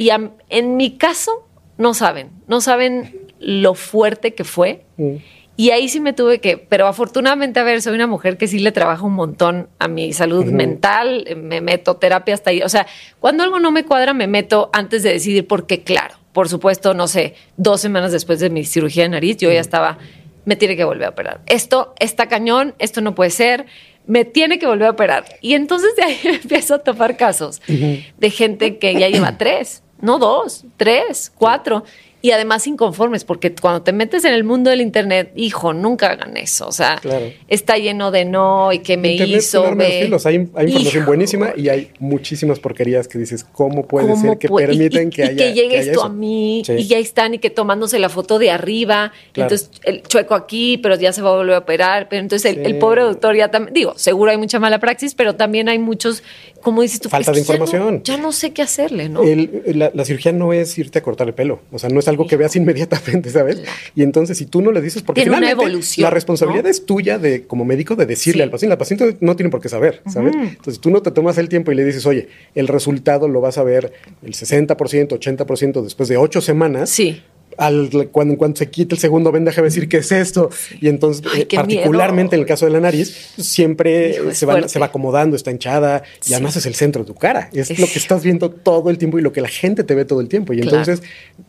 en 0.50 0.78
mi 0.78 0.98
caso, 0.98 1.48
no 1.78 1.94
saben, 1.94 2.30
no 2.48 2.62
saben 2.62 3.20
lo 3.40 3.74
fuerte 3.74 4.34
que 4.34 4.44
fue. 4.44 4.84
Mm. 4.98 5.16
Y 5.58 5.70
ahí 5.70 5.88
sí 5.88 6.00
me 6.00 6.14
tuve 6.14 6.40
que, 6.40 6.58
pero 6.58 6.88
afortunadamente, 6.88 7.60
a 7.60 7.64
ver, 7.64 7.82
soy 7.82 7.96
una 7.96 8.08
mujer 8.08 8.38
que 8.38 8.48
sí 8.48 8.60
le 8.60 8.72
trabaja 8.72 9.04
un 9.04 9.14
montón 9.14 9.70
a 9.80 9.88
mi 9.88 10.12
salud 10.12 10.46
mental, 10.46 11.26
me 11.38 11.62
meto 11.62 11.96
terapia 11.96 12.34
hasta 12.34 12.50
ahí. 12.50 12.62
O 12.62 12.70
sea, 12.70 12.88
cuando 13.20 13.44
algo 13.44 13.60
no 13.60 13.72
me 13.72 13.86
cuadra, 13.86 14.14
me 14.14 14.28
meto 14.28 14.70
antes 14.74 15.02
de 15.04 15.14
decidir, 15.14 15.48
porque 15.48 15.84
claro, 15.84 16.16
por 16.34 16.50
supuesto, 16.50 16.94
no 16.94 17.08
sé, 17.08 17.36
dos 17.56 17.80
semanas 17.80 18.12
después 18.12 18.40
de 18.40 18.50
mi 18.50 18.66
cirugía 18.66 19.04
de 19.04 19.10
nariz, 19.10 19.38
yo 19.38 19.50
ya 19.50 19.62
estaba, 19.62 19.98
me 20.44 20.58
tiene 20.58 20.76
que 20.76 20.84
volver 20.84 21.08
a 21.08 21.10
operar. 21.12 21.42
Esto 21.46 21.94
está 22.00 22.28
cañón, 22.28 22.76
esto 22.78 23.00
no 23.00 23.16
puede 23.16 23.30
ser, 23.30 23.66
me 24.08 24.26
tiene 24.26 24.60
que 24.60 24.68
volver 24.68 24.88
a 24.88 24.92
operar. 24.92 25.24
Y 25.40 25.54
entonces 25.54 25.96
de 25.96 26.04
ahí 26.04 26.20
empiezo 26.24 26.76
a 26.76 26.80
topar 26.80 27.16
casos 27.16 27.62
de 27.68 28.30
gente 28.30 28.78
que 28.78 28.94
ya 28.94 29.08
lleva 29.08 29.38
tres 29.38 29.84
no 30.02 30.20
dos, 30.20 30.66
tres, 30.78 31.32
cuatro. 31.36 31.84
Y 32.26 32.32
además 32.32 32.66
inconformes, 32.66 33.24
porque 33.24 33.54
cuando 33.54 33.84
te 33.84 33.94
metes 33.94 34.26
en 34.26 34.34
el 34.34 34.44
mundo 34.44 34.72
del 34.72 34.82
Internet, 34.82 35.32
hijo, 35.36 35.74
nunca 35.74 36.10
hagan 36.10 36.38
eso. 36.38 36.68
O 36.68 36.72
sea, 36.72 36.98
Claro. 37.02 37.28
está 37.48 37.78
lleno 37.78 38.10
de 38.10 38.26
no 38.26 38.74
y 38.74 38.80
que 38.80 38.98
me 38.98 39.12
Internet 39.12 39.38
hizo. 39.42 39.76
ve-. 39.76 39.86
Hay, 40.26 40.34
hay 40.56 40.66
información 40.68 41.04
Hijo. 41.04 41.06
buenísima 41.06 41.54
y 41.56 41.70
hay 41.70 41.92
muchísimas 42.00 42.60
porquerías 42.60 43.08
que 43.08 43.20
dices, 43.20 43.44
¿cómo 43.44 43.86
puede 43.88 44.08
¿Cómo 44.08 44.22
ser 44.22 44.38
que 44.40 44.48
puede? 44.48 44.74
Y- 44.74 44.78
permiten 44.78 45.08
y, 45.08 45.12
que 45.12 45.22
y 45.22 45.26
haya 45.26 45.36
que 45.36 45.54
llegue 45.54 45.78
haya 45.78 45.92
esto 45.92 46.00
eso? 46.00 46.04
a 46.06 46.10
mí 46.10 46.64
Sí. 46.66 46.74
y 46.74 46.88
ya 46.88 46.98
están 46.98 47.36
y 47.36 47.38
que 47.38 47.50
tomándose 47.52 48.00
la 48.00 48.10
foto 48.10 48.40
de 48.40 48.50
arriba 48.50 49.12
Claro. 49.34 49.54
entonces 49.54 49.70
el 49.84 50.02
chueco 50.04 50.34
aquí 50.36 50.78
pero 50.80 50.96
ya 50.96 51.14
se 51.14 51.22
va 51.22 51.30
a 51.30 51.36
volver 51.36 51.56
a 51.56 51.60
operar 51.60 52.08
pero 52.10 52.22
entonces 52.22 52.50
el, 52.52 52.56
Sí. 52.56 52.72
el 52.72 52.78
pobre 52.80 53.02
doctor 53.04 53.36
ya 53.36 53.52
también 53.52 53.74
digo 53.74 53.94
seguro 53.98 54.32
hay 54.32 54.38
mucha 54.38 54.60
mala 54.60 54.80
praxis 54.80 55.14
pero 55.14 55.36
también 55.36 55.70
hay 55.70 55.78
muchos 55.80 56.24
como 56.62 56.82
dices 56.82 57.00
tú 57.02 57.10
Falta 57.10 57.32
de 57.32 57.42
que 57.42 57.44
ya 57.44 57.54
no- 57.58 57.66
información. 57.66 58.04
ya 58.04 58.18
no, 58.18 58.32
sé 58.32 58.52
qué 58.54 58.62
hacerle 58.64 59.10
no 59.10 59.22
El- 59.22 59.62
la, 59.76 59.92
la 59.94 60.06
cirugía 60.06 60.32
no 60.32 60.54
es 60.54 60.78
irte 60.78 61.00
a 61.00 61.04
cortar 61.04 61.28
el 61.28 61.34
pelo, 61.34 61.60
o 61.72 61.78
sea, 61.80 61.90
no 61.90 62.00
es 62.00 62.08
algo 62.08 62.15
que 62.26 62.38
veas 62.38 62.56
inmediatamente, 62.56 63.30
¿sabes? 63.30 63.62
Y 63.96 64.04
entonces 64.04 64.38
si 64.38 64.46
tú 64.46 64.62
no 64.62 64.72
le 64.72 64.82
dices, 64.82 65.02
porque 65.04 65.22
Tiene 65.22 65.32
una 65.32 65.40
finalmente 65.48 65.64
evolución, 65.70 66.04
la 66.04 66.10
responsabilidad 66.10 66.64
¿no? 66.64 66.70
es 66.70 66.86
tuya 66.86 67.18
de 67.20 67.46
como 67.46 67.66
médico 67.66 67.96
de 67.96 68.06
decirle 68.06 68.40
Sí. 68.40 68.44
al 68.44 68.50
paciente, 68.52 68.74
el 68.74 68.78
paciente 68.78 69.18
no 69.20 69.36
tiene 69.36 69.50
por 69.50 69.62
qué 69.62 69.70
saber, 69.70 70.02
¿sabes? 70.08 70.34
Entonces 70.36 70.80
tú 70.80 70.90
no 70.90 71.02
te 71.02 71.12
tomas 71.12 71.38
el 71.38 71.50
tiempo 71.50 71.72
y 71.72 71.76
le 71.76 71.84
dices, 71.84 72.06
oye, 72.06 72.28
el 72.56 72.68
resultado 72.68 73.28
lo 73.28 73.42
vas 73.42 73.58
a 73.58 73.64
ver 73.64 73.92
el 74.24 74.34
60%, 74.34 75.08
80% 75.20 75.84
después 75.84 76.10
de 76.10 76.18
ocho 76.18 76.42
semanas. 76.42 76.90
sí 76.90 77.22
al, 77.58 78.10
cuando, 78.12 78.34
en 78.34 78.38
cuanto 78.38 78.60
se 78.60 78.70
quite 78.70 78.96
el 78.96 79.00
segundo 79.00 79.32
ven, 79.32 79.46
déjame 79.46 79.66
decir 79.68 79.88
qué 79.90 79.98
es 79.98 80.12
esto. 80.12 80.50
Y 80.82 80.88
entonces, 80.88 81.26
Ay, 81.34 81.42
eh, 81.42 81.48
particularmente 81.56 82.36
miedo. 82.36 82.36
en 82.36 82.40
el 82.42 82.48
caso 82.48 82.66
de 82.66 82.72
la 82.72 82.80
nariz, 82.80 83.32
siempre 83.38 84.12
Hijo, 84.16 84.34
se, 84.34 84.46
va, 84.46 84.54
fuerte. 84.54 84.70
se 84.70 84.80
va 84.80 84.88
acomodando, 84.88 85.36
está 85.36 85.52
hinchada 85.52 86.04
y 86.28 86.34
además 86.34 86.56
es 86.58 86.66
el 86.66 86.76
centro 86.76 87.04
de 87.04 87.08
tu 87.08 87.16
cara. 87.16 87.50
Es 87.54 87.72
Es- 87.72 87.80
lo 87.80 87.88
que 87.88 88.00
estás 88.00 88.24
viendo 88.24 88.50
todo 88.52 88.90
el 88.90 88.98
tiempo 88.98 89.20
y 89.20 89.22
lo 89.22 89.32
que 89.32 89.42
la 89.42 89.48
gente 89.50 89.84
te 89.84 89.96
ve 89.96 90.06
todo 90.06 90.22
el 90.22 90.28
tiempo. 90.28 90.54
Y 90.54 90.62
Claro. 90.62 90.78
entonces 90.80 91.04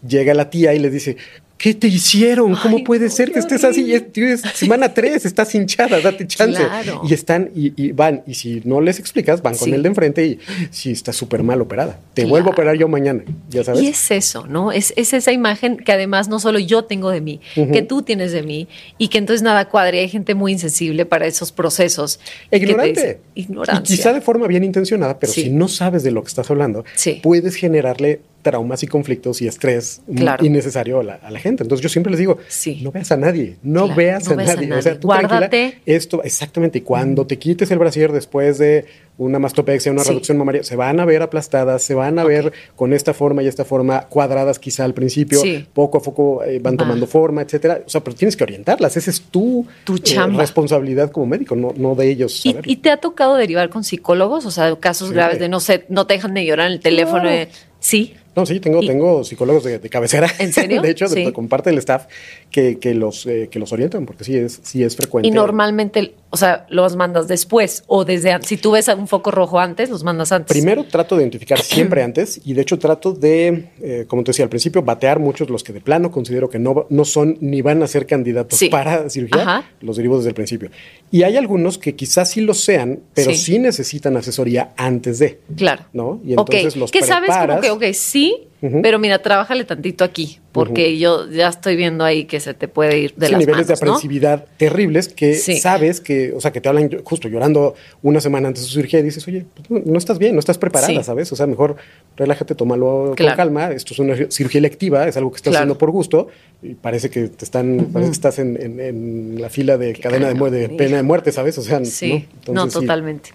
llega 0.07 0.35
la 0.35 0.51
tía 0.51 0.75
y 0.75 0.79
le 0.79 0.91
dice, 0.91 1.17
¿qué 1.59 1.73
te 1.75 1.89
hicieron? 1.89 2.55
¿Cómo 2.57 2.77
Ay, 2.79 2.83
puede 2.85 3.07
no, 3.07 3.11
ser 3.11 3.33
que 3.33 3.39
estés 3.39 3.65
así? 3.65 3.93
Es, 3.95 4.05
es 4.15 4.41
semana 4.55 4.93
3, 4.93 5.25
estás 5.25 5.55
hinchada, 5.55 6.01
date 6.01 6.27
chance. 6.27 6.63
Claro. 6.63 7.03
Y 7.09 7.15
están 7.15 7.51
y, 7.55 7.73
y 7.83 7.93
van. 7.93 8.23
Y 8.27 8.35
si 8.35 8.61
no 8.65 8.81
les 8.81 8.99
explicas, 8.99 9.41
van 9.43 9.57
con 9.57 9.69
Sí. 9.69 9.75
el 9.75 9.83
de 9.83 9.89
enfrente 9.89 10.27
y 10.27 10.39
sí, 10.71 10.91
está 10.93 11.13
súper 11.13 11.43
mal 11.43 11.61
operada. 11.61 11.99
Te 12.15 12.23
Claro. 12.23 12.29
vuelvo 12.31 12.49
a 12.51 12.53
operar 12.53 12.77
yo 12.77 12.89
mañana, 12.89 13.23
ya 13.49 13.65
sabes. 13.65 13.83
Y 13.83 13.89
es 13.89 14.11
eso, 14.11 14.47
¿no? 14.47 14.71
Es, 14.73 14.93
es 14.97 15.13
esa 15.13 15.33
imagen 15.33 15.77
que 15.79 15.93
además 15.93 16.29
no 16.29 16.39
solo 16.41 16.59
yo 16.59 16.85
tengo 16.85 17.11
de 17.11 17.21
mí, 17.21 17.41
que 17.55 17.83
tú 17.83 18.03
tienes 18.03 18.33
de 18.33 18.43
mí, 18.43 18.69
y 18.99 19.09
que 19.09 19.19
entonces 19.19 19.43
nada 19.43 19.69
cuadre. 19.69 20.01
Hay 20.01 20.09
gente 20.09 20.35
muy 20.35 20.53
insensible 20.53 21.07
para 21.07 21.27
esos 21.27 21.53
procesos. 21.53 22.21
Ignorante. 22.51 23.21
Ignorancia. 23.35 23.95
Y 23.95 23.97
quizá 23.97 24.13
de 24.13 24.21
forma 24.21 24.47
bien 24.47 24.65
intencionada, 24.65 25.19
pero 25.19 25.33
Sí. 25.33 25.45
si 25.45 25.51
no 25.51 25.69
sabes 25.69 26.03
de 26.03 26.11
lo 26.11 26.23
que 26.23 26.29
estás 26.29 26.51
hablando, 26.51 26.85
Sí. 26.95 27.21
puedes 27.23 27.55
generarle 27.57 28.21
traumas 28.51 28.83
y 28.85 28.87
conflictos 28.87 29.43
y 29.43 29.49
estrés 29.49 30.01
Claro. 30.15 30.45
innecesario 30.45 31.01
a 31.01 31.03
la, 31.03 31.15
a 31.15 31.31
la 31.33 31.41
gente. 31.41 31.65
Entonces 31.65 31.83
yo 31.83 31.89
siempre 31.89 32.13
les 32.13 32.21
digo, 32.21 32.39
Sí. 32.47 32.79
no 32.83 32.93
veas 32.93 33.11
a 33.11 33.17
nadie, 33.17 33.57
no, 33.65 33.87
Claro, 33.87 33.97
veas, 33.97 34.27
no 34.27 34.33
a 34.33 34.37
veas 34.37 34.51
a 34.51 34.55
nadie. 34.55 34.67
O 34.67 34.71
nadie. 34.71 34.83
sea, 34.83 35.01
tú 35.01 35.09
Guárdate. 35.09 35.79
esto, 35.85 36.23
exactamente, 36.23 36.79
y 36.79 36.83
cuando 36.83 37.27
te 37.27 37.39
quites 37.39 37.71
el 37.73 37.79
brasier 37.81 38.13
después 38.13 38.59
de 38.59 38.85
una 39.19 39.39
mastopexia, 39.39 39.91
una 39.93 40.03
Sí. 40.03 40.11
reducción 40.11 40.37
mamaria, 40.37 40.63
se 40.63 40.77
van 40.77 41.01
a 41.01 41.05
ver 41.07 41.23
aplastadas, 41.23 41.83
se 41.83 41.95
van 41.95 42.19
a 42.19 42.25
ver 42.25 42.53
con 42.77 42.93
esta 42.93 43.15
forma 43.15 43.43
y 43.43 43.47
esta 43.47 43.65
forma 43.65 44.03
cuadradas 44.09 44.59
quizá 44.59 44.85
al 44.85 44.93
principio, 44.95 45.41
Sí. 45.41 45.67
poco 45.73 45.99
a 45.99 46.03
poco 46.03 46.45
eh, 46.45 46.59
van 46.61 46.75
Va. 46.75 46.79
tomando 46.79 47.07
forma, 47.07 47.41
etcétera. 47.43 47.81
O 47.87 47.89
sea, 47.89 48.03
pero 48.05 48.15
tienes 48.15 48.37
que 48.37 48.45
orientarlas, 48.45 48.97
esa 48.97 49.11
es 49.11 49.23
tu, 49.23 49.67
Tu 49.85 49.95
eh, 49.97 50.27
responsabilidad 50.37 51.11
como 51.11 51.27
médico, 51.27 51.57
no, 51.57 51.73
no 51.77 51.95
de 51.95 52.11
ellos. 52.11 52.43
¿Y, 52.45 52.77
te 52.77 52.91
ha 52.91 52.99
tocado 52.99 53.37
derivar 53.37 53.71
con 53.71 53.83
psicólogos? 53.85 54.45
O 54.47 54.51
sea, 54.51 54.77
casos 54.77 55.09
Sí. 55.09 55.15
graves 55.15 55.39
de 55.39 55.49
no 55.49 55.61
sé, 55.61 55.85
no 55.89 56.07
te 56.07 56.15
dejan 56.15 56.35
de 56.35 56.45
llorar 56.45 56.67
en 56.69 56.75
el 56.75 56.81
teléfono. 56.81 57.23
Claro. 57.23 57.31
eh, 57.37 57.49
Sí. 57.81 58.15
No, 58.37 58.45
sí, 58.47 58.61
tengo, 58.61 58.83
Y- 58.83 58.87
tengo 58.87 59.25
psicólogos 59.25 59.65
de, 59.65 59.79
de 59.79 59.89
cabecera. 59.89 60.29
¿En 60.39 60.53
serio? 60.53 60.83
de 60.83 60.91
hecho, 60.91 61.09
de- 61.09 61.25
Sí. 61.27 61.33
con 61.33 61.49
parte 61.49 61.71
del 61.71 61.79
staff 61.79 62.07
que, 62.51 62.79
que 62.79 62.95
los, 62.95 63.27
eh, 63.27 63.49
que 63.51 63.59
los 63.59 63.73
orientan, 63.73 64.05
porque 64.07 64.25
sí 64.25 64.37
es, 64.37 64.61
sí 64.63 64.85
es 64.85 64.95
frecuente. 64.95 65.27
Y 65.29 65.31
normalmente, 65.31 66.15
o 66.31 66.37
sea, 66.37 66.67
los 66.71 66.97
mandas 66.97 67.29
después 67.29 67.85
o 67.87 68.05
desde 68.05 68.33
antes. 68.33 68.49
Si 68.49 68.57
tú 68.57 68.73
ves 68.73 68.89
un 68.89 69.07
foco 69.09 69.31
rojo 69.31 69.59
antes, 69.61 69.89
los 69.91 70.03
mandas 70.05 70.33
antes. 70.33 70.55
Primero 70.57 70.85
trato 70.85 71.17
de 71.17 71.23
identificar 71.23 71.59
siempre 71.63 72.03
antes 72.03 72.41
y 72.45 72.53
de 72.55 72.63
hecho 72.63 72.79
trato 72.79 73.13
de, 73.13 73.71
eh, 73.81 74.05
como 74.09 74.23
te 74.25 74.31
decía 74.31 74.45
al 74.45 74.49
principio, 74.49 74.83
batear 74.83 75.19
muchos 75.21 75.49
los 75.51 75.63
que 75.63 75.73
de 75.73 75.81
plano 75.81 76.11
considero 76.11 76.49
que 76.51 76.59
no, 76.59 76.87
no 76.91 77.05
son 77.05 77.39
ni 77.41 77.63
van 77.63 77.83
a 77.83 77.87
ser 77.87 78.07
candidatos 78.07 78.59
Sí. 78.59 78.69
para 78.69 79.09
cirugía, 79.09 79.43
Ajá. 79.43 79.71
los 79.81 79.97
derivo 79.97 80.17
desde 80.17 80.31
el 80.31 80.35
principio. 80.35 80.71
Y 81.11 81.23
hay 81.23 81.37
algunos 81.37 81.79
que 81.79 81.95
quizás 81.95 82.31
sí 82.31 82.41
lo 82.41 82.55
sean, 82.55 83.01
pero 83.15 83.31
Sí. 83.31 83.37
sí, 83.37 83.59
necesitan 83.59 84.17
asesoría 84.17 84.73
antes 84.77 85.19
de. 85.19 85.41
Claro. 85.57 85.85
¿No? 85.93 86.21
Y 86.25 86.31
entonces 86.33 86.75
Ok, 86.75 86.81
los 86.81 86.91
que 86.91 87.03
sabes 87.03 87.29
como 87.31 87.39
preparas. 87.47 87.65
que, 87.65 87.71
ok, 87.71 87.85
sí, 87.95 88.49
Pero 88.83 88.99
mira, 88.99 89.21
trabájale 89.21 89.65
tantito 89.65 90.05
aquí, 90.05 90.39
porque 90.53 90.99
yo 90.99 91.29
ya 91.31 91.49
estoy 91.49 91.77
viendo 91.77 92.05
ahí 92.05 92.25
que 92.25 92.41
se 92.41 92.55
te 92.55 92.69
puede 92.69 92.99
ir 92.99 93.15
de 93.17 93.27
Sí, 93.27 93.33
las 93.33 93.39
niveles 93.41 93.67
de 93.67 93.75
aprensividad 93.75 94.47
terribles 94.57 95.09
que 95.09 95.35
Sí. 95.35 95.59
sabes 95.59 96.01
que, 96.01 96.33
o 96.33 96.41
sea, 96.41 96.53
que 96.53 96.61
te 96.61 96.69
hablan 96.69 96.91
justo 97.05 97.29
llorando 97.29 97.75
una 98.03 98.21
semana 98.21 98.49
antes 98.49 98.63
de 98.63 98.69
su 98.69 98.75
cirugía 98.77 99.01
y 99.01 99.03
dices, 99.03 99.27
oye, 99.29 99.45
pues, 99.55 99.71
no, 99.71 99.81
no 99.93 99.99
estás 99.99 100.19
bien, 100.19 100.35
no 100.35 100.39
estás 100.41 100.59
preparada, 100.59 100.93
Sí. 100.93 101.03
¿sabes? 101.03 101.31
O 101.33 101.37
sea, 101.37 101.47
mejor 101.47 101.77
relájate, 102.17 102.55
tómalo 102.55 103.13
Claro. 103.17 103.33
con 103.33 103.37
calma. 103.37 103.71
Esto 103.73 103.93
es 103.95 103.99
una 104.01 104.15
cirugía 104.31 104.59
electiva, 104.59 105.07
es 105.09 105.17
algo 105.17 105.31
que 105.31 105.37
estás 105.37 105.51
Claro. 105.53 105.63
haciendo 105.65 105.79
por 105.79 105.91
gusto 105.91 106.29
y 106.63 106.75
parece 106.75 107.11
que 107.11 107.29
te 107.29 107.45
están, 107.45 107.89
parece 107.93 108.11
que 108.11 108.15
estás 108.15 108.39
en, 108.39 108.61
en- 108.61 108.81
en 108.81 109.41
la 109.43 109.49
fila 109.51 109.77
de 109.79 109.93
cadena 109.95 110.33
de, 110.33 110.51
de 110.51 110.69
pena 110.71 110.97
de 110.97 111.03
muerte, 111.03 111.33
¿sabes? 111.33 111.59
O 111.59 111.63
sea, 111.63 111.85
Sí, 111.85 112.27
¿no? 112.47 112.53
Entonces, 112.53 112.81
totalmente. 112.81 113.31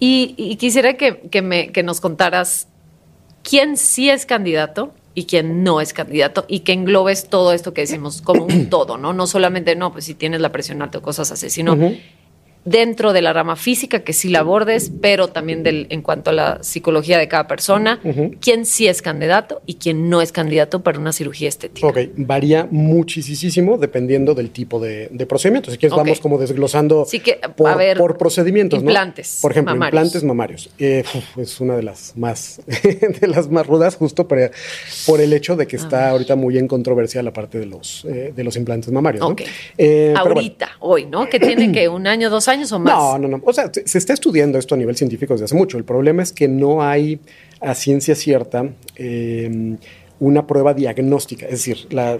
Y, 0.00 0.34
y 0.36 0.56
quisiera 0.56 0.94
que, 0.94 1.18
que 1.30 1.40
me, 1.40 1.70
que 1.70 1.82
nos 1.82 2.00
contaras 2.00 2.68
quién 3.44 3.76
sí 3.76 4.10
es 4.10 4.26
candidato 4.26 4.92
y 5.14 5.26
quién 5.26 5.62
no 5.62 5.80
es 5.80 5.92
candidato 5.92 6.44
y 6.48 6.60
que 6.60 6.72
englobes 6.72 7.28
todo 7.28 7.52
esto 7.52 7.72
que 7.72 7.82
decimos 7.82 8.20
como 8.20 8.44
un 8.44 8.68
todo, 8.70 8.98
¿no? 8.98 9.12
No 9.12 9.28
solamente, 9.28 9.76
no, 9.76 9.92
pues 9.92 10.06
si 10.06 10.14
tienes 10.14 10.40
la 10.40 10.50
presión 10.50 10.82
alta 10.82 10.98
o 10.98 11.02
cosas 11.02 11.30
así, 11.30 11.50
sino. 11.50 11.76
Dentro 12.64 13.12
de 13.12 13.22
la 13.22 13.32
rama 13.32 13.56
física 13.56 14.00
que 14.00 14.12
sí 14.12 14.28
la 14.28 14.40
abordes, 14.40 14.90
pero 15.00 15.28
también 15.28 15.62
del, 15.62 15.86
en 15.90 16.02
cuanto 16.02 16.30
a 16.30 16.32
la 16.32 16.62
psicología 16.62 17.18
de 17.18 17.28
cada 17.28 17.46
persona, 17.46 18.00
quién 18.40 18.64
sí 18.64 18.86
es 18.86 19.02
candidato 19.02 19.62
y 19.66 19.74
quién 19.74 20.08
no 20.08 20.22
es 20.22 20.32
candidato 20.32 20.82
para 20.82 20.98
una 20.98 21.12
cirugía 21.12 21.48
estética. 21.48 21.86
Ok, 21.86 21.98
varía 22.16 22.66
muchísimo 22.70 23.76
dependiendo 23.78 24.34
del 24.34 24.50
tipo 24.50 24.80
de, 24.80 25.08
de 25.10 25.26
procedimiento. 25.26 25.70
Si 25.70 25.78
quieres, 25.78 25.96
vamos 25.96 26.20
como 26.20 26.38
desglosando 26.38 27.04
Sí 27.04 27.20
que, 27.20 27.38
a 27.42 27.54
por, 27.54 27.76
ver, 27.76 27.98
por 27.98 28.16
procedimientos. 28.16 28.82
¿no? 28.82 28.90
implantes 28.90 29.38
Por 29.42 29.50
ejemplo, 29.50 29.74
mamarios. 29.74 29.92
implantes 29.92 30.24
mamarios. 30.24 30.70
Eh, 30.78 31.04
uf, 31.14 31.38
es 31.38 31.60
una 31.60 31.76
de 31.76 31.82
las 31.82 32.16
más 32.16 32.62
de 33.20 33.28
las 33.28 33.50
más 33.50 33.66
rudas, 33.66 33.96
justo 33.96 34.26
por, 34.26 34.50
por 35.06 35.20
el 35.20 35.32
hecho 35.32 35.56
de 35.56 35.66
que 35.66 35.76
está 35.76 36.10
ahorita 36.10 36.36
muy 36.36 36.58
en 36.58 36.68
controversia 36.68 37.22
la 37.22 37.32
parte 37.32 37.58
de 37.58 37.66
los, 37.66 38.04
eh, 38.06 38.32
de 38.34 38.44
los 38.44 38.56
implantes 38.56 38.90
mamarios. 38.90 39.20
¿no? 39.20 39.28
Ok. 39.28 39.42
Eh, 39.76 40.14
bueno. 40.14 40.30
Ahorita, 40.34 40.70
hoy, 40.80 41.06
¿no? 41.06 41.28
Que 41.28 41.38
tiene 41.38 41.72
que 41.72 41.88
un 41.88 42.06
año, 42.06 42.30
dos 42.30 42.48
años 42.48 42.53
o 42.72 42.78
más. 42.78 42.94
No, 42.94 43.18
no, 43.18 43.28
no. 43.28 43.42
O 43.44 43.52
sea, 43.52 43.70
se 43.72 43.98
está 43.98 44.12
estudiando 44.12 44.58
esto 44.58 44.74
a 44.74 44.78
nivel 44.78 44.96
científico 44.96 45.34
desde 45.34 45.44
hace 45.46 45.54
mucho. 45.54 45.78
El 45.78 45.84
problema 45.84 46.22
es 46.22 46.32
que 46.32 46.48
no 46.48 46.82
hay 46.82 47.20
a 47.60 47.74
ciencia 47.74 48.14
cierta 48.14 48.68
eh, 48.96 49.76
una 50.20 50.46
prueba 50.46 50.74
diagnóstica. 50.74 51.44
Es 51.46 51.52
decir, 51.52 51.86
la, 51.90 52.18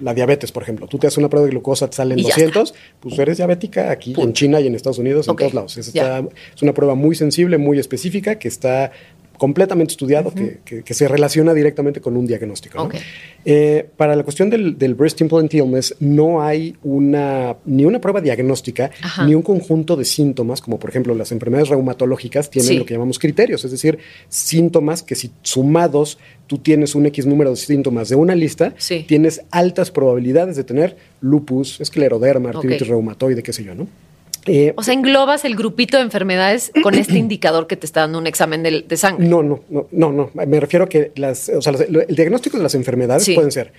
la 0.00 0.14
diabetes, 0.14 0.52
por 0.52 0.62
ejemplo. 0.62 0.86
Tú 0.86 0.98
te 0.98 1.06
haces 1.06 1.16
una 1.18 1.28
prueba 1.30 1.46
de 1.46 1.50
glucosa, 1.52 1.88
te 1.88 1.96
salen 1.96 2.18
Y 2.18 2.22
ya 2.24 2.28
200, 2.28 2.74
pues 3.00 3.18
eres 3.18 3.38
diabética 3.38 3.90
aquí 3.90 4.14
en 4.18 4.32
China 4.34 4.60
y 4.60 4.66
en 4.66 4.74
Estados 4.74 4.98
Unidos, 4.98 5.26
en 5.28 5.36
todos 5.36 5.54
lados. 5.54 5.76
Es, 5.78 5.88
está- 5.88 6.18
es 6.54 6.62
una 6.62 6.74
prueba 6.74 6.94
muy 6.94 7.14
sensible, 7.16 7.56
muy 7.58 7.78
específica, 7.78 8.38
que 8.38 8.48
está 8.48 8.92
completamente 9.38 9.92
estudiado, 9.92 10.32
que, 10.32 10.58
que- 10.64 10.82
que 10.82 10.94
se 10.94 11.08
relaciona 11.08 11.52
directamente 11.54 12.00
con 12.00 12.16
un 12.16 12.26
diagnóstico. 12.26 12.78
¿no? 12.84 12.90
Eh, 13.44 13.88
para 13.96 14.14
la 14.14 14.22
cuestión 14.22 14.50
del, 14.50 14.78
del 14.78 14.94
breast 14.94 15.20
implant 15.20 15.52
illness, 15.54 15.96
no 16.00 16.42
hay 16.42 16.76
una, 16.82 17.56
ni 17.64 17.84
una 17.84 18.00
prueba 18.00 18.20
diagnóstica, 18.20 18.90
Ajá. 19.02 19.26
ni 19.26 19.34
un 19.34 19.42
conjunto 19.42 19.96
de 19.96 20.04
síntomas, 20.04 20.60
como 20.60 20.78
por 20.78 20.90
ejemplo 20.90 21.14
las 21.14 21.32
enfermedades 21.32 21.68
reumatológicas 21.68 22.50
tienen 22.50 22.68
Sí. 22.68 22.78
lo 22.78 22.86
que 22.86 22.94
llamamos 22.94 23.18
criterios, 23.18 23.64
es 23.64 23.70
decir, 23.72 23.98
síntomas 24.28 25.02
que 25.02 25.14
si 25.14 25.30
sumados 25.42 26.18
tú 26.46 26.58
tienes 26.58 26.94
un 26.94 27.06
X 27.06 27.26
número 27.26 27.50
de 27.50 27.56
síntomas 27.56 28.08
de 28.08 28.16
una 28.16 28.34
lista, 28.34 28.74
Sí. 28.78 29.04
tienes 29.08 29.42
altas 29.50 29.90
probabilidades 29.90 30.56
de 30.56 30.64
tener 30.64 30.96
lupus, 31.20 31.80
escleroderma, 31.80 32.50
artritis 32.50 32.86
reumatoide, 32.88 33.42
qué 33.42 33.52
sé 33.52 33.64
yo, 33.64 33.74
¿no? 33.74 33.86
Eh, 34.46 34.72
O 34.76 34.82
sea, 34.82 34.94
englobas 34.94 35.44
el 35.44 35.54
grupito 35.56 35.96
de 35.98 36.02
enfermedades 36.02 36.72
con 36.82 36.94
este 36.94 37.16
indicador 37.18 37.66
que 37.66 37.76
te 37.76 37.86
está 37.86 38.00
dando 38.00 38.18
un 38.18 38.26
examen 38.26 38.62
de, 38.62 38.82
de 38.82 38.96
sangre. 38.96 39.26
No, 39.28 39.42
no, 39.42 39.60
no, 39.68 39.86
no, 39.92 40.12
no. 40.12 40.30
Me 40.34 40.58
refiero 40.60 40.86
a 40.86 40.88
que 40.88 41.12
las, 41.16 41.48
o 41.48 41.62
sea, 41.62 41.72
el 41.74 42.14
diagnóstico 42.16 42.56
de 42.56 42.62
las 42.62 42.74
enfermedades 42.74 43.24
Sí. 43.24 43.34
pueden 43.34 43.52
ser 43.52 43.72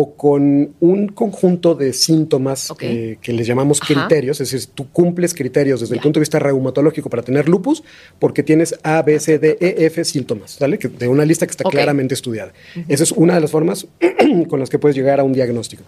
o 0.00 0.14
con 0.14 0.74
un 0.78 1.08
conjunto 1.08 1.74
de 1.74 1.92
síntomas 1.92 2.72
eh, 2.80 3.16
que 3.20 3.32
les 3.32 3.46
llamamos 3.48 3.80
Ajá. 3.82 3.94
criterios, 4.06 4.40
es 4.40 4.50
decir, 4.52 4.68
tú 4.74 4.86
cumples 4.92 5.34
criterios 5.34 5.80
desde 5.80 5.94
el 5.96 6.00
punto 6.00 6.20
de 6.20 6.22
vista 6.22 6.38
reumatológico 6.38 7.10
para 7.10 7.22
tener 7.22 7.48
lupus 7.48 7.82
porque 8.20 8.44
tienes 8.44 8.78
A, 8.84 9.02
B, 9.02 9.18
C, 9.18 9.38
D, 9.40 9.56
E, 9.60 9.86
F 9.86 10.04
síntomas, 10.04 10.52
¿sale? 10.52 10.78
Que- 10.78 10.86
de 10.88 11.08
una 11.08 11.24
lista 11.24 11.46
que 11.46 11.50
está 11.50 11.64
claramente 11.64 12.14
estudiada. 12.14 12.52
Esa 12.86 13.02
es 13.02 13.10
una 13.12 13.34
de 13.34 13.40
las 13.40 13.50
formas 13.50 13.86
con 14.48 14.60
las 14.60 14.70
que 14.70 14.78
puedes 14.78 14.96
llegar 14.96 15.18
a 15.20 15.24
un 15.24 15.32
diagnóstico. 15.32 15.82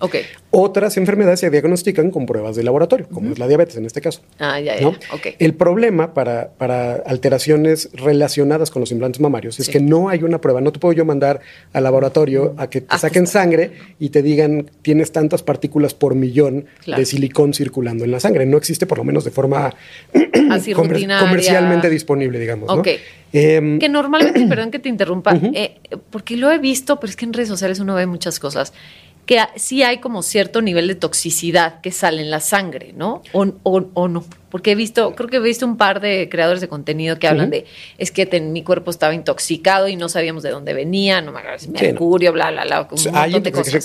Otras 0.50 0.96
enfermedades 0.96 1.40
se 1.40 1.50
diagnostican 1.50 2.10
con 2.10 2.26
pruebas 2.26 2.56
de 2.56 2.64
laboratorio, 2.64 3.06
como 3.12 3.30
es 3.32 3.38
la 3.38 3.46
diabetes 3.46 3.76
en 3.76 3.84
este 3.86 4.00
caso. 4.00 4.22
Ah, 4.40 4.58
ya, 4.60 4.74
ya. 4.76 4.80
¿no? 4.82 4.94
El 5.38 5.54
problema 5.54 6.14
para, 6.14 6.50
para 6.58 6.94
alteraciones 7.06 7.90
relacionadas 7.92 8.70
con 8.70 8.80
los 8.80 8.90
implantes 8.90 9.20
mamarios 9.20 9.60
es 9.60 9.68
que 9.68 9.78
no 9.80 10.08
hay 10.08 10.22
una 10.24 10.40
prueba. 10.40 10.60
No 10.60 10.72
te 10.72 10.78
puedo 10.80 10.92
yo 10.94 11.04
mandar 11.04 11.40
al 11.72 11.84
laboratorio 11.84 12.54
a 12.56 12.68
que 12.68 12.80
te 12.80 12.86
Ah, 12.90 12.98
saquen 12.98 13.26
sangre 13.26 13.70
y 14.00 14.08
te 14.08 14.22
digan 14.22 14.68
tienes 14.82 15.12
tantas 15.12 15.42
partículas 15.44 15.94
por 15.94 16.14
millón 16.16 16.64
Claro. 16.82 16.98
de 17.00 17.06
silicón 17.06 17.54
circulando 17.54 18.04
en 18.04 18.10
la 18.10 18.18
sangre. 18.18 18.46
No 18.46 18.56
existe, 18.56 18.86
por 18.86 18.98
lo 18.98 19.04
menos 19.04 19.24
de 19.24 19.30
forma 19.30 19.72
Así 20.50 20.72
comer- 20.72 21.06
comercialmente 21.20 21.88
disponible, 21.90 22.38
digamos. 22.40 22.66
¿no? 22.68 22.74
Ok. 22.80 22.88
Em, 23.32 23.78
Que 23.78 23.88
normalmente, 23.88 24.44
perdón 24.48 24.70
que 24.72 24.78
te 24.80 24.88
interrumpa, 24.88 25.36
eh, 25.54 25.76
porque 26.10 26.36
lo 26.36 26.50
he 26.50 26.58
visto, 26.58 26.98
pero 26.98 27.10
es 27.10 27.16
que 27.16 27.26
en 27.26 27.32
redes 27.32 27.48
sociales 27.48 27.78
uno 27.78 27.94
ve 27.94 28.06
muchas 28.06 28.40
cosas, 28.40 28.72
que 29.26 29.38
sí 29.56 29.82
hay 29.82 29.98
como 29.98 30.22
cierto 30.22 30.60
nivel 30.62 30.88
de 30.88 30.94
toxicidad 30.96 31.80
que 31.80 31.92
sale 31.92 32.20
en 32.22 32.30
la 32.30 32.40
sangre, 32.40 32.92
¿no? 32.96 33.22
O, 33.32 33.46
o- 33.62 33.88
o 33.94 34.08
no. 34.08 34.24
Porque 34.50 34.72
he 34.72 34.74
visto, 34.74 35.14
creo 35.14 35.28
que 35.28 35.36
he 35.36 35.40
visto 35.40 35.64
un 35.64 35.76
par 35.76 36.00
de 36.00 36.28
creadores 36.28 36.60
de 36.60 36.66
contenido 36.66 37.20
que 37.20 37.28
hablan 37.28 37.50
de, 37.50 37.66
es 37.98 38.10
que 38.10 38.26
ten- 38.26 38.52
mi 38.52 38.64
cuerpo 38.64 38.90
estaba 38.90 39.14
intoxicado 39.14 39.86
y 39.86 39.94
no 39.94 40.08
sabíamos 40.08 40.42
de 40.42 40.50
dónde 40.50 40.74
venía, 40.74 41.20
no 41.20 41.30
me 41.30 41.38
acuerdo, 41.38 41.66
no. 41.68 41.80
mercurio, 41.80 42.32
bla, 42.32 42.50
bla, 42.50 42.64
bla, 42.64 42.88
hay 43.12 43.32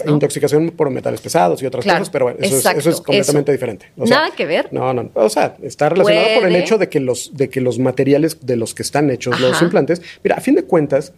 intoxicación 0.08 0.72
por 0.72 0.90
metales 0.90 1.22
pesados 1.22 1.62
y 1.62 1.68
otras 1.68 1.84
Claro, 1.84 2.00
cosas, 2.00 2.12
pero 2.12 2.26
bueno, 2.26 2.40
eso, 2.42 2.56
es, 2.56 2.60
exacto, 2.62 2.80
eso 2.80 2.90
es 2.90 2.96
completamente 3.02 3.52
eso. 3.52 3.56
diferente. 3.56 3.92
¿Nada 3.96 4.32
que 4.36 4.46
ver? 4.48 4.70
No, 4.72 4.92
no. 4.94 5.12
O 5.14 5.30
sea, 5.30 5.56
está 5.62 5.90
relacionado 5.90 6.26
por 6.34 6.44
el 6.46 6.50
Puede. 6.50 6.60
hecho 6.60 6.78
de 6.80 6.90
que 6.90 7.00
los, 7.00 7.36
de 7.38 7.50
que 7.50 7.62
los 7.62 7.78
materiales 7.78 8.40
de 8.46 8.56
los 8.56 8.74
que 8.74 8.82
están 8.82 9.12
hechos 9.12 9.40
los 9.40 9.62
implantes. 9.62 10.02
Mira, 10.24 10.38
a 10.38 10.42
fin 10.42 10.56
de 10.56 10.64
cuentas, 10.64 11.14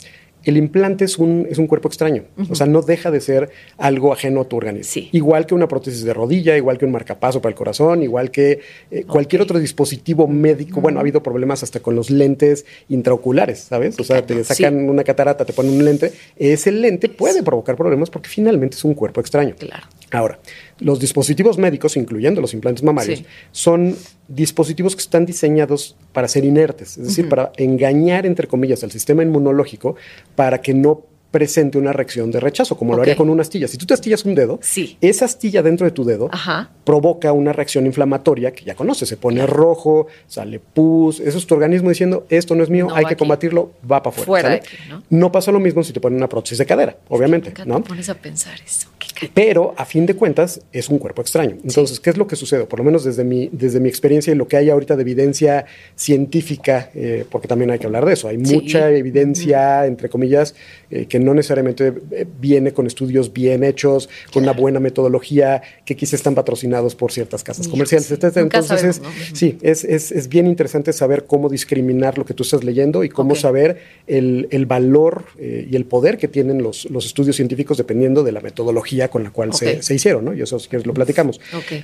el 0.49 0.57
implante 0.57 1.05
es 1.05 1.17
un, 1.17 1.47
es 1.49 1.57
un 1.57 1.67
cuerpo 1.67 1.87
extraño. 1.87 2.23
O 2.49 2.55
sea, 2.55 2.67
no 2.67 2.81
deja 2.81 3.11
de 3.11 3.21
ser 3.21 3.49
algo 3.77 4.13
ajeno 4.13 4.41
a 4.41 4.45
tu 4.45 4.57
organismo. 4.57 4.91
Sí. 4.91 5.09
Igual 5.11 5.45
que 5.45 5.55
una 5.55 5.67
prótesis 5.67 6.03
de 6.03 6.13
rodilla, 6.13 6.55
igual 6.55 6.77
que 6.77 6.85
un 6.85 6.91
marcapaso 6.91 7.41
para 7.41 7.51
el 7.51 7.55
corazón, 7.55 8.03
igual 8.03 8.31
que 8.31 8.59
eh, 8.91 9.03
cualquier 9.03 9.41
otro 9.41 9.59
dispositivo 9.59 10.27
médico. 10.27 10.81
Bueno, 10.81 10.99
ha 10.99 11.01
habido 11.01 11.21
problemas 11.21 11.63
hasta 11.63 11.79
con 11.79 11.95
los 11.95 12.09
lentes 12.09 12.65
intraoculares, 12.89 13.59
¿sabes? 13.59 13.99
O 13.99 14.03
sea, 14.03 14.25
te 14.25 14.43
sacan 14.43 14.89
una 14.89 15.03
catarata, 15.03 15.45
te 15.45 15.53
ponen 15.53 15.73
un 15.73 15.85
lente. 15.85 16.11
Ese 16.35 16.71
lente 16.71 17.09
puede 17.09 17.43
provocar 17.43 17.75
problemas 17.75 18.09
porque 18.09 18.29
finalmente 18.29 18.77
es 18.77 18.83
un 18.83 18.93
cuerpo 18.93 19.21
extraño. 19.21 19.55
Claro. 19.57 19.87
Ahora, 20.11 20.39
los 20.79 20.99
dispositivos 20.99 21.57
médicos, 21.57 21.97
incluyendo 21.97 22.41
los 22.41 22.53
implantes 22.53 22.83
mamarios, 22.83 23.19
Sí. 23.19 23.25
son 23.51 23.95
dispositivos 24.27 24.95
que 24.95 25.01
están 25.01 25.25
diseñados 25.25 25.95
para 26.13 26.27
ser 26.27 26.45
inertes, 26.45 26.97
es 26.97 27.07
decir, 27.07 27.29
para 27.29 27.51
engañar, 27.57 28.25
entre 28.25 28.47
comillas, 28.47 28.83
al 28.83 28.91
sistema 28.91 29.23
inmunológico 29.23 29.95
para 30.35 30.61
que 30.61 30.73
no 30.73 31.01
presente 31.31 31.77
una 31.77 31.91
reacción 31.91 32.31
de 32.31 32.39
rechazo, 32.39 32.77
como 32.77 32.95
lo 32.95 33.01
haría 33.01 33.17
con 33.17 33.29
una 33.29 33.41
astilla. 33.41 33.67
Si 33.67 33.77
tú 33.77 33.85
te 33.85 33.93
astillas 33.93 34.23
un 34.23 34.33
dedo, 34.33 34.59
Sí. 34.61 34.97
esa 35.01 35.25
astilla 35.25 35.61
dentro 35.61 35.85
de 35.85 35.91
tu 35.91 36.05
dedo 36.05 36.29
Ajá. 36.31 36.71
provoca 36.85 37.33
una 37.33 37.51
reacción 37.51 37.85
inflamatoria 37.85 38.53
que 38.53 38.63
ya 38.63 38.75
conoces, 38.75 39.09
se 39.09 39.17
pone 39.17 39.45
rojo, 39.45 40.07
sale 40.25 40.59
pus, 40.59 41.19
eso 41.19 41.37
es 41.37 41.45
tu 41.45 41.53
organismo 41.53 41.89
diciendo, 41.89 42.25
esto 42.29 42.55
no 42.55 42.63
es 42.63 42.69
mío, 42.69 42.87
No 42.87 42.95
hay 42.95 43.03
que 43.05 43.13
aquí. 43.13 43.19
combatirlo, 43.19 43.71
va 43.83 44.01
para 44.01 44.15
afuera. 44.15 44.25
Fuera 44.25 44.55
aquí, 44.55 44.77
¿no? 45.09 45.31
pasa 45.31 45.51
lo 45.51 45.59
mismo 45.59 45.83
si 45.83 45.91
te 45.91 45.99
ponen 45.99 46.17
una 46.17 46.29
prótesis 46.29 46.59
de 46.59 46.65
cadera, 46.65 46.95
obviamente, 47.09 47.53
¿no? 47.65 47.81
te 47.81 47.89
pones 47.89 48.07
a 48.09 48.15
pensar 48.15 48.55
eso. 48.65 48.87
Pero 49.33 49.73
a 49.77 49.85
fin 49.85 50.05
de 50.05 50.15
cuentas 50.15 50.61
es 50.71 50.89
un 50.89 50.99
cuerpo 50.99 51.21
extraño. 51.21 51.57
Entonces, 51.63 51.99
¿qué 51.99 52.09
es 52.09 52.17
lo 52.17 52.27
que 52.27 52.35
sucede? 52.35 52.65
Por 52.65 52.79
lo 52.79 52.85
menos 52.85 53.03
desde 53.03 53.23
mi, 53.23 53.49
desde 53.51 53.79
mi 53.79 53.89
experiencia 53.89 54.31
y 54.33 54.35
lo 54.35 54.47
que 54.47 54.57
hay 54.57 54.69
ahorita 54.69 54.95
de 54.95 55.01
evidencia 55.01 55.65
científica, 55.95 56.89
eh, 56.95 57.25
porque 57.29 57.47
también 57.47 57.69
hay 57.71 57.79
que 57.79 57.85
hablar 57.85 58.05
de 58.05 58.13
eso. 58.13 58.27
Hay 58.27 58.37
Sí. 58.45 58.55
mucha 58.55 58.89
evidencia, 58.91 59.85
entre 59.85 60.09
comillas, 60.09 60.55
eh, 60.89 61.05
que 61.07 61.19
no 61.19 61.33
necesariamente 61.33 61.93
eh, 62.11 62.25
viene 62.39 62.71
con 62.71 62.87
estudios 62.87 63.33
bien 63.33 63.63
hechos, 63.63 64.09
con 64.31 64.43
una 64.43 64.53
buena 64.53 64.79
metodología, 64.79 65.61
que 65.85 65.95
quizás 65.95 66.13
están 66.15 66.35
patrocinados 66.35 66.95
por 66.95 67.11
ciertas 67.11 67.43
casas 67.43 67.67
comerciales, 67.67 68.09
Entonces, 68.11 69.01
sí, 69.33 69.57
es, 69.61 69.83
es- 69.83 70.11
es 70.11 70.27
bien 70.29 70.47
interesante 70.47 70.93
saber 70.93 71.25
cómo 71.25 71.49
discriminar 71.49 72.17
lo 72.17 72.25
que 72.25 72.33
tú 72.33 72.43
estás 72.43 72.63
leyendo 72.63 73.03
y 73.03 73.09
cómo 73.09 73.35
saber 73.35 73.77
el, 74.07 74.47
el 74.51 74.65
valor 74.65 75.25
eh, 75.37 75.67
y 75.69 75.75
el 75.75 75.85
poder 75.85 76.17
que 76.17 76.27
tienen 76.27 76.61
los, 76.63 76.85
los 76.89 77.05
estudios 77.05 77.35
científicos 77.35 77.77
dependiendo 77.77 78.23
de 78.23 78.31
la 78.31 78.39
metodología 78.41 79.06
con 79.09 79.23
la 79.23 79.31
cual 79.31 79.53
se, 79.53 79.81
se 79.81 79.95
hicieron, 79.95 80.25
¿no? 80.25 80.33
Y 80.33 80.41
eso 80.41 80.59
si 80.59 80.67
quieres 80.69 80.85
lo 80.87 80.93
platicamos. 80.93 81.39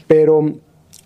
Pero 0.07 0.53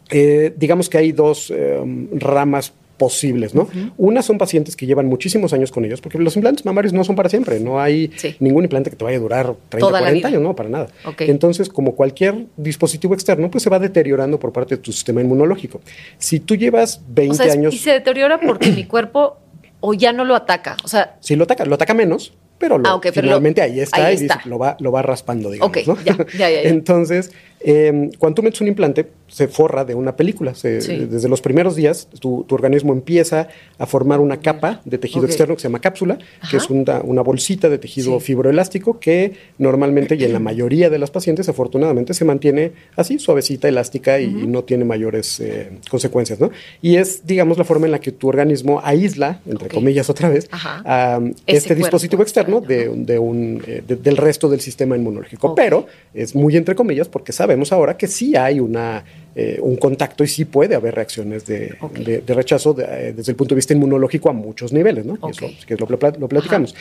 eh, 0.09 0.53
digamos 0.57 0.89
que 0.89 0.97
hay 0.97 1.11
dos 1.11 1.51
eh, 1.55 1.79
ramas 2.13 2.73
posibles, 2.97 3.53
¿no? 3.53 3.69
Una 3.97 4.23
son 4.23 4.39
pacientes 4.39 4.75
que 4.75 4.87
llevan 4.87 5.05
muchísimos 5.05 5.53
años 5.53 5.71
con 5.71 5.85
ellos, 5.85 6.01
porque 6.01 6.17
los 6.17 6.35
implantes 6.35 6.65
mamarios 6.65 6.93
no 6.93 7.03
son 7.03 7.15
para 7.15 7.29
siempre, 7.29 7.59
no 7.59 7.79
hay 7.79 8.11
Sí. 8.15 8.35
ningún 8.39 8.63
implante 8.63 8.89
que 8.89 8.95
te 8.95 9.03
vaya 9.05 9.17
a 9.17 9.19
durar 9.19 9.53
30, 9.69 9.77
Toda 9.87 9.91
la 9.91 9.99
40 9.99 10.17
vida. 10.17 10.27
años, 10.29 10.41
no, 10.41 10.55
para 10.55 10.69
nada. 10.69 10.87
Entonces, 11.19 11.69
como 11.69 11.93
cualquier 11.95 12.47
dispositivo 12.57 13.13
externo, 13.13 13.51
pues 13.51 13.63
se 13.63 13.69
va 13.69 13.77
deteriorando 13.77 14.39
por 14.39 14.51
parte 14.51 14.77
de 14.77 14.81
tu 14.81 14.91
sistema 14.91 15.21
inmunológico. 15.21 15.79
Si 16.17 16.39
tú 16.39 16.55
llevas 16.55 17.01
20 17.09 17.33
O 17.33 17.35
sea, 17.35 17.45
es- 17.45 17.53
años... 17.53 17.75
y 17.75 17.77
se 17.77 17.91
deteriora 17.91 18.39
porque 18.39 18.71
mi 18.71 18.85
cuerpo 18.85 19.37
o 19.79 19.93
ya 19.93 20.11
no 20.11 20.25
lo 20.25 20.33
ataca. 20.35 20.75
O 20.83 20.87
sea, 20.87 21.17
Sí, 21.19 21.35
lo 21.35 21.43
ataca, 21.43 21.65
lo 21.65 21.75
ataca 21.75 21.93
menos, 21.93 22.33
pero, 22.57 22.77
lo- 22.77 22.89
Ah, 22.89 22.99
pero 23.01 23.13
finalmente 23.13 23.61
lo- 23.61 23.65
ahí 23.65 23.79
está 23.79 24.05
ahí 24.05 24.15
y 24.15 24.19
dice, 24.21 24.35
lo, 24.45 24.57
va, 24.59 24.77
lo 24.79 24.91
va 24.91 25.01
raspando, 25.01 25.49
digamos. 25.51 25.77
Ok, 25.77 25.87
¿no? 25.87 25.97
ya, 26.03 26.17
ya, 26.37 26.49
ya, 26.49 26.49
ya. 26.49 26.61
Entonces, 26.69 27.31
eh, 27.59 28.09
cuando 28.19 28.35
tú 28.35 28.43
metes 28.43 28.61
un 28.61 28.67
implante, 28.67 29.07
se 29.27 29.47
forra 29.49 29.83
de 29.83 29.93
una 29.93 30.15
película. 30.15 30.55
Se- 30.55 30.79
Sí. 30.81 31.05
Desde 31.09 31.27
los 31.27 31.41
primeros 31.41 31.75
días, 31.75 32.07
tu, 32.19 32.45
tu 32.47 32.55
organismo 32.55 32.93
empieza 32.93 33.49
a 33.77 33.85
formar 33.85 34.19
una 34.21 34.39
capa 34.39 34.81
de 34.85 34.97
tejido 34.97 35.21
Ok. 35.23 35.29
externo 35.29 35.55
que 35.55 35.61
se 35.61 35.67
llama 35.67 35.79
cápsula, 35.81 36.17
Ajá. 36.39 36.49
que 36.49 36.57
es 36.57 36.69
una, 36.69 37.01
una 37.01 37.21
bolsita 37.23 37.67
de 37.67 37.77
tejido 37.77 38.19
Sí. 38.19 38.27
fibroelástico 38.27 38.99
que 38.99 39.33
normalmente 39.57 40.15
y 40.15 40.23
en 40.23 40.31
la 40.33 40.39
mayoría 40.39 40.89
de 40.89 40.97
las 40.97 41.11
pacientes, 41.11 41.49
afortunadamente, 41.49 42.13
se 42.13 42.23
mantiene 42.25 42.71
así, 42.95 43.19
suavecita, 43.19 43.67
elástica 43.67 44.19
y, 44.19 44.25
y 44.25 44.47
no 44.47 44.63
tiene 44.63 44.85
mayores 44.85 45.39
eh, 45.41 45.71
consecuencias. 45.89 46.39
¿no? 46.39 46.51
Y 46.81 46.95
es, 46.95 47.25
digamos, 47.27 47.57
la 47.57 47.63
forma 47.65 47.85
en 47.87 47.91
la 47.91 47.99
que 47.99 48.11
tu 48.13 48.29
organismo 48.29 48.79
aísla, 48.83 49.41
entre 49.45 49.67
Ok. 49.67 49.73
comillas 49.73 50.09
otra 50.09 50.29
vez, 50.29 50.47
a 50.51 51.19
este 51.45 51.75
dispositivo 51.75 52.21
externo 52.23 52.61
de, 52.61 52.87
de 52.95 53.19
un, 53.19 53.61
eh, 53.67 53.83
de- 53.85 53.95
del 53.97 54.15
resto 54.15 54.47
del 54.47 54.61
sistema 54.61 54.95
inmunológico. 54.95 55.47
Ok. 55.49 55.55
Pero 55.57 55.87
es 56.13 56.33
muy 56.33 56.55
entre 56.55 56.75
comillas 56.75 57.09
porque 57.09 57.31
sabemos 57.47 57.71
ahora 57.71 57.95
que 57.97 58.07
sí 58.07 58.35
hay 58.35 58.59
una, 58.59 59.03
eh, 59.33 59.57
un 59.61 59.77
contacto 59.77 60.23
y 60.23 60.27
sí 60.27 60.43
puede 60.45 60.75
haber 60.75 60.93
reacciones 60.95 61.45
de, 61.45 61.75
Ok. 61.79 61.97
de- 61.99 62.19
de 62.21 62.33
rechazo 62.33 62.73
de- 62.73 62.83
eh, 62.83 63.13
desde 63.13 63.31
el 63.31 63.35
punto 63.37 63.55
de 63.55 63.57
vista 63.57 63.73
inmunológico 63.73 64.29
a 64.29 64.33
muchos 64.33 64.73
niveles, 64.73 65.05
¿no? 65.05 65.13
Y 65.13 65.17
Ok. 65.21 65.29
eso, 65.31 65.47
si 65.47 65.65
quieres, 65.65 65.79
lo, 65.89 65.97
lo 66.19 66.27
platicamos. 66.27 66.75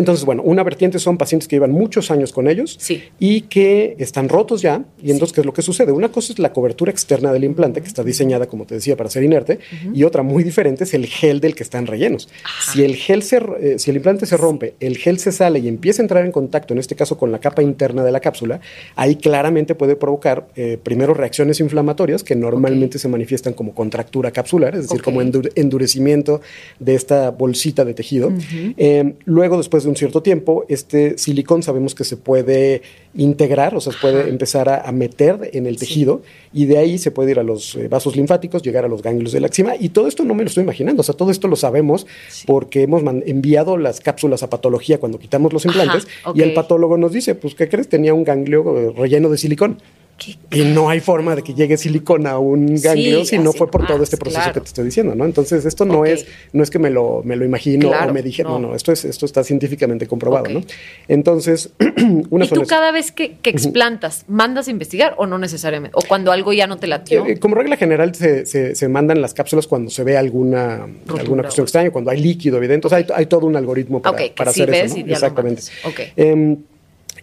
Entonces, 0.00 0.24
bueno, 0.24 0.42
una 0.42 0.62
vertiente 0.62 0.98
son 0.98 1.18
pacientes 1.18 1.48
que 1.48 1.56
llevan 1.56 1.72
muchos 1.72 2.10
años 2.10 2.32
con 2.32 2.48
ellos 2.48 2.76
Sí. 2.80 3.02
y 3.18 3.42
que 3.42 3.96
están 3.98 4.28
rotos 4.28 4.62
ya. 4.62 4.84
Y 5.02 5.10
entonces, 5.10 5.34
¿qué 5.34 5.40
es 5.40 5.46
lo 5.46 5.52
que 5.52 5.62
sucede? 5.62 5.92
Una 5.92 6.10
cosa 6.10 6.32
es 6.32 6.38
la 6.38 6.52
cobertura 6.52 6.90
externa 6.90 7.32
del 7.32 7.44
implante, 7.44 7.80
que 7.80 7.88
está 7.88 8.02
diseñada, 8.04 8.46
como 8.46 8.64
te 8.66 8.74
decía, 8.74 8.96
para 8.96 9.10
ser 9.10 9.22
inerte, 9.22 9.58
y 9.92 10.04
otra 10.04 10.22
muy 10.22 10.44
diferente 10.44 10.84
es 10.84 10.94
el 10.94 11.06
gel 11.06 11.40
del 11.40 11.54
que 11.54 11.62
están 11.62 11.86
rellenos. 11.86 12.28
Si 12.72 12.82
el 12.84 12.96
gel 12.96 13.22
se, 13.22 13.36
eh, 13.60 13.78
si 13.78 13.90
el 13.90 13.96
implante 13.96 14.26
se 14.26 14.36
rompe, 14.36 14.74
el 14.80 14.96
gel 14.98 15.18
se 15.18 15.32
sale 15.32 15.58
y 15.60 15.68
empieza 15.68 16.02
a 16.02 16.04
entrar 16.04 16.24
en 16.24 16.32
contacto, 16.32 16.74
en 16.74 16.78
este 16.80 16.94
caso 16.94 17.16
con 17.18 17.32
la 17.32 17.38
capa 17.38 17.62
interna 17.62 18.04
de 18.04 18.12
la 18.12 18.20
cápsula, 18.20 18.60
ahí 18.96 19.16
claramente 19.16 19.74
puede 19.74 19.96
provocar 19.96 20.48
eh, 20.56 20.78
primero 20.82 21.14
reacciones 21.14 21.60
inflamatorias 21.60 22.22
que 22.22 22.36
normalmente 22.36 22.98
se 22.98 23.08
manifiestan 23.08 23.54
como 23.54 23.74
contractura 23.74 24.30
capsular, 24.30 24.74
es 24.74 24.82
decir, 24.82 25.02
como 25.02 25.22
endu- 25.22 25.50
endurecimiento 25.54 26.40
de 26.78 26.94
esta 26.94 27.30
bolsita 27.30 27.84
de 27.84 27.94
tejido. 27.94 28.32
Eh, 28.76 29.14
luego, 29.24 29.56
después 29.56 29.85
de 29.86 29.90
un 29.90 29.96
cierto 29.96 30.22
tiempo, 30.22 30.66
este 30.68 31.16
silicón 31.18 31.62
sabemos 31.62 31.94
que 31.94 32.04
se 32.04 32.16
puede 32.16 32.82
integrar, 33.14 33.74
o 33.74 33.80
sea, 33.80 33.92
se 33.92 33.98
puede 33.98 34.28
empezar 34.28 34.68
a, 34.68 34.82
a 34.82 34.92
meter 34.92 35.50
en 35.54 35.66
el 35.66 35.78
tejido 35.78 36.20
y 36.52 36.66
de 36.66 36.78
ahí 36.78 36.98
se 36.98 37.10
puede 37.10 37.30
ir 37.30 37.38
a 37.38 37.42
los 37.42 37.74
eh, 37.76 37.88
vasos 37.88 38.14
linfáticos, 38.16 38.62
llegar 38.62 38.84
a 38.84 38.88
los 38.88 39.02
ganglios 39.02 39.32
de 39.32 39.40
la 39.40 39.46
axila 39.46 39.76
y 39.78 39.88
todo 39.88 40.06
esto 40.06 40.24
no 40.24 40.34
me 40.34 40.42
lo 40.42 40.48
estoy 40.48 40.64
imaginando, 40.64 41.00
o 41.00 41.04
sea, 41.04 41.14
todo 41.14 41.30
esto 41.30 41.48
lo 41.48 41.56
sabemos 41.56 42.06
porque 42.46 42.82
hemos 42.82 43.02
enviado 43.24 43.78
las 43.78 44.00
cápsulas 44.00 44.42
a 44.42 44.50
patología 44.50 44.98
cuando 44.98 45.18
quitamos 45.18 45.52
los 45.52 45.64
Ajá, 45.64 45.78
implantes 45.78 46.08
y 46.34 46.42
el 46.42 46.52
patólogo 46.52 46.98
nos 46.98 47.12
dice, 47.12 47.34
pues, 47.34 47.54
¿qué 47.54 47.68
crees? 47.68 47.88
Tenía 47.88 48.14
un 48.14 48.24
ganglio 48.24 48.78
eh, 48.78 48.92
relleno 48.96 49.28
de 49.30 49.38
silicón. 49.38 49.78
¿Qué? 50.18 50.36
Y 50.50 50.64
no 50.64 50.88
hay 50.88 51.00
forma 51.00 51.34
de 51.36 51.42
que 51.42 51.54
llegue 51.54 51.76
silicona 51.76 52.30
a 52.32 52.38
un 52.38 52.74
ganglio 52.80 53.20
Sí, 53.24 53.36
si 53.36 53.38
no 53.38 53.52
fue 53.52 53.70
por 53.70 53.86
todo 53.86 53.98
más, 53.98 54.04
este 54.04 54.16
proceso 54.16 54.40
claro. 54.40 54.54
que 54.54 54.60
te 54.60 54.66
estoy 54.66 54.84
diciendo, 54.86 55.14
¿no? 55.14 55.24
Entonces, 55.24 55.64
esto 55.64 55.84
no 55.84 56.04
es 56.04 56.26
no 56.52 56.62
es 56.62 56.70
que 56.70 56.78
me 56.78 56.90
lo, 56.90 57.22
me 57.24 57.36
lo 57.36 57.44
imagino 57.44 57.88
Claro, 57.88 58.10
o 58.10 58.14
me 58.14 58.22
dije, 58.22 58.42
no, 58.42 58.58
no. 58.58 58.68
no, 58.68 58.74
esto, 58.74 58.92
es, 58.92 59.04
esto 59.04 59.26
está 59.26 59.44
científicamente 59.44 60.06
comprobado. 60.06 60.48
¿no? 60.50 60.62
Entonces, 61.08 61.70
una 62.30 62.44
¿Y 62.44 62.48
tú 62.48 62.62
cada 62.66 62.92
vez 62.92 63.12
que, 63.12 63.36
que 63.42 63.50
explantas, 63.50 64.24
mandas 64.28 64.68
a 64.68 64.70
investigar 64.70 65.14
o 65.18 65.26
no 65.26 65.38
necesariamente? 65.38 65.96
¿O 65.98 66.02
cuando 66.06 66.32
algo 66.32 66.52
ya 66.52 66.66
no 66.66 66.76
te 66.78 66.86
latió? 66.86 67.26
Eh, 67.26 67.38
como 67.38 67.54
regla 67.54 67.76
general 67.76 68.14
se, 68.14 68.46
se- 68.46 68.74
se 68.74 68.88
mandan 68.88 69.20
las 69.20 69.34
cápsulas 69.34 69.66
cuando 69.66 69.90
se 69.90 70.02
ve 70.04 70.16
alguna, 70.16 70.86
Rotura 71.06 71.22
alguna 71.22 71.42
cuestión 71.42 71.64
extraña, 71.64 71.90
cuando 71.90 72.10
hay 72.10 72.20
líquido 72.20 72.56
evidente. 72.58 72.86
O 72.86 72.90
sea, 72.90 72.98
hay, 72.98 73.06
hay 73.14 73.26
todo 73.26 73.46
un 73.46 73.56
algoritmo 73.56 74.00
para, 74.02 74.16
Ok, 74.16 74.22
que 74.22 74.30
para 74.36 74.52
sí 74.52 74.62
hacer 74.62 74.70
ves 74.72 74.92
eso, 74.92 74.98
y 74.98 75.04
¿no? 75.04 75.12
Exactamente. 75.12 75.62
Ok. 75.84 76.00
Em, 76.16 76.56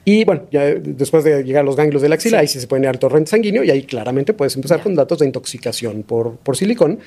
Y 0.06 0.26
bueno, 0.26 0.44
ya 0.52 0.66
después 0.66 1.24
de 1.24 1.44
llegar 1.44 1.62
a 1.62 1.66
los 1.66 1.76
ganglios 1.78 2.02
de 2.02 2.10
la 2.10 2.16
axila, 2.16 2.40
ahí 2.40 2.48
sí 2.48 2.60
se 2.60 2.68
puede 2.68 2.84
ir 2.84 2.90
al 2.90 3.00
torrente 3.00 3.32
sanguíneo 3.32 3.64
y 3.64 3.72
ahí 3.72 3.84
claramente 3.84 4.34
puedes 4.34 4.56
empezar 4.56 4.80
Ya. 4.80 4.84
con 4.84 4.96
datos 4.96 5.20
de 5.20 5.26
intoxicación 5.28 6.04
por, 6.04 6.36
por 6.38 6.58
silicón 6.58 7.00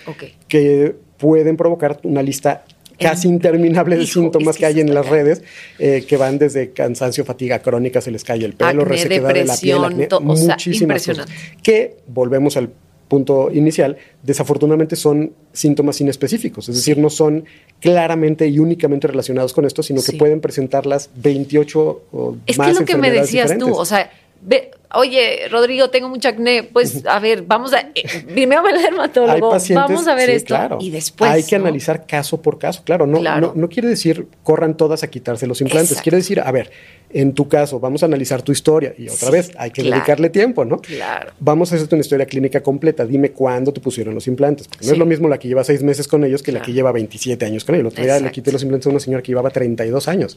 que 0.49 0.94
pueden 1.18 1.57
provocar 1.57 1.99
una 2.05 2.22
lista 2.22 2.64
casi 2.99 3.28
En- 3.28 3.34
interminable 3.34 3.97
de 3.97 4.05
Hijo, 4.05 4.20
síntomas 4.22 4.49
es 4.49 4.57
que 4.57 4.61
que 4.61 4.66
hay 4.66 4.80
en 4.80 4.94
las 4.94 5.07
redes 5.07 5.42
eh, 5.78 6.05
que 6.09 6.16
van 6.16 6.38
desde 6.38 6.70
cansancio, 6.70 7.24
fatiga 7.26 7.59
crónica, 7.59 8.01
se 8.01 8.11
les 8.11 8.24
cae 8.24 8.42
el 8.42 8.55
pelo, 8.55 8.82
Acné, 8.82 8.84
resequedad 8.84 9.34
de 9.34 9.44
la 9.44 9.57
piel, 9.59 9.84
acné, 9.84 10.09
o 10.11 10.36
sea, 10.36 10.47
muchísimas 10.55 11.07
cosas. 11.07 11.26
Que, 11.62 11.97
volvemos 12.07 12.57
al 12.57 12.70
punto 13.09 13.50
inicial, 13.52 13.96
desafortunadamente 14.22 14.96
son 14.96 15.32
síntomas 15.52 16.00
inespecíficos, 16.00 16.68
es 16.68 16.76
decir, 16.76 16.98
no 16.98 17.11
son 17.11 17.44
claramente 17.80 18.48
y 18.48 18.59
únicamente 18.59 19.07
relacionados 19.07 19.52
con 19.52 19.64
esto, 19.64 19.82
sino 19.82 20.02
que 20.02 20.12
pueden 20.12 20.40
presentar 20.40 20.86
las 20.86 21.11
28 21.16 22.02
o 22.12 22.36
Es 22.46 22.59
más 22.59 22.66
que 22.66 22.72
es 22.72 22.80
lo 22.80 22.86
que 22.86 22.96
me 22.96 23.11
decías 23.11 23.50
diferentes. 23.50 23.68
tú, 23.68 23.74
o 23.80 23.84
sea, 23.84 24.11
ve, 24.43 24.70
oye, 24.95 25.49
Rodrigo, 25.51 25.91
tengo 25.91 26.09
mucho 26.09 26.28
acné, 26.28 26.62
pues 26.62 27.05
a 27.07 27.18
ver, 27.18 27.43
vamos 27.43 27.72
a, 27.72 27.80
eh, 27.95 28.05
primero 28.32 28.66
al 28.66 28.76
Hay 28.76 28.82
dermatólogo, 28.82 29.51
pacientes- 29.51 29.89
vamos 29.89 30.07
a 30.09 30.14
ver 30.14 30.30
sí, 30.30 30.37
esto 30.37 30.47
claro. 30.49 30.78
y 30.80 30.91
después. 30.91 31.30
Hay 31.30 31.43
que 31.45 31.59
¿no? 31.59 31.64
analizar 31.64 32.07
caso 32.07 32.41
por 32.43 32.59
caso, 32.59 32.82
claro. 32.84 33.07
No, 33.07 33.18
Claro. 33.20 33.53
no, 33.55 33.61
no 33.62 33.68
quiere 33.68 33.89
decir 33.89 34.26
corran 34.43 34.76
todas 34.76 35.03
a 35.03 35.09
quitarse 35.11 35.47
los 35.47 35.61
implantes. 35.61 35.91
Exacto. 35.93 36.03
Quiere 36.05 36.16
decir, 36.18 36.41
a 36.41 36.51
ver, 36.53 36.70
en 37.11 37.32
tu 37.34 37.49
caso, 37.49 37.78
vamos 37.80 38.03
a 38.03 38.07
analizar 38.07 38.43
tu 38.43 38.53
historia 38.53 38.95
y 38.99 39.09
otra 39.09 39.28
Sí, 39.28 39.32
vez 39.32 39.51
hay 39.57 39.70
que 39.70 39.82
claro. 39.82 39.97
dedicarle 39.97 40.28
tiempo, 40.30 40.64
¿no? 40.64 40.78
Claro. 40.78 41.32
Vamos 41.39 41.72
a 41.72 41.76
hacerte 41.76 41.95
una 41.95 42.03
historia 42.03 42.26
clínica 42.26 42.62
completa. 42.62 43.07
Dime 43.07 43.30
cuándo 43.30 43.72
te 43.72 43.80
pusieron 43.80 44.14
los 44.14 44.26
implantes. 44.26 44.66
Porque 44.68 44.87
no 44.87 44.93
es 44.93 44.99
lo 44.99 45.07
mismo 45.07 45.28
la 45.28 45.39
que 45.39 45.49
lleva 45.49 45.62
seis 45.64 45.82
meses 45.82 46.09
con 46.09 46.24
ellos 46.24 46.43
que 46.43 46.53
la 46.53 46.61
que 46.62 46.72
lleva 46.72 46.91
27 46.93 47.45
años 47.47 47.64
con 47.64 47.74
ellos. 47.76 47.84
El 47.84 47.93
otro 47.93 48.05
día 48.05 48.18
le 48.20 48.30
quité 48.32 48.51
los 48.53 48.62
implantes 48.62 48.87
a 48.89 48.91
una 48.91 49.01
señora 49.01 49.22
que 49.22 49.28
llevaba 49.28 49.51
32 49.51 50.09
años. 50.09 50.37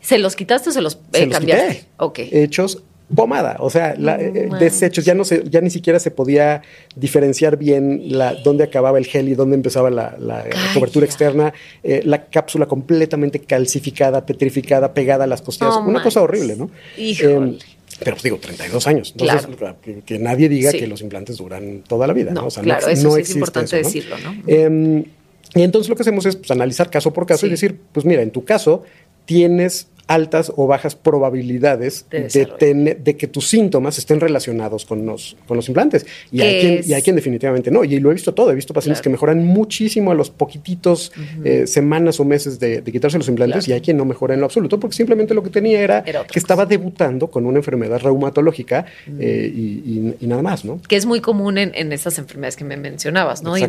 ¿Se 0.00 0.18
los 0.18 0.36
quitaste 0.36 0.70
o 0.70 0.72
se 0.72 0.80
los, 0.80 0.94
eh, 0.94 0.98
Se 1.12 1.26
los 1.26 1.34
cambiaste? 1.38 1.68
quité. 1.74 1.86
Ok. 1.98 2.18
Hechos 2.32 2.82
pomada, 3.14 3.56
o 3.60 3.68
sea, 3.70 3.94
la- 3.98 4.16
eh, 4.20 4.48
desechos, 4.58 5.04
ya 5.04 5.14
no 5.14 5.24
se, 5.24 5.44
ya 5.50 5.60
ni 5.60 5.70
siquiera 5.70 5.98
se 5.98 6.10
podía 6.10 6.62
diferenciar 6.96 7.56
bien 7.58 8.02
la, 8.16 8.34
dónde 8.34 8.64
acababa 8.64 8.98
el 8.98 9.06
gel 9.06 9.28
y 9.28 9.34
dónde 9.34 9.56
empezaba 9.56 9.90
la, 9.90 10.16
la 10.18 10.44
cobertura 10.72 11.04
externa, 11.04 11.52
eh, 11.82 12.00
la 12.04 12.24
cápsula 12.26 12.66
completamente 12.66 13.40
calcificada, 13.40 14.24
petrificada, 14.24 14.94
pegada 14.94 15.24
a 15.24 15.26
las 15.26 15.42
costillas, 15.42 15.76
una 15.86 16.02
cosa 16.02 16.22
horrible, 16.22 16.56
¿no? 16.56 16.70
Híjole. 16.96 17.34
Em, 17.34 17.58
pero 18.00 18.12
pues 18.12 18.22
digo, 18.24 18.38
32 18.38 18.86
años. 18.86 19.14
Entonces, 19.16 19.48
que, 19.82 20.00
que 20.00 20.18
nadie 20.18 20.48
diga 20.48 20.70
Sí. 20.72 20.78
que 20.78 20.86
los 20.88 21.00
implantes 21.02 21.36
duran 21.36 21.82
toda 21.86 22.06
la 22.06 22.12
vida. 22.12 22.32
No, 22.32 22.40
No, 22.40 22.46
O 22.48 22.50
sea, 22.50 22.62
claro, 22.62 22.86
no, 22.86 22.92
eso 22.92 23.08
no 23.08 23.14
sí 23.16 23.20
es 23.20 23.30
importante 23.34 23.76
decirlo, 23.76 24.16
¿no? 24.18 24.34
Em, 24.46 25.04
y 25.54 25.62
entonces 25.62 25.88
lo 25.88 25.94
que 25.94 26.02
hacemos 26.02 26.26
es 26.26 26.34
pues, 26.36 26.50
analizar 26.50 26.90
caso 26.90 27.12
por 27.12 27.26
caso 27.26 27.42
Sí. 27.42 27.46
y 27.46 27.50
decir, 27.50 27.78
pues 27.92 28.04
mira, 28.04 28.22
en 28.22 28.30
tu 28.32 28.44
caso 28.44 28.82
tienes 29.26 29.86
altas 30.06 30.52
o 30.56 30.66
bajas 30.66 30.94
probabilidades 30.94 32.06
De 32.10 32.46
tener- 32.58 32.98
de 33.02 33.16
que 33.16 33.26
tus 33.26 33.48
síntomas 33.48 33.98
estén 33.98 34.20
relacionados 34.20 34.84
con 34.84 35.04
los, 35.06 35.36
con 35.46 35.56
los 35.56 35.68
implantes. 35.68 36.06
Y 36.30 36.40
hay, 36.40 36.60
quien, 36.60 36.72
es- 36.78 36.88
y 36.88 36.94
hay 36.94 37.02
quien 37.02 37.16
definitivamente 37.16 37.70
no. 37.70 37.84
Y 37.84 37.98
lo 38.00 38.10
he 38.10 38.14
visto 38.14 38.34
todo. 38.34 38.50
He 38.50 38.54
visto 38.54 38.72
pacientes 38.74 38.98
Claro. 39.00 39.04
que 39.04 39.10
mejoran 39.10 39.44
muchísimo 39.46 40.10
a 40.10 40.14
los 40.14 40.30
poquititos 40.30 41.12
eh, 41.44 41.66
semanas 41.66 42.20
o 42.20 42.24
meses 42.24 42.58
de, 42.60 42.80
de 42.82 42.92
quitarse 42.92 43.18
los 43.18 43.28
implantes 43.28 43.64
Claro. 43.64 43.70
y 43.70 43.72
hay 43.74 43.80
quien 43.80 43.96
no 43.96 44.04
mejora 44.04 44.34
en 44.34 44.40
lo 44.40 44.46
absoluto 44.46 44.78
porque 44.78 44.94
simplemente 44.96 45.34
lo 45.34 45.42
que 45.42 45.50
tenía 45.50 45.80
era, 45.80 46.02
que 46.04 46.38
estaba 46.38 46.66
debutando 46.66 47.28
con 47.28 47.46
una 47.46 47.58
enfermedad 47.58 48.00
reumatológica 48.00 48.86
eh, 49.18 49.50
y, 49.54 49.60
y- 49.60 50.14
y 50.20 50.26
nada 50.26 50.42
más, 50.42 50.64
¿no? 50.64 50.80
Que 50.88 50.96
es 50.96 51.06
muy 51.06 51.20
común 51.20 51.58
en, 51.58 51.72
en 51.74 51.92
estas 51.92 52.18
enfermedades 52.18 52.56
que 52.56 52.64
me 52.64 52.76
mencionabas, 52.76 53.42
¿no? 53.42 53.56
Eh, 53.56 53.62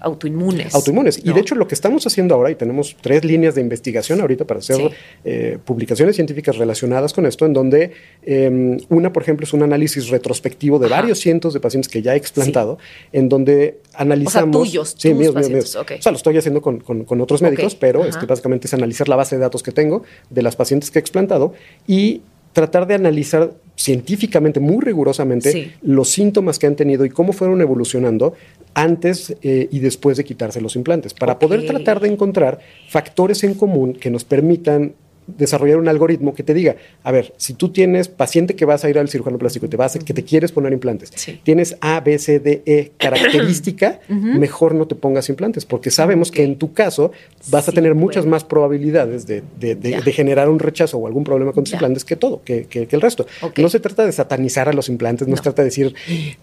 autoinmunes. 0.00 0.74
autoinmunes. 0.74 1.20
Y 1.24 1.32
de 1.32 1.40
hecho 1.40 1.54
lo 1.54 1.66
que 1.68 1.74
estamos 1.74 2.06
haciendo 2.06 2.34
ahora, 2.34 2.50
y 2.50 2.54
tenemos 2.54 2.96
tres 3.00 3.24
líneas 3.24 3.54
de 3.54 3.60
investigación 3.60 4.20
ahorita 4.20 4.44
para 4.44 4.58
hacer 4.60 4.76
Sí. 4.76 4.88
eh, 5.24 5.43
publicaciones 5.64 6.16
científicas 6.16 6.56
relacionadas 6.56 7.12
con 7.12 7.26
esto, 7.26 7.46
en 7.46 7.52
donde 7.52 7.92
eh, 8.22 8.76
una, 8.88 9.12
por 9.12 9.22
ejemplo, 9.22 9.44
es 9.44 9.52
un 9.52 9.62
análisis 9.62 10.08
retrospectivo 10.08 10.78
de 10.78 10.86
Ajá. 10.86 10.96
varios 10.96 11.18
cientos 11.20 11.54
de 11.54 11.60
pacientes 11.60 11.88
que 11.88 12.02
ya 12.02 12.14
he 12.14 12.16
explantado, 12.16 12.78
en 13.12 13.28
donde 13.28 13.78
analizamos... 13.94 14.56
tuyos, 14.68 14.94
sí, 14.98 15.10
tus 15.10 15.18
míos, 15.18 15.34
pacientes, 15.34 15.74
míos. 15.74 15.86
O 15.98 16.02
sea, 16.02 16.12
lo 16.12 16.16
estoy 16.16 16.36
haciendo 16.36 16.60
con, 16.62 16.80
con- 16.80 17.04
con 17.04 17.20
otros 17.20 17.42
médicos, 17.42 17.74
pero 17.74 18.04
este, 18.04 18.26
básicamente 18.26 18.66
es 18.66 18.74
analizar 18.74 19.08
la 19.08 19.16
base 19.16 19.36
de 19.36 19.40
datos 19.42 19.62
que 19.62 19.72
tengo 19.72 20.02
de 20.30 20.42
las 20.42 20.56
pacientes 20.56 20.90
que 20.90 20.98
he 20.98 21.00
explantado 21.00 21.52
y 21.86 22.22
tratar 22.52 22.86
de 22.86 22.94
analizar 22.94 23.52
científicamente, 23.76 24.60
muy 24.60 24.80
rigurosamente, 24.80 25.50
Sí. 25.50 25.72
los 25.82 26.08
síntomas 26.10 26.58
que 26.60 26.66
han 26.68 26.76
tenido 26.76 27.04
y 27.04 27.10
cómo 27.10 27.32
fueron 27.32 27.60
evolucionando 27.60 28.34
antes 28.74 29.34
eh, 29.42 29.68
y 29.70 29.78
después 29.80 30.16
de 30.16 30.24
quitarse 30.24 30.60
los 30.60 30.76
implantes, 30.76 31.14
para 31.14 31.38
poder 31.38 31.66
tratar 31.66 32.00
de 32.00 32.08
encontrar 32.08 32.60
factores 32.88 33.42
en 33.44 33.54
común 33.54 33.92
que 33.94 34.10
nos 34.10 34.24
permitan 34.24 34.94
desarrollar 35.26 35.78
un 35.78 35.88
algoritmo 35.88 36.34
que 36.34 36.42
te 36.42 36.54
diga, 36.54 36.76
a 37.02 37.12
ver, 37.12 37.32
si 37.36 37.54
tú 37.54 37.70
tienes 37.70 38.08
paciente 38.08 38.54
que 38.56 38.64
vas 38.64 38.84
a 38.84 38.90
ir 38.90 38.98
al 38.98 39.08
cirujano 39.08 39.38
plástico 39.38 39.66
y 39.66 39.68
te 39.68 39.76
vas 39.76 39.96
a- 39.96 39.98
que 39.98 40.12
te 40.14 40.22
quieres 40.24 40.52
poner 40.52 40.72
implantes, 40.72 41.10
Sí. 41.14 41.40
tienes 41.42 41.76
A, 41.80 42.00
B, 42.00 42.18
C, 42.18 42.38
D, 42.40 42.62
E 42.66 42.92
característica, 42.98 44.00
mejor 44.08 44.74
no 44.74 44.86
te 44.86 44.94
pongas 44.94 45.28
implantes, 45.28 45.64
porque 45.64 45.90
sabemos 45.90 46.30
que 46.30 46.42
en 46.44 46.56
tu 46.56 46.72
caso 46.72 47.12
vas 47.50 47.68
a 47.68 47.72
tener 47.72 47.94
muchas 47.94 48.24
bueno. 48.24 48.30
más 48.36 48.44
probabilidades 48.44 49.26
de, 49.26 49.42
de- 49.58 49.74
de- 49.74 49.90
Ya. 49.90 50.00
de 50.00 50.12
generar 50.12 50.48
un 50.48 50.58
rechazo 50.58 50.98
o 50.98 51.06
algún 51.06 51.24
problema 51.24 51.52
con 51.52 51.64
tus 51.64 51.72
Ya. 51.72 51.76
implantes 51.76 52.04
que 52.04 52.16
todo, 52.16 52.42
que, 52.44 52.64
que- 52.66 52.86
que 52.86 52.96
el 52.96 53.02
resto. 53.02 53.26
No 53.56 53.68
se 53.68 53.80
trata 53.80 54.04
de 54.04 54.12
satanizar 54.12 54.68
a 54.68 54.72
los 54.72 54.88
implantes, 54.88 55.26
no, 55.28 55.32
No. 55.32 55.36
se 55.36 55.42
trata 55.42 55.62
de 55.62 55.66
decir, 55.66 55.94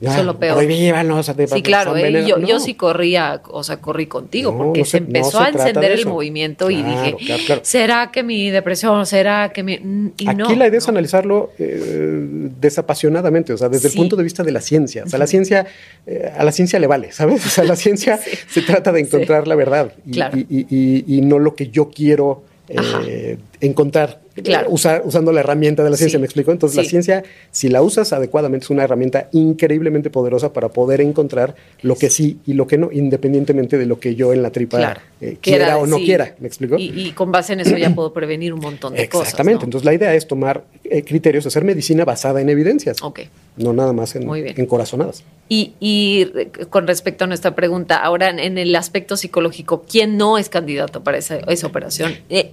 Eso 0.02 0.20
es 0.20 0.26
lo 0.26 0.38
peor. 0.40 0.58
Sí, 0.62 1.62
claro, 1.62 1.96
¿eh? 1.98 2.04
veneno". 2.04 2.28
yo, 2.28 2.38
No. 2.38 2.48
yo 2.48 2.60
sí 2.60 2.74
corría, 2.76 3.42
o 3.50 3.64
sea, 3.64 3.78
corrí 3.78 4.08
contigo, 4.08 4.52
No, 4.52 4.58
porque 4.58 4.86
se, 4.86 4.98
empezó 4.98 5.40
a 5.40 5.50
encender 5.50 5.96
de 5.96 6.02
el 6.02 6.06
movimiento 6.08 6.70
y 6.72 6.78
dije, 6.84 7.16
claro, 7.26 7.44
claro. 7.46 7.62
¿será 7.64 8.12
que 8.12 8.24
mi 8.24 8.50
depresión, 8.50 8.71
será 9.06 9.52
que 9.54 9.64
mi... 9.64 9.78
mm, 9.80 10.12
Y 10.18 10.28
Aquí 10.30 10.38
no, 10.38 10.54
la 10.56 10.68
idea 10.68 10.78
es 10.80 10.88
analizarlo 10.90 11.52
eh, 11.60 12.50
desapasionadamente, 12.60 13.54
o 13.54 13.58
sea, 13.58 13.70
desde 13.70 13.90
Sí. 13.90 13.96
el 13.98 14.02
punto 14.02 14.16
de 14.16 14.24
vista 14.24 14.44
de 14.44 14.52
la 14.52 14.62
ciencia. 14.62 15.04
O 15.06 15.10
sea, 15.10 15.20
la 15.20 15.28
ciencia, 15.28 15.66
eh, 16.08 16.32
a 16.38 16.44
la 16.44 16.52
ciencia 16.52 16.80
le 16.80 16.88
vale, 16.88 17.12
¿sabes? 17.12 17.46
O 17.46 17.50
sea, 17.50 17.64
la 17.64 17.76
ciencia 17.86 18.20
se 18.50 18.62
trata 18.62 18.92
de 18.92 19.02
encontrar 19.02 19.48
la 19.48 19.56
verdad 19.56 19.94
y, 20.06 20.12
Claro. 20.12 20.38
y- 20.38 20.46
y- 20.50 20.66
y- 20.70 21.18
y 21.18 21.22
no 21.22 21.40
lo 21.40 21.56
que 21.56 21.70
yo 21.70 21.90
quiero 21.90 22.44
eh, 22.70 23.38
encontrar 23.60 24.22
Claro. 24.44 24.68
eh, 24.70 24.74
usar, 24.74 25.02
usando 25.06 25.32
la 25.32 25.40
herramienta 25.42 25.84
de 25.84 25.90
la 25.90 25.98
ciencia, 25.98 26.18
Sí. 26.18 26.22
¿me 26.22 26.26
explico? 26.26 26.52
Entonces, 26.52 26.78
la 26.78 26.84
ciencia, 26.84 27.24
si 27.52 27.70
la 27.70 27.82
usas 27.82 28.14
adecuadamente, 28.14 28.66
es 28.66 28.70
una 28.70 28.84
herramienta 28.84 29.28
increíblemente 29.32 30.10
poderosa 30.10 30.54
para 30.54 30.70
poder 30.70 31.02
encontrar 31.02 31.56
lo 31.82 31.96
que 31.96 32.10
sí 32.10 32.40
y 32.46 32.54
lo 32.54 32.68
que 32.68 32.78
no, 32.78 32.90
independientemente 32.92 33.78
de 33.78 33.86
lo 33.86 34.00
que 34.00 34.16
yo 34.16 34.34
en 34.34 34.42
la 34.42 34.52
tripa 34.52 34.78
Claro. 34.78 35.02
eh, 35.22 35.38
Quiera 35.42 35.78
o 35.78 35.86
no 35.88 35.98
quiera, 35.98 36.36
¿me 36.40 36.48
explico? 36.48 36.78
Y, 36.78 37.08
y 37.08 37.12
con 37.12 37.32
base 37.32 37.54
en 37.54 37.60
eso 37.62 37.78
ya 37.78 37.94
puedo 37.94 38.14
prevenir 38.14 38.54
un 38.54 38.60
montón 38.60 38.94
de 38.94 39.08
cosas. 39.10 39.28
Exactamente. 39.30 39.60
¿no? 39.62 39.66
Entonces 39.66 39.86
la 39.86 39.94
idea 39.94 40.14
es 40.16 40.28
tomar 40.28 40.64
eh, 40.84 41.04
criterios, 41.04 41.46
hacer 41.46 41.64
medicina 41.64 42.06
basada 42.06 42.42
en 42.42 42.50
evidencias, 42.50 42.98
Ok. 43.02 43.22
no 43.58 43.74
nada 43.74 43.94
más 43.94 44.16
en, 44.16 44.26
Muy 44.26 44.42
bien. 44.42 44.56
en 44.58 44.66
corazonadas. 44.66 45.24
Y, 45.54 46.26
con 46.70 46.88
respecto 46.88 47.26
a 47.26 47.28
nuestra 47.28 47.56
pregunta, 47.56 47.98
ahora 47.98 48.30
en, 48.30 48.40
en 48.40 48.58
el 48.58 48.74
aspecto 48.76 49.18
psicológico, 49.18 49.84
¿quién 49.90 50.16
no 50.18 50.38
es 50.38 50.48
candidato 50.48 51.04
para 51.04 51.18
esa, 51.18 51.38
esa 51.40 51.68
operación? 51.68 52.14
Eh, 52.30 52.52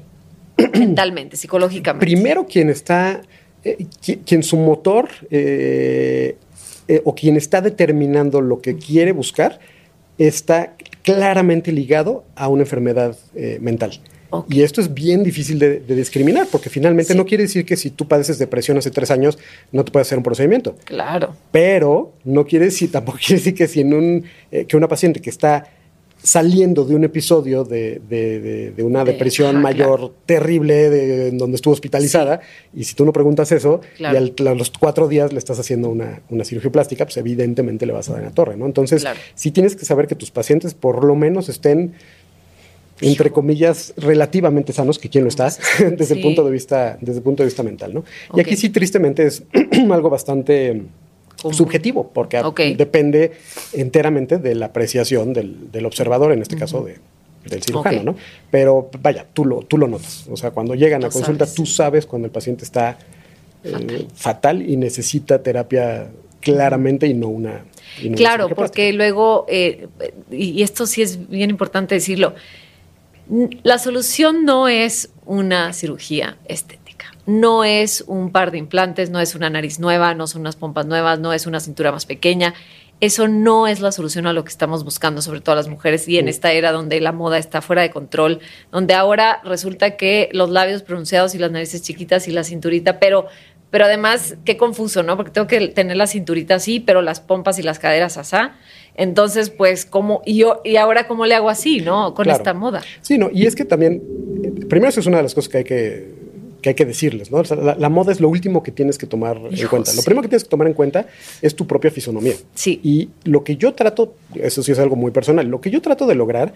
mentalmente, 0.79 1.37
psicológicamente. 1.43 2.05
Primero 2.07 2.47
quien 2.47 2.69
está, 2.71 3.21
eh, 3.65 3.87
qui- 4.05 4.21
quien 4.25 4.43
su 4.43 4.57
motor 4.57 5.09
eh, 5.31 6.37
eh, 6.89 7.03
o 7.05 7.15
quien 7.15 7.37
está 7.37 7.61
determinando 7.61 8.41
lo 8.41 8.61
que 8.61 8.77
quiere 8.77 9.13
buscar 9.13 9.59
está 10.19 10.75
claramente 11.03 11.71
ligado 11.73 12.25
a 12.35 12.49
una 12.49 12.63
enfermedad 12.63 13.17
mental. 13.61 14.01
Y 14.51 14.61
esto 14.61 14.83
es 14.83 14.93
bien 14.93 15.25
difícil 15.25 15.59
de, 15.59 15.81
de 15.81 15.95
discriminar, 15.97 16.47
porque 16.53 16.69
finalmente 16.69 17.13
Sí. 17.15 17.19
no 17.19 17.25
quiere 17.25 17.45
decir 17.45 17.65
que 17.65 17.77
si 17.79 17.89
tú 17.89 18.07
padeces 18.07 18.39
depresión 18.39 18.77
hace 18.77 18.91
tres 18.91 19.11
años 19.11 19.39
no 19.73 19.85
te 19.87 19.91
puedes 19.91 20.07
hacer 20.09 20.19
un 20.19 20.25
procedimiento. 20.25 20.77
Claro. 20.85 21.35
pero 21.51 22.13
no 22.25 22.45
quiere 22.45 22.67
decir, 22.67 22.93
tampoco 22.93 23.17
quiere 23.25 23.37
decir 23.37 23.55
que 23.55 23.67
si 23.69 23.81
en 23.81 23.95
un, 23.95 24.25
eh, 24.51 24.67
que 24.67 24.77
una 24.77 24.87
paciente 24.89 25.21
que 25.21 25.31
está 25.31 25.65
saliendo 26.29 26.85
de 26.85 26.95
un 26.95 27.05
episodio 27.05 27.65
de, 27.65 28.01
de- 28.09 28.41
de- 28.41 28.71
de 28.73 28.83
una 28.83 29.03
De- 29.05 29.13
depresión 29.13 29.51
ajá, 29.57 29.59
mayor 29.61 29.99
claro. 29.99 30.15
terrible, 30.27 30.91
de, 30.91 31.29
en 31.29 31.39
donde 31.39 31.55
estuvo 31.57 31.73
hospitalizada, 31.73 32.41
y 32.75 32.85
si 32.85 32.95
tú 32.95 33.05
no 33.07 33.13
preguntas 33.13 33.51
eso, 33.53 33.81
Claro. 33.97 34.15
y 34.15 34.19
al- 34.41 34.49
a 34.49 34.55
los 34.55 34.71
cuatro 34.71 35.09
días 35.09 35.33
le 35.33 35.39
estás 35.39 35.59
haciendo 35.59 35.89
una, 35.89 36.21
una 36.29 36.45
cirugía 36.45 36.71
plástica, 36.71 37.05
pues 37.07 37.17
evidentemente 37.17 37.87
le 37.87 37.93
vas 37.93 38.09
a 38.09 38.13
dar 38.13 38.21
en 38.21 38.27
la 38.27 38.35
torre, 38.35 38.57
¿no? 38.57 38.67
Entonces, 38.67 39.03
Claro. 39.03 39.19
sí 39.35 39.51
tienes 39.51 39.75
que 39.77 39.85
saber 39.87 40.07
que 40.07 40.15
tus 40.15 40.31
pacientes 40.31 40.75
por 40.75 41.05
lo 41.05 41.15
menos 41.17 41.49
estén 41.49 41.95
entre 43.01 43.31
comillas, 43.31 43.95
relativamente 43.97 44.73
sanos, 44.73 44.99
que 44.99 45.09
quién 45.09 45.23
lo 45.23 45.29
está, 45.29 45.49
desde 45.97 46.15
el 46.17 46.21
punto 46.21 46.45
de 46.45 46.51
vista, 46.51 46.99
desde 47.01 47.19
el 47.19 47.23
punto 47.23 47.43
de 47.45 47.47
vista 47.47 47.63
mental, 47.63 47.95
¿no? 47.95 48.05
Y 48.35 48.41
aquí 48.41 48.57
sí, 48.57 48.71
tristemente, 48.71 49.25
es 49.25 49.45
algo 49.91 50.11
bastante 50.11 50.83
Subjetivo, 51.39 52.11
porque 52.13 52.43
depende 52.77 53.33
enteramente 53.73 54.39
de 54.39 54.55
la 54.55 54.67
apreciación 54.67 55.33
del, 55.33 55.71
del 55.71 55.87
observador, 55.87 56.33
en 56.33 56.43
este 56.43 56.57
caso 56.57 56.83
de, 56.83 56.97
del 57.49 57.63
cirujano. 57.63 58.03
¿no? 58.03 58.17
Pero 58.51 58.91
vaya, 59.01 59.27
tú 59.33 59.45
lo, 59.45 59.61
tú 59.61 59.79
lo 59.79 59.87
notas. 59.87 60.27
O 60.31 60.37
sea, 60.37 60.51
cuando 60.51 60.75
llegan 60.75 61.05
a 61.05 61.11
consulta, 61.11 61.47
sabes. 61.47 61.55
tú 61.55 61.67
sabes 61.67 62.07
cuando 62.07 62.27
el 62.27 62.33
paciente 62.33 62.65
está 62.65 62.99
eh, 63.65 64.07
fatal. 64.15 64.69
y 64.69 64.77
necesita 64.77 65.43
terapia 65.43 66.09
claramente 66.41 67.07
y 67.07 67.15
no 67.15 67.29
una. 67.29 67.65
y 68.01 68.05
no 68.05 68.09
una 68.09 68.17
Claro, 68.17 68.49
porque 68.51 68.93
luego, 68.93 69.47
eh, 69.49 69.89
y 70.31 70.63
esto 70.63 70.87
sí 70.87 71.03
es 71.03 71.29
bien 71.29 71.51
importante 71.51 71.95
decirlo, 71.95 72.35
la 73.63 73.79
solución 73.79 74.45
no 74.45 74.69
es 74.69 75.11
una 75.27 75.73
cirugía 75.73 76.39
estética. 76.47 76.78
No 77.29 77.63
es 77.63 78.03
un 78.07 78.33
par 78.33 78.51
de 78.53 78.57
implantes, 78.57 79.11
no 79.11 79.21
es 79.21 79.35
una 79.35 79.51
nariz 79.51 79.79
nueva, 79.79 80.15
no 80.15 80.27
son 80.27 80.41
unas 80.41 80.57
pompas 80.57 80.87
nuevas, 80.87 81.21
no 81.21 81.35
es 81.35 81.47
una 81.47 81.61
cintura 81.61 81.93
más 81.93 82.07
pequeña. 82.07 82.55
Eso 83.01 83.29
no 83.29 83.67
es 83.69 83.81
la 83.81 83.93
solución 83.93 84.27
a 84.27 84.33
lo 84.33 84.45
que 84.45 84.49
estamos 84.49 84.83
buscando, 84.83 85.21
sobre 85.21 85.43
todo 85.43 85.55
las 85.55 85.69
mujeres, 85.69 86.09
y 86.09 86.17
en 86.19 86.27
esta 86.27 86.53
era 86.53 86.73
donde 86.73 86.99
la 87.03 87.13
moda 87.13 87.37
está 87.37 87.61
fuera 87.61 87.83
de 87.83 87.91
control, 87.91 88.41
donde 88.73 88.95
ahora 88.95 89.43
resulta 89.45 89.97
que 89.99 90.31
los 90.33 90.49
labios 90.49 90.83
pronunciados 90.83 91.35
y 91.35 91.39
las 91.39 91.51
narices 91.51 91.83
chiquitas 91.83 92.29
y 92.29 92.33
la 92.33 92.45
cinturita, 92.45 92.99
pero, 92.99 93.27
pero 93.71 93.85
además, 93.85 94.37
qué 94.47 94.57
confuso, 94.57 95.03
¿no? 95.03 95.17
Porque 95.19 95.31
tengo 95.31 95.47
que 95.47 95.69
tener 95.69 95.99
la 95.99 96.07
cinturita 96.07 96.55
así, 96.55 96.81
pero 96.81 97.03
las 97.03 97.21
pompas 97.21 97.59
y 97.59 97.63
las 97.63 97.79
caderas 97.79 98.17
asá. 98.17 98.55
Entonces, 98.97 99.51
pues, 99.51 99.85
¿cómo? 99.85 100.23
Y, 100.25 100.39
yo, 100.39 100.63
y 100.65 100.77
ahora, 100.77 101.07
¿cómo 101.07 101.27
le 101.27 101.35
hago 101.35 101.51
así, 101.51 101.83
no? 101.83 102.15
Con 102.15 102.25
Claro. 102.25 102.39
esta 102.39 102.55
moda. 102.55 102.81
Sí, 103.03 103.19
no, 103.19 103.29
y 103.31 103.45
es 103.47 103.55
que 103.55 103.67
también, 103.67 104.03
eh, 104.43 104.67
primero 104.67 104.89
eso 104.89 104.99
es 105.01 105.07
una 105.07 105.19
de 105.19 105.23
las 105.25 105.35
cosas 105.35 105.51
que 105.51 105.59
hay 105.59 105.65
que, 105.65 106.18
que 106.63 106.71
hay 106.71 106.75
que 106.75 106.85
decirles, 106.85 107.31
¿no? 107.31 107.39
O 107.39 107.45
sea, 107.45 107.57
la, 107.57 107.75
la 107.77 107.89
moda 107.89 108.11
es 108.13 108.21
lo 108.21 108.29
último 108.29 108.63
que 108.63 108.73
tienes 108.73 108.99
que 108.99 109.07
tomar 109.07 109.37
en 109.51 109.69
cuenta. 109.69 109.93
Lo 109.95 110.03
primero 110.03 110.23
que 110.23 110.29
tienes 110.29 110.45
que 110.45 110.51
tomar 110.51 110.67
en 110.67 110.75
cuenta 110.75 111.07
es 111.41 111.55
tu 111.55 111.67
propia 111.67 111.91
fisonomía. 111.91 112.35
Sí. 112.55 112.81
Y 112.83 113.11
lo 113.25 113.45
que 113.45 113.57
yo 113.57 113.75
trato, 113.75 114.15
eso 114.35 114.63
sí 114.63 114.73
es 114.73 114.79
algo 114.79 114.97
muy 114.97 115.11
personal, 115.13 115.47
lo 115.47 115.61
que 115.61 115.71
yo 115.71 115.81
trato 115.81 116.07
de 116.07 116.15
lograr 116.15 116.55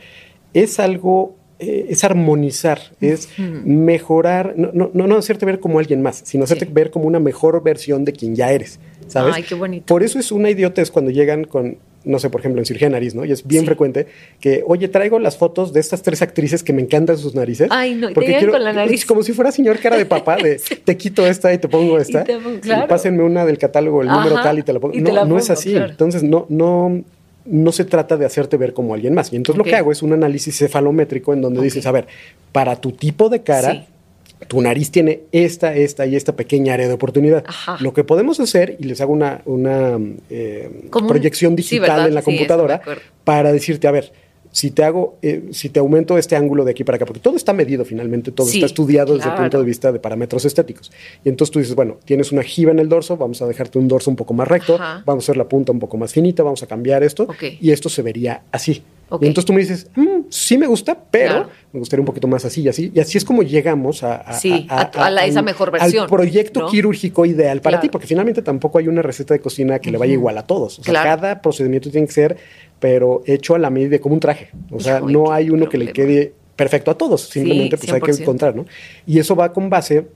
es 0.54 0.80
algo, 0.80 1.36
eh, 1.60 1.86
es 1.88 2.02
armonizar, 2.04 2.80
es 3.00 3.28
mejorar, 3.64 4.54
no, 4.56 4.70
no, 4.72 4.90
no, 4.92 5.06
no 5.06 5.16
hacerte 5.16 5.46
ver 5.46 5.60
como 5.60 5.78
alguien 5.78 6.02
más, 6.02 6.22
sino 6.24 6.44
hacerte 6.44 6.66
Sí. 6.66 6.72
ver 6.72 6.90
como 6.90 7.06
una 7.06 7.20
mejor 7.20 7.62
versión 7.62 8.04
de 8.04 8.12
quien 8.12 8.34
ya 8.34 8.52
eres, 8.52 8.78
¿sabes? 9.08 9.34
Ay, 9.36 9.42
qué 9.44 9.54
bonito. 9.54 9.86
Por 9.86 10.02
eso 10.02 10.18
es 10.18 10.32
una 10.32 10.50
idiotez 10.50 10.90
cuando 10.90 11.10
llegan 11.10 11.44
con, 11.44 11.78
no 12.04 12.18
sé, 12.18 12.30
por 12.30 12.40
ejemplo, 12.40 12.60
en 12.60 12.66
cirugía 12.66 12.88
de 12.88 12.92
nariz, 12.92 13.14
¿no? 13.14 13.24
Y 13.24 13.32
es 13.32 13.46
bien 13.46 13.62
Sí. 13.62 13.66
frecuente 13.66 14.06
que, 14.40 14.62
oye, 14.66 14.88
traigo 14.88 15.18
las 15.18 15.36
fotos 15.36 15.72
de 15.72 15.80
estas 15.80 16.02
tres 16.02 16.22
actrices 16.22 16.62
que 16.62 16.72
me 16.72 16.82
encantan 16.82 17.16
sus 17.18 17.34
narices. 17.34 17.68
Ay, 17.70 17.94
no, 17.94 18.10
y 18.10 18.14
te 18.14 18.20
llegan 18.26 18.50
con 18.50 18.64
la 18.64 18.72
nariz. 18.74 19.04
Como 19.06 19.22
si 19.22 19.32
fuera 19.32 19.52
señor 19.52 19.78
cara 19.78 19.96
de 19.96 20.06
papá, 20.06 20.36
de 20.36 20.60
te 20.84 20.96
quito 20.96 21.26
esta 21.26 21.52
y 21.52 21.58
te 21.58 21.68
pongo 21.68 21.98
esta. 21.98 22.24
te 22.24 22.36
claro. 22.60 22.88
pásenme 22.88 23.22
una 23.22 23.44
del 23.44 23.58
catálogo, 23.58 24.02
el 24.02 24.08
número 24.08 24.34
tal 24.42 24.58
y 24.58 24.62
te 24.62 24.72
la 24.72 24.80
pongo. 24.80 24.94
y 24.94 25.00
no, 25.00 25.24
no 25.24 25.38
es 25.38 25.50
así. 25.50 25.72
claro. 25.72 25.90
Entonces, 25.90 26.22
no, 26.22 26.46
no, 26.48 27.02
no 27.44 27.72
se 27.72 27.84
trata 27.84 28.16
de 28.16 28.24
hacerte 28.24 28.56
ver 28.56 28.72
como 28.72 28.94
alguien 28.94 29.14
más. 29.14 29.32
Y 29.32 29.36
entonces 29.36 29.58
lo 29.58 29.64
que 29.64 29.74
hago 29.76 29.90
es 29.92 30.02
un 30.02 30.12
análisis 30.12 30.56
cefalométrico 30.58 31.32
en 31.32 31.40
donde 31.42 31.60
dices, 31.62 31.86
a 31.86 31.92
ver, 31.92 32.06
para 32.52 32.76
tu 32.76 32.92
tipo 32.92 33.28
de 33.28 33.42
cara, 33.42 33.72
Sí. 33.72 33.84
Tu 34.48 34.60
nariz 34.60 34.90
tiene 34.90 35.22
esta, 35.32 35.74
esta 35.74 36.06
y 36.06 36.16
esta 36.16 36.34
pequeña 36.36 36.74
área 36.74 36.88
de 36.88 36.94
oportunidad. 36.94 37.44
Ajá. 37.46 37.76
Lo 37.80 37.92
que 37.92 38.04
podemos 38.04 38.40
hacer, 38.40 38.76
y 38.78 38.84
les 38.84 39.00
hago 39.00 39.12
una, 39.12 39.42
una 39.44 39.98
eh, 40.30 40.88
proyección 41.08 41.56
digital 41.56 42.08
en 42.08 42.14
la 42.14 42.20
Sí, 42.20 42.26
computadora 42.26 42.80
para 43.24 43.52
decirte, 43.52 43.88
a 43.88 43.90
ver, 43.90 44.12
si 44.52 44.70
te 44.70 44.84
hago, 44.84 45.16
eh, 45.22 45.48
si 45.52 45.70
te 45.70 45.80
aumento 45.80 46.18
este 46.18 46.36
ángulo 46.36 46.64
de 46.64 46.72
aquí 46.72 46.84
para 46.84 46.96
acá, 46.96 47.06
porque 47.06 47.20
todo 47.20 47.36
está 47.36 47.54
medido 47.54 47.84
finalmente, 47.86 48.30
todo 48.32 48.46
Sí, 48.46 48.58
está 48.58 48.66
estudiado 48.66 49.16
desde 49.16 49.30
el 49.30 49.34
punto 49.34 49.58
de 49.58 49.64
vista 49.64 49.90
de 49.92 49.98
parámetros 49.98 50.44
estéticos. 50.44 50.92
Y 51.24 51.30
entonces 51.30 51.50
tú 51.50 51.58
dices, 51.58 51.74
bueno, 51.74 51.96
tienes 52.04 52.32
una 52.32 52.42
jiba 52.42 52.70
en 52.70 52.78
el 52.78 52.88
dorso, 52.88 53.16
vamos 53.16 53.40
a 53.40 53.46
dejarte 53.46 53.78
un 53.78 53.88
dorso 53.88 54.10
un 54.10 54.16
poco 54.16 54.34
más 54.34 54.46
recto, 54.46 54.74
Ajá. 54.74 55.02
vamos 55.06 55.24
a 55.24 55.26
hacer 55.26 55.38
la 55.38 55.48
punta 55.48 55.72
un 55.72 55.78
poco 55.78 55.96
más 55.96 56.12
finita, 56.12 56.42
vamos 56.42 56.62
a 56.62 56.66
cambiar 56.66 57.02
esto, 57.02 57.26
y 57.60 57.70
esto 57.70 57.88
se 57.88 58.02
vería 58.02 58.42
así. 58.52 58.82
Ok. 59.14 59.22
Y 59.22 59.26
entonces 59.26 59.44
tú 59.46 59.52
me 59.52 59.60
dices, 59.60 59.88
"Mm, 59.94 60.22
sí 60.30 60.56
me 60.58 60.66
gusta, 60.66 60.96
pero 61.10 61.28
Claro. 61.34 61.48
me 61.72 61.78
gustaría 61.80 62.00
un 62.00 62.06
poquito 62.06 62.26
más 62.28 62.44
así 62.44 62.62
y 62.62 62.68
así. 62.68 62.90
Y 62.94 63.00
así 63.00 63.18
es 63.18 63.24
como 63.24 63.42
llegamos 63.42 64.02
a, 64.02 64.16
a- 64.16 64.32
Sí, 64.32 64.66
a 64.70 64.90
tu- 64.90 64.98
a 64.98 65.10
la- 65.10 65.26
esa 65.26 65.42
mejor 65.42 65.68
al 65.74 65.80
versión, 65.80 66.06
proyecto 66.08 66.60
¿no? 66.60 66.68
quirúrgico 66.68 67.26
ideal 67.26 67.60
para 67.60 67.74
Claro. 67.74 67.82
ti, 67.82 67.88
porque 67.90 68.06
finalmente 68.06 68.40
tampoco 68.42 68.78
hay 68.78 68.88
una 68.88 69.02
receta 69.02 69.34
de 69.34 69.40
cocina 69.40 69.78
que 69.78 69.90
le 69.90 69.98
vaya 69.98 70.12
igual 70.14 70.38
a 70.38 70.46
todos. 70.46 70.78
O 70.78 70.82
sea, 70.82 70.92
Claro. 70.92 71.20
cada 71.20 71.42
procedimiento 71.42 71.90
tiene 71.90 72.06
que 72.06 72.12
ser, 72.12 72.36
pero 72.80 73.22
hecho 73.26 73.54
a 73.54 73.58
la 73.58 73.70
medida, 73.70 73.98
como 73.98 74.14
un 74.14 74.20
traje. 74.20 74.48
O 74.70 74.80
sea, 74.80 75.00
no 75.00 75.30
hay 75.32 75.50
uno 75.50 75.68
que 75.68 75.78
le 75.78 75.92
quede 75.92 76.32
perfecto 76.56 76.90
a 76.90 76.94
todos. 76.98 77.22
Simplemente 77.28 77.76
pues 77.76 77.92
hay 77.92 78.00
que 78.00 78.12
100%. 78.12 78.22
encontrar, 78.22 78.56
¿no? 78.56 78.66
Y 79.06 79.18
eso 79.18 79.34
va 79.36 79.52
con 79.52 79.68
base 79.70 80.06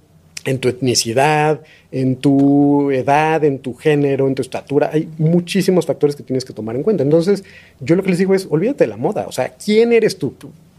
en 0.47 0.59
tu 0.59 0.69
etnicidad, 0.69 1.61
en 1.93 2.17
tu 2.17 2.91
edad, 2.91 3.45
en 3.45 3.59
tu 3.59 3.75
género, 3.75 4.29
en 4.29 4.35
tu 4.35 4.43
estatura. 4.43 4.91
Hay 4.93 5.09
muchísimos 5.19 5.85
factores 5.87 6.17
que 6.17 6.23
tienes 6.23 6.45
que 6.45 6.53
tomar 6.53 6.77
en 6.77 6.83
cuenta. 6.83 7.03
Entonces, 7.03 7.45
yo 7.81 7.97
lo 7.97 8.03
que 8.03 8.11
les 8.11 8.19
digo 8.19 8.35
es, 8.35 8.47
olvídate 8.49 8.85
de 8.85 8.89
la 8.89 8.97
moda. 8.97 9.27
O 9.29 9.33
sea, 9.33 9.49
¿quién 9.63 9.93
eres 9.93 10.17
tú? 10.19 10.35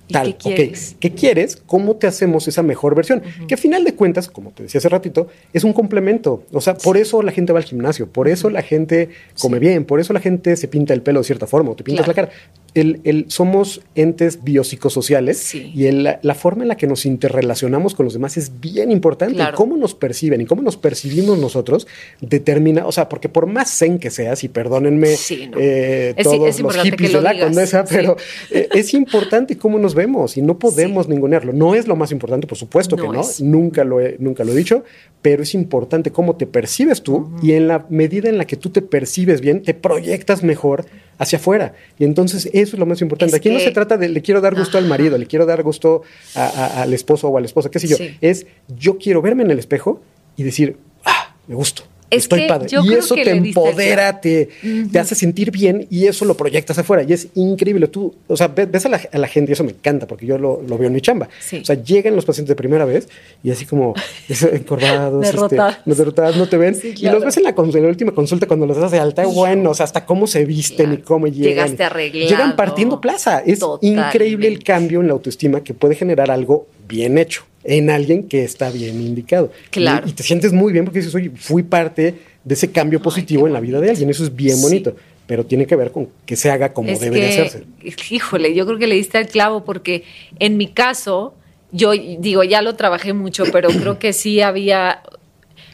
¿Y 0.10 0.14
Tal, 0.14 0.38
qué 0.38 0.56
quieres? 0.56 0.96
¿Qué 1.02 1.12
quieres? 1.12 1.58
¿Cómo 1.66 1.98
te 1.98 2.08
hacemos 2.08 2.48
esa 2.48 2.64
mejor 2.64 2.96
versión? 2.96 3.22
Que 3.46 3.56
a 3.56 3.58
final 3.58 3.84
de 3.84 3.94
cuentas, 3.94 4.30
como 4.30 4.52
te 4.52 4.64
decía 4.64 4.80
hace 4.80 4.88
ratito, 4.88 5.28
es 5.52 5.66
un 5.66 5.74
complemento. 5.74 6.44
O 6.54 6.62
sea, 6.62 6.76
por 6.78 6.96
eso 6.96 7.22
la 7.22 7.34
gente 7.34 7.52
va 7.52 7.60
al 7.60 7.66
gimnasio, 7.66 8.08
por 8.08 8.30
eso 8.30 8.50
la 8.50 8.62
gente 8.62 9.10
come 9.38 9.60
bien, 9.60 9.84
por 9.84 10.00
eso 10.00 10.14
la 10.14 10.22
gente 10.22 10.56
se 10.56 10.70
pinta 10.70 10.94
el 10.94 11.02
pelo 11.02 11.20
de 11.20 11.26
cierta 11.26 11.46
forma 11.46 11.72
o 11.72 11.76
te 11.76 11.84
pintas 11.84 12.06
Claro. 12.06 12.22
la 12.22 12.28
cara. 12.30 12.38
El, 12.78 13.02
el- 13.04 13.26
somos 13.30 13.82
entes 13.96 14.44
biopsicosociales 14.44 15.38
Sí. 15.38 15.72
y 15.76 15.86
el- 15.86 16.04
la, 16.04 16.20
la 16.22 16.36
forma 16.36 16.64
en 16.64 16.68
la 16.70 16.78
que 16.78 16.88
nos 16.88 17.06
interrelacionamos 17.06 17.96
con 17.96 18.06
los 18.06 18.14
demás 18.14 18.38
es 18.38 18.60
bien 18.60 18.92
importante. 18.92 19.36
Claro. 19.36 19.54
Y 19.54 19.58
cómo 19.58 19.78
nos 19.78 19.94
perciben 19.96 20.42
y 20.42 20.46
cómo 20.46 20.62
nos 20.62 20.78
percibimos 20.78 21.38
nosotros 21.40 21.88
determina, 22.22 22.86
o 22.86 22.92
sea, 22.92 23.10
porque 23.10 23.30
por 23.30 23.48
más 23.48 23.70
zen 23.78 24.00
que 24.00 24.10
seas, 24.10 24.44
y 24.44 24.48
perdónenme 24.50 25.08
Sí, 25.16 25.48
no. 25.52 25.58
eh, 25.60 26.14
Es- 26.18 26.24
todos 26.24 26.48
es 26.50 26.60
los 26.60 26.76
hippies 26.78 27.14
lo 27.14 27.20
de 27.20 27.24
la 27.24 27.40
condesa, 27.40 27.86
sí. 27.86 27.96
pero 27.96 28.16
eh, 28.52 28.68
es 28.74 28.94
importante 28.94 29.58
cómo 29.58 29.80
nos 29.80 29.96
vemos 29.96 30.38
y 30.38 30.42
no 30.42 30.58
podemos 30.60 31.08
ningunearlo. 31.08 31.54
No 31.54 31.76
es 31.76 31.88
lo 31.88 31.96
más 31.96 32.12
importante, 32.12 32.48
por 32.48 32.58
supuesto 32.58 32.96
que 32.96 33.08
No 33.08 33.22
es. 33.22 33.42
nunca 33.42 33.84
lo, 33.84 34.00
he, 34.00 34.16
nunca 34.20 34.44
lo 34.44 34.52
he 34.54 34.56
dicho, 34.56 34.84
pero 35.22 35.44
es 35.44 35.54
importante 35.54 36.12
cómo 36.12 36.36
te 36.36 36.46
percibes 36.48 37.02
tú 37.02 37.32
y 37.42 37.54
en 37.54 37.68
la 37.68 37.86
medida 37.90 38.30
en 38.30 38.38
la 38.38 38.46
que 38.46 38.56
tú 38.58 38.70
te 38.70 38.82
percibes 38.82 39.42
bien, 39.42 39.62
te 39.64 39.74
proyectas 39.74 40.44
mejor 40.44 40.86
hacia 41.18 41.38
afuera. 41.40 41.74
Y 41.98 42.04
entonces 42.04 42.46
eso 42.54 42.76
es 42.76 42.80
lo 42.80 42.86
más 42.86 43.02
importante. 43.02 43.36
Es 43.36 43.40
Aquí 43.40 43.50
no 43.50 43.60
se 43.60 43.72
trata 43.72 43.98
de 43.98 44.10
le 44.10 44.22
quiero 44.22 44.42
dar 44.42 44.56
gusto 44.56 44.78
al 44.78 44.86
marido, 44.86 45.18
le 45.18 45.26
quiero 45.26 45.46
dar 45.46 45.64
gusto 45.64 46.04
a- 46.36 46.46
a- 46.48 46.82
al 46.84 46.94
esposo 46.94 47.28
o 47.30 47.38
a 47.38 47.42
la 47.42 47.46
esposa, 47.48 47.70
qué 47.72 47.80
sé 47.80 47.88
yo. 47.88 47.98
Sí. 47.98 48.18
Es 48.22 48.46
yo 48.68 48.98
quiero 48.98 49.22
verme 49.22 49.44
en 49.44 49.52
el 49.52 49.60
espejo 49.60 50.02
y 50.36 50.44
decir, 50.44 50.78
ah, 51.06 51.36
me 51.48 51.56
gusto. 51.56 51.84
Es 52.10 52.24
Estoy 52.24 52.42
que 52.42 52.48
padre. 52.48 52.70
yo 52.70 52.84
Y 52.84 52.88
creo 52.88 53.00
eso 53.00 53.16
que 53.16 53.24
te 53.26 53.32
empodera, 53.32 54.22
te, 54.22 54.50
te 54.92 55.00
hace 55.00 55.14
sentir 55.16 55.52
bien 55.52 55.88
y 55.90 56.06
eso 56.06 56.24
lo 56.26 56.36
proyectas 56.38 56.78
afuera. 56.78 57.04
Y 57.04 57.12
es 57.14 57.28
increíble. 57.36 57.88
Tú, 57.90 58.16
o 58.28 58.38
sea, 58.38 58.48
ves, 58.48 58.86
a, 58.86 58.90
la, 58.90 59.02
a 59.12 59.18
la 59.18 59.28
gente 59.28 59.52
y 59.52 59.54
eso 59.54 59.64
me 59.64 59.72
encanta 59.72 60.08
porque 60.08 60.26
yo 60.26 60.38
lo, 60.38 60.62
lo 60.68 60.78
veo 60.78 60.88
en 60.88 60.94
mi 60.94 61.02
chamba. 61.02 61.28
Sí. 61.40 61.58
O 61.62 61.66
sea, 61.66 61.76
llegan 61.84 62.16
los 62.16 62.24
pacientes 62.26 62.50
de 62.50 62.56
primera 62.56 62.86
vez 62.86 63.10
y 63.44 63.52
así 63.52 63.66
como 63.66 63.94
encorvados, 64.54 65.22
Derrotados. 65.22 65.76
este, 65.86 65.96
derrotados, 65.96 66.38
no 66.38 66.48
te 66.48 66.58
ven. 66.58 66.76
Sí, 66.76 66.94
Y 66.98 67.06
los 67.10 67.24
ves 67.24 67.38
en 67.38 67.44
la, 67.44 67.50
en 67.58 67.84
la 67.84 67.90
última 67.90 68.12
consulta 68.14 68.48
cuando 68.48 68.66
los 68.66 68.78
das 68.78 68.92
de 68.92 69.00
alta. 69.00 69.26
Bueno, 69.26 69.72
o 69.72 69.74
sea, 69.74 69.84
hasta 69.84 70.06
cómo 70.06 70.28
se 70.28 70.46
visten 70.46 70.94
y 70.94 70.98
cómo 70.98 71.28
llegan. 71.28 71.44
Llegaste 71.50 71.84
arreglado. 71.84 72.30
Llegan 72.30 72.56
partiendo 72.56 73.02
plaza. 73.02 73.40
Es 73.46 73.60
Totalmente. 73.60 74.08
increíble 74.08 74.48
el 74.48 74.64
cambio 74.64 75.02
en 75.02 75.08
la 75.08 75.14
autoestima 75.14 75.62
que 75.64 75.74
puede 75.74 75.96
generar 75.96 76.32
algo 76.32 76.68
bien 76.88 77.18
hecho 77.18 77.44
en 77.68 77.90
alguien 77.90 78.24
que 78.28 78.44
está 78.44 78.72
bien 78.72 79.00
indicado. 79.02 79.52
Claro. 79.70 80.08
Y, 80.08 80.12
y 80.12 80.14
te 80.14 80.24
sientes 80.24 80.54
muy 80.54 80.72
bien 80.74 80.86
porque 80.86 81.00
dices, 81.00 81.14
oye, 81.14 81.32
fui 81.36 81.62
parte 81.64 82.16
de 82.44 82.54
ese 82.54 82.72
cambio 82.72 83.02
positivo 83.02 83.46
en 83.46 83.54
la 83.54 83.60
vida 83.60 83.80
de 83.82 83.90
alguien. 83.90 84.10
Eso 84.10 84.24
es 84.24 84.36
bien 84.36 84.56
Sí. 84.56 84.64
bonito. 84.64 84.96
Pero 85.28 85.46
tiene 85.46 85.66
que 85.68 85.76
ver 85.76 85.92
con 85.92 86.08
que 86.26 86.38
se 86.38 86.50
haga 86.50 86.72
como 86.72 86.90
Es 86.90 87.02
debe 87.02 87.20
de 87.20 87.28
hacerse. 87.28 87.64
Híjole, 88.10 88.56
yo 88.56 88.66
creo 88.66 88.80
que 88.80 88.88
le 88.88 88.96
diste 88.96 89.18
al 89.18 89.28
clavo 89.28 89.66
porque 89.66 90.06
en 90.40 90.56
mi 90.56 90.68
caso, 90.68 91.34
yo 91.74 91.92
digo, 91.92 92.46
ya 92.46 92.62
lo 92.62 92.76
trabajé 92.78 93.12
mucho, 93.12 93.44
pero 93.52 93.68
creo 93.68 94.00
que 94.00 94.14
sí 94.14 94.40
había, 94.40 95.02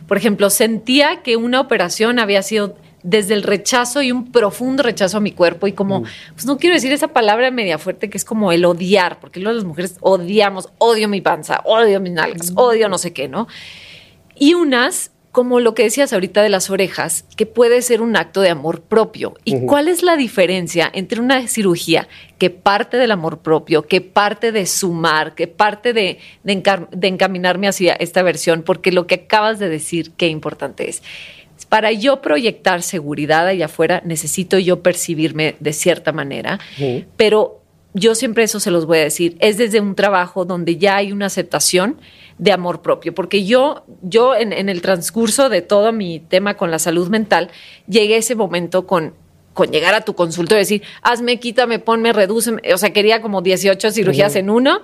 por 0.07 0.17
ejemplo, 0.17 0.49
sentía 0.49 1.21
que 1.23 1.37
una 1.37 1.61
operación 1.61 2.17
había 2.17 2.41
sido 2.41 2.75
desde 3.03 3.33
el 3.33 3.43
rechazo 3.43 4.01
y 4.01 4.11
un 4.11 4.31
profundo 4.31 4.81
rechazo 4.81 5.17
a 5.17 5.19
mi 5.19 5.31
cuerpo 5.33 5.67
y 5.67 5.73
como, 5.73 6.03
pues 6.33 6.45
no 6.45 6.57
quiero 6.57 6.73
decir 6.75 6.91
esa 6.93 7.09
palabra 7.09 7.51
media 7.51 7.77
fuerte 7.77 8.09
que 8.09 8.17
es 8.17 8.25
como 8.25 8.51
el 8.51 8.63
odiar, 8.65 9.19
porque 9.19 9.39
luego 9.41 9.55
las 9.55 9.65
mujeres 9.65 9.97
odiamos, 9.99 10.69
odio 10.77 11.07
mi 11.09 11.19
panza, 11.21 11.61
odio 11.65 11.99
mis 11.99 12.13
nalgas, 12.13 12.53
odio 12.55 12.87
no 12.89 12.97
sé 12.97 13.11
qué, 13.13 13.27
¿no? 13.27 13.47
Y 14.35 14.53
unas, 14.53 15.11
como 15.31 15.59
lo 15.59 15.73
que 15.73 15.83
decías 15.83 16.13
ahorita 16.13 16.41
de 16.43 16.49
las 16.49 16.69
orejas, 16.69 17.25
que 17.35 17.45
puede 17.45 17.81
ser 17.81 18.01
un 18.01 18.15
acto 18.15 18.39
de 18.41 18.49
amor 18.49 18.81
propio. 18.81 19.33
¿Y 19.43 19.53
cuál 19.65 19.87
es 19.87 20.01
la 20.03 20.15
diferencia 20.15 20.89
entre 20.93 21.19
una 21.19 21.47
cirugía 21.47 22.07
que 22.37 22.49
parte 22.51 22.97
del 22.97 23.11
amor 23.11 23.39
propio, 23.39 23.83
que 23.87 23.99
parte 24.01 24.51
de 24.51 24.65
sumar, 24.65 25.33
que 25.35 25.47
parte 25.47 25.91
de, 25.93 26.19
de, 26.43 26.53
encar- 26.63 26.87
de 26.89 27.07
encaminarme 27.07 27.67
hacia 27.67 27.93
esta 27.93 28.21
versión? 28.21 28.61
Porque 28.63 28.91
lo 28.91 29.07
que 29.07 29.15
acabas 29.15 29.59
de 29.59 29.69
decir, 29.69 30.11
qué 30.17 30.27
importante 30.27 30.89
es. 30.89 31.01
Para 31.73 31.91
yo 31.91 32.21
proyectar 32.21 32.83
seguridad 32.83 33.47
allá 33.47 33.65
afuera, 33.65 34.03
necesito 34.05 34.59
yo 34.59 34.83
percibirme 34.83 35.55
de 35.59 35.73
cierta 35.73 36.11
manera, 36.11 36.59
pero 37.17 37.63
yo 37.95 38.13
siempre 38.13 38.43
eso 38.43 38.59
se 38.59 38.69
los 38.69 38.85
voy 38.85 38.99
a 38.99 39.03
decir, 39.05 39.37
es 39.39 39.57
desde 39.57 39.81
un 39.81 39.95
trabajo 39.95 40.45
donde 40.45 40.77
ya 40.77 40.97
hay 40.97 41.11
una 41.11 41.25
aceptación 41.25 41.99
de 42.37 42.51
amor 42.51 42.83
propio, 42.83 43.15
porque 43.15 43.43
yo, 43.43 43.85
yo 44.03 44.35
en, 44.35 44.53
en 44.53 44.69
el 44.69 44.83
transcurso 44.83 45.49
de 45.49 45.63
todo 45.63 45.91
mi 45.93 46.19
tema 46.19 46.57
con 46.57 46.69
la 46.69 46.77
salud 46.77 47.07
mental, 47.07 47.49
llegué 47.87 48.13
a 48.13 48.17
ese 48.19 48.35
momento 48.35 48.85
con, 48.85 49.15
con 49.55 49.71
llegar 49.71 49.95
a 49.95 50.01
tu 50.01 50.13
consultorio 50.13 50.59
y 50.59 50.65
decir, 50.65 50.83
hazme, 51.01 51.39
quítame, 51.39 51.79
ponme, 51.79 52.13
redúceme, 52.13 52.61
o 52.71 52.77
sea, 52.77 52.93
quería 52.93 53.19
como 53.19 53.41
18 53.41 53.89
cirugías 53.89 54.35
en 54.35 54.51
uno, 54.51 54.83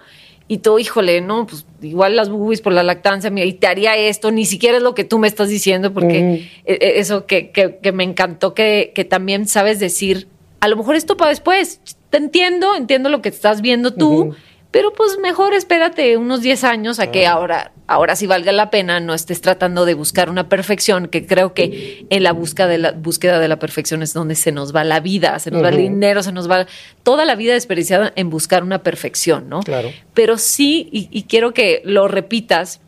y 0.49 0.57
tú, 0.57 0.79
híjole, 0.79 1.21
no, 1.21 1.45
pues 1.47 1.65
igual 1.81 2.15
las 2.17 2.27
boobies 2.29 2.59
por 2.59 2.73
la 2.73 2.83
lactancia, 2.83 3.29
mira, 3.29 3.45
y 3.45 3.53
te 3.53 3.67
haría 3.67 3.95
esto, 3.95 4.31
ni 4.31 4.45
siquiera 4.45 4.77
es 4.77 4.83
lo 4.83 4.95
que 4.95 5.03
tú 5.05 5.17
me 5.19 5.27
estás 5.29 5.47
diciendo, 5.47 5.93
porque 5.93 6.19
Ujú. 6.19 6.33
eh, 6.65 6.77
eh, 6.81 6.93
eso 6.95 7.25
que, 7.27 7.51
que- 7.51 7.77
que 7.81 7.91
me 7.91 8.03
encantó 8.03 8.53
que, 8.55 8.91
que 8.95 9.05
también 9.05 9.47
sabes 9.47 9.79
decir, 9.79 10.27
a 10.59 10.67
lo 10.67 10.75
mejor 10.75 10.95
esto 10.95 11.15
para 11.15 11.29
después, 11.29 11.79
te 12.09 12.17
entiendo, 12.17 12.75
entiendo 12.75 13.09
lo 13.09 13.21
que 13.21 13.29
estás 13.29 13.61
viendo 13.61 13.93
tú. 13.93 14.35
Pero 14.71 14.93
pues 14.93 15.17
mejor 15.19 15.53
espérate 15.53 16.17
unos 16.17 16.41
10 16.41 16.63
años 16.63 16.99
a 16.99 17.11
que 17.11 17.25
Ah. 17.25 17.31
ahora 17.33 17.71
ahora 17.87 18.15
sí 18.15 18.27
valga 18.27 18.51
la 18.51 18.69
pena, 18.69 18.99
no 18.99 19.15
estés 19.15 19.41
tratando 19.41 19.83
de 19.83 19.95
buscar 19.95 20.29
una 20.29 20.47
perfección, 20.47 21.07
que 21.07 21.25
creo 21.25 21.55
que 21.55 22.05
en 22.11 22.21
la 22.21 22.33
búsqueda 22.33 22.67
de 22.67 22.77
la, 22.77 22.91
búsqueda 22.91 23.39
de 23.39 23.47
la 23.47 23.57
perfección 23.57 24.03
es 24.03 24.13
donde 24.13 24.35
se 24.35 24.51
nos 24.51 24.75
va 24.75 24.83
la 24.83 24.99
vida, 24.99 25.39
se 25.39 25.49
nos 25.49 25.63
va 25.63 25.69
el 25.69 25.77
dinero, 25.77 26.21
se 26.21 26.31
nos 26.31 26.47
va 26.47 26.67
toda 27.01 27.25
la 27.25 27.33
vida 27.33 27.53
desperdiciada 27.53 28.13
en 28.15 28.29
buscar 28.29 28.61
una 28.63 28.83
perfección, 28.83 29.49
¿no? 29.49 29.61
Claro. 29.61 29.89
Pero 30.13 30.37
sí, 30.37 30.87
y, 30.91 31.09
y 31.11 31.23
quiero 31.23 31.53
que 31.53 31.81
lo 31.83 32.07
repitas, 32.07 32.79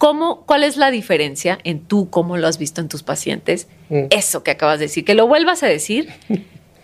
¿Cómo, 0.00 0.46
¿Cuál 0.46 0.64
es 0.64 0.78
la 0.78 0.90
diferencia 0.90 1.58
en 1.62 1.80
tú, 1.80 2.08
cómo 2.08 2.38
lo 2.38 2.46
has 2.46 2.56
visto 2.56 2.80
en 2.80 2.88
tus 2.88 3.02
pacientes? 3.02 3.68
Mm. 3.90 4.04
Eso 4.08 4.42
que 4.42 4.50
acabas 4.50 4.78
de 4.78 4.86
decir, 4.86 5.04
que 5.04 5.14
lo 5.14 5.26
vuelvas 5.26 5.62
a 5.62 5.66
decir 5.66 6.08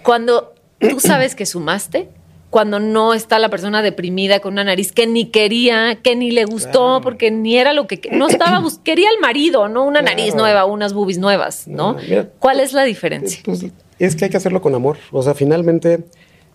cuando 0.03 0.53
tú 0.79 1.01
sabes 1.01 1.35
que 1.35 1.47
sumaste, 1.47 2.11
cuando 2.57 2.81
no 2.81 3.13
está 3.13 3.39
la 3.39 3.51
persona 3.51 3.83
deprimida 3.83 4.41
con 4.41 4.55
una 4.55 4.65
nariz 4.65 4.91
que 4.91 5.07
ni 5.07 5.27
quería, 5.27 5.99
que 6.03 6.17
ni 6.17 6.31
le 6.31 6.47
gustó, 6.47 6.71
Claro. 6.87 7.01
porque 7.03 7.31
ni 7.31 7.59
era 7.59 7.75
lo 7.75 7.87
que 7.87 8.01
no 8.13 8.29
estaba 8.29 8.63
quería 8.83 9.11
el 9.11 9.21
marido, 9.21 9.69
no 9.69 9.85
una 9.85 10.01
nariz 10.01 10.35
nueva, 10.35 10.65
unas 10.65 10.95
boobies 10.95 11.19
nuevas, 11.19 11.69
¿no? 11.69 11.93
No, 11.93 11.99
mira, 12.01 12.31
¿Cuál 12.39 12.61
es 12.61 12.73
la 12.73 12.85
diferencia? 12.85 13.43
Pues 13.45 13.67
es 13.99 14.17
que 14.17 14.25
hay 14.25 14.31
que 14.31 14.39
hacerlo 14.39 14.63
con 14.63 14.75
amor. 14.75 14.97
O 15.13 15.23
sea, 15.23 15.35
finalmente, 15.35 16.05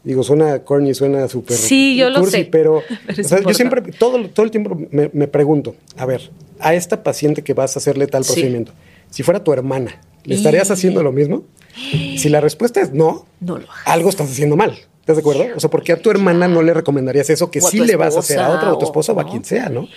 digo, 0.03 0.23
suena 0.23 0.63
corny, 0.63 0.95
suena 0.95 1.27
súper. 1.27 1.55
Sí, 1.55 1.95
yo 1.95 2.09
lo 2.09 2.25
sé. 2.25 2.45
Pero, 2.45 2.77
o 3.19 3.23
sea, 3.23 3.39
yo 3.39 3.53
siempre, 3.53 3.83
todo, 3.91 4.27
todo 4.29 4.43
el 4.43 4.49
tiempo 4.49 4.75
me, 4.89 5.11
me 5.13 5.27
pregunto, 5.27 5.75
a 5.97 6.07
ver, 6.07 6.31
a 6.59 6.73
esta 6.73 7.03
paciente 7.03 7.43
que 7.43 7.53
vas 7.53 7.75
a 7.75 7.79
hacerle 7.79 8.07
tal 8.07 8.23
Sí. 8.23 8.33
procedimiento, 8.33 8.71
si 9.11 9.21
fuera 9.21 9.43
tu 9.43 9.53
hermana, 9.53 10.01
¿le 10.23 10.33
Y- 10.33 10.37
estarías 10.39 10.71
haciendo 10.71 11.03
lo 11.03 11.11
mismo? 11.11 11.43
Si 12.17 12.27
la 12.27 12.41
respuesta 12.41 12.81
es 12.81 12.91
no, 12.91 13.27
No 13.39 13.59
lo 13.59 13.65
hagas. 13.71 13.83
algo 13.85 14.09
estás 14.09 14.31
haciendo 14.31 14.55
mal. 14.57 14.73
¿Estás 15.11 15.23
de 15.23 15.29
acuerdo? 15.29 15.55
O 15.55 15.59
sea, 15.59 15.69
¿por 15.69 15.83
qué 15.83 15.91
a 15.93 15.97
tu 15.97 16.09
hermana 16.09 16.47
no 16.47 16.61
le 16.61 16.73
recomendarías 16.73 17.29
eso 17.29 17.51
que 17.51 17.61
sí 17.61 17.79
le 17.79 17.95
vas 17.95 18.15
a 18.15 18.19
hacer 18.19 18.39
a 18.39 18.49
otra 18.49 18.71
o 18.71 18.75
a 18.75 18.79
tu 18.79 18.85
esposa 18.85 19.13
o 19.13 19.19
a 19.19 19.29
quien 19.29 19.43
sea, 19.43 19.69
¿no? 19.69 19.87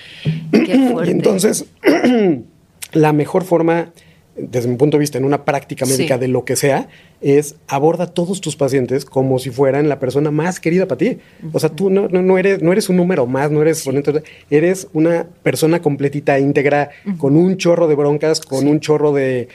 Qué 0.53 0.89
fuerte. 0.93 1.11
Y 1.11 1.15
entonces, 1.15 1.67
la 2.93 3.13
mejor 3.13 3.45
forma, 3.45 3.93
desde 4.37 4.69
mi 4.69 4.77
punto 4.77 4.97
de 4.97 5.01
vista, 5.01 5.19
en 5.19 5.25
una 5.25 5.45
práctica 5.45 5.87
médica 5.87 6.15
Sí. 6.15 6.21
de 6.21 6.29
lo 6.29 6.45
que 6.45 6.57
sea, 6.57 6.89
es 7.21 7.55
aborda 7.69 8.05
a 8.05 8.07
todos 8.09 8.41
tus 8.41 8.57
pacientes 8.57 9.05
como 9.05 9.39
si 9.39 9.51
fueran 9.51 9.89
la 9.89 9.99
persona 9.99 10.31
más 10.31 10.61
querida 10.61 10.87
para 10.87 10.99
ti. 10.99 11.19
O 11.53 11.61
sea, 11.61 11.71
tú 11.71 11.89
no, 11.89 12.09
no, 12.09 12.23
no 12.23 12.37
eres, 12.37 12.61
no 12.63 12.73
eres 12.73 12.89
un 12.89 12.97
número 12.97 13.27
más, 13.27 13.51
no 13.51 13.63
eres 13.63 13.85
bonito, 13.85 14.13
eres 14.51 14.89
una 14.93 15.27
persona 15.43 15.81
completita, 15.81 16.39
íntegra, 16.39 16.91
con 17.19 17.37
un 17.37 17.57
chorro 17.57 17.87
de 17.89 17.95
broncas, 17.95 18.41
con 18.41 18.67
un 18.69 18.81
chorro 18.81 19.13
de, 19.13 19.49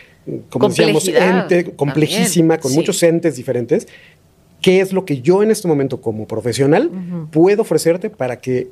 como 0.49 0.69
decíamos, 0.69 1.07
ente, 1.07 1.19
también, 1.19 1.71
complejísima, 1.75 2.57
con 2.57 2.71
sí. 2.71 2.77
muchos 2.77 3.03
entes 3.03 3.35
diferentes. 3.35 3.87
¿Qué 4.61 4.81
es 4.81 4.93
lo 4.93 5.05
que 5.05 5.21
yo 5.21 5.41
en 5.43 5.51
este 5.51 5.67
momento 5.67 6.01
como 6.01 6.27
profesional 6.27 6.91
puedo 7.31 7.61
ofrecerte 7.61 8.09
para 8.09 8.39
que 8.39 8.69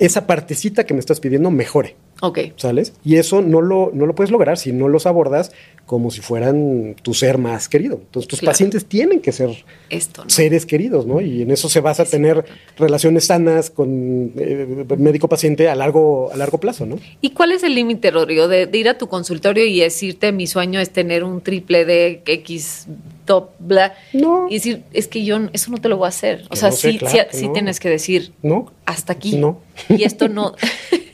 esa 0.00 0.26
partecita 0.26 0.84
que 0.84 0.94
me 0.94 1.00
estás 1.00 1.20
pidiendo 1.20 1.50
mejore? 1.50 1.96
Ok. 2.20 2.38
¿Sales? 2.56 2.92
Y 3.04 3.16
eso 3.16 3.42
no 3.42 3.60
lo, 3.60 3.90
no 3.94 4.04
lo 4.06 4.14
puedes 4.14 4.30
lograr 4.30 4.58
si 4.58 4.72
no 4.72 4.88
los 4.88 5.06
abordas 5.06 5.52
como 5.86 6.10
si 6.10 6.20
fueran 6.20 6.96
tu 7.00 7.14
ser 7.14 7.38
más 7.38 7.68
querido. 7.68 7.94
Entonces, 8.04 8.28
tus 8.28 8.40
Claro. 8.40 8.52
pacientes 8.52 8.84
tienen 8.84 9.20
que 9.20 9.32
ser 9.32 9.50
Esto, 9.88 10.24
¿no? 10.24 10.30
seres 10.30 10.66
queridos, 10.66 11.06
¿no? 11.06 11.20
Y 11.22 11.42
en 11.42 11.50
eso 11.50 11.68
se 11.70 11.80
basa 11.80 12.04
tener 12.04 12.44
relaciones 12.76 13.24
sanas 13.26 13.70
con 13.70 14.32
eh, 14.36 14.84
médico-paciente 14.98 15.68
a 15.68 15.74
largo, 15.74 16.30
a 16.32 16.36
largo 16.36 16.58
plazo, 16.58 16.84
¿no? 16.84 16.98
¿Y 17.22 17.30
cuál 17.30 17.52
es 17.52 17.62
el 17.62 17.74
límite, 17.74 18.10
Rodrigo, 18.10 18.48
de, 18.48 18.66
de 18.66 18.78
ir 18.78 18.88
a 18.88 18.98
tu 18.98 19.08
consultorio 19.08 19.64
y 19.64 19.80
decirte 19.80 20.30
mi 20.32 20.46
sueño 20.46 20.78
es 20.80 20.90
tener 20.90 21.24
un 21.24 21.40
triple 21.40 21.84
de 21.86 22.20
X 22.26 22.86
top, 23.24 23.50
bla? 23.58 23.94
No. 24.12 24.46
Y 24.50 24.54
decir, 24.54 24.82
es 24.92 25.08
que 25.08 25.24
yo 25.24 25.38
eso 25.54 25.70
no 25.70 25.78
te 25.78 25.88
lo 25.88 25.96
voy 25.96 26.06
a 26.06 26.08
hacer. 26.08 26.44
O 26.50 26.56
sea, 26.56 26.68
no 26.70 26.76
sé, 26.76 26.92
sí, 26.92 26.98
claro 26.98 27.16
sí, 27.16 27.24
que 27.30 27.36
sí 27.38 27.46
no. 27.46 27.52
tienes 27.54 27.80
que 27.80 27.88
decir, 27.88 28.32
¿No? 28.42 28.72
hasta 28.84 29.14
aquí. 29.14 29.36
No. 29.36 29.60
Y 29.88 30.02
esto 30.02 30.28
no. 30.28 30.54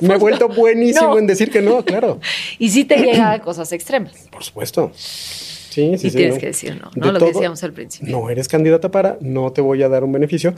Me 0.00 0.14
he 0.14 0.16
vuelto 0.18 0.48
buenísimo 0.48 1.10
No. 1.10 1.18
en 1.18 1.26
decir 1.26 1.50
que 1.50 1.60
no, 1.62 1.84
claro. 1.84 2.20
y 2.58 2.70
sí 2.70 2.84
te 2.84 2.96
llega 3.02 3.32
a 3.32 3.40
cosas 3.40 3.72
extremas. 3.72 4.28
Por 4.30 4.42
supuesto. 4.44 4.90
Sí, 4.94 5.96
sí, 5.96 6.06
y 6.06 6.10
sí. 6.10 6.16
tienes 6.16 6.34
¿no? 6.34 6.40
que 6.40 6.46
decir 6.46 6.74
no, 6.82 6.90
De 6.94 7.00
¿no? 7.00 7.12
Lo 7.12 7.18
todo, 7.18 7.28
que 7.28 7.34
decíamos 7.34 7.62
al 7.64 7.72
principio. 7.72 8.16
No 8.16 8.28
eres 8.28 8.48
candidata 8.48 8.90
para, 8.90 9.16
no 9.20 9.52
te 9.52 9.60
voy 9.60 9.82
a 9.82 9.88
dar 9.88 10.04
un 10.04 10.12
beneficio. 10.12 10.54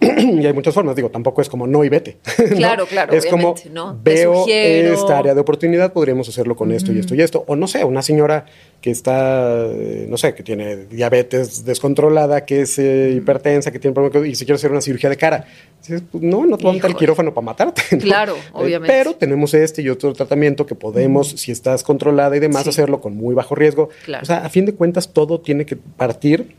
y 0.40 0.46
hay 0.46 0.52
muchas 0.52 0.72
formas, 0.74 0.96
digo, 0.96 1.10
tampoco 1.10 1.42
es 1.42 1.48
como 1.48 1.66
no 1.66 1.84
y 1.84 1.88
vete. 1.88 2.18
¿no? 2.50 2.56
Claro, 2.56 2.86
claro, 2.86 3.12
Es 3.12 3.26
como 3.26 3.54
¿no? 3.70 3.98
Veo 4.02 4.46
esta 4.46 5.18
área 5.18 5.34
de 5.34 5.40
oportunidad, 5.40 5.92
podríamos 5.92 6.28
hacerlo 6.28 6.56
con 6.56 6.72
esto 6.72 6.92
y 6.92 6.98
esto 6.98 7.14
y 7.14 7.20
esto. 7.22 7.44
O 7.46 7.56
no 7.56 7.66
sé, 7.66 7.84
una 7.84 8.02
señora 8.02 8.46
que 8.80 8.90
está, 8.90 9.66
eh, 9.66 10.06
no 10.08 10.16
sé, 10.16 10.34
que 10.34 10.42
tiene 10.42 10.86
diabetes 10.86 11.64
descontrolada, 11.64 12.46
que 12.46 12.62
es 12.62 12.78
eh, 12.78 13.12
hipertensa, 13.14 13.70
que 13.70 13.78
tiene 13.78 13.94
problemas 13.94 14.26
y 14.26 14.34
se 14.34 14.44
quiere 14.46 14.56
hacer 14.56 14.70
una 14.70 14.80
cirugía 14.80 15.10
de 15.10 15.16
cara. 15.16 15.44
Pues, 15.86 16.02
no, 16.12 16.46
no 16.46 16.56
te 16.56 16.64
van 16.64 16.80
a 16.82 16.86
el 16.86 16.94
quirófano 16.96 17.34
para 17.34 17.44
matarte. 17.44 17.82
¿no? 17.92 17.98
Claro, 17.98 18.36
Eh, 18.36 18.50
obviamente. 18.54 18.94
Pero 18.94 19.14
tenemos 19.14 19.52
este 19.54 19.82
y 19.82 19.90
otro 19.90 20.12
tratamiento 20.14 20.64
que 20.64 20.74
podemos, 20.74 21.28
si 21.28 21.52
estás 21.52 21.82
controlada 21.82 22.34
y 22.36 22.40
demás, 22.40 22.62
Sí. 22.64 22.70
hacerlo 22.70 23.00
con 23.00 23.16
muy 23.16 23.34
bajo 23.34 23.54
riesgo. 23.54 23.90
Claro. 24.04 24.22
O 24.22 24.26
sea, 24.26 24.44
a 24.44 24.48
fin 24.48 24.64
de 24.64 24.74
cuentas, 24.74 25.12
todo 25.12 25.40
tiene 25.40 25.66
que 25.66 25.76
partir 25.76 26.54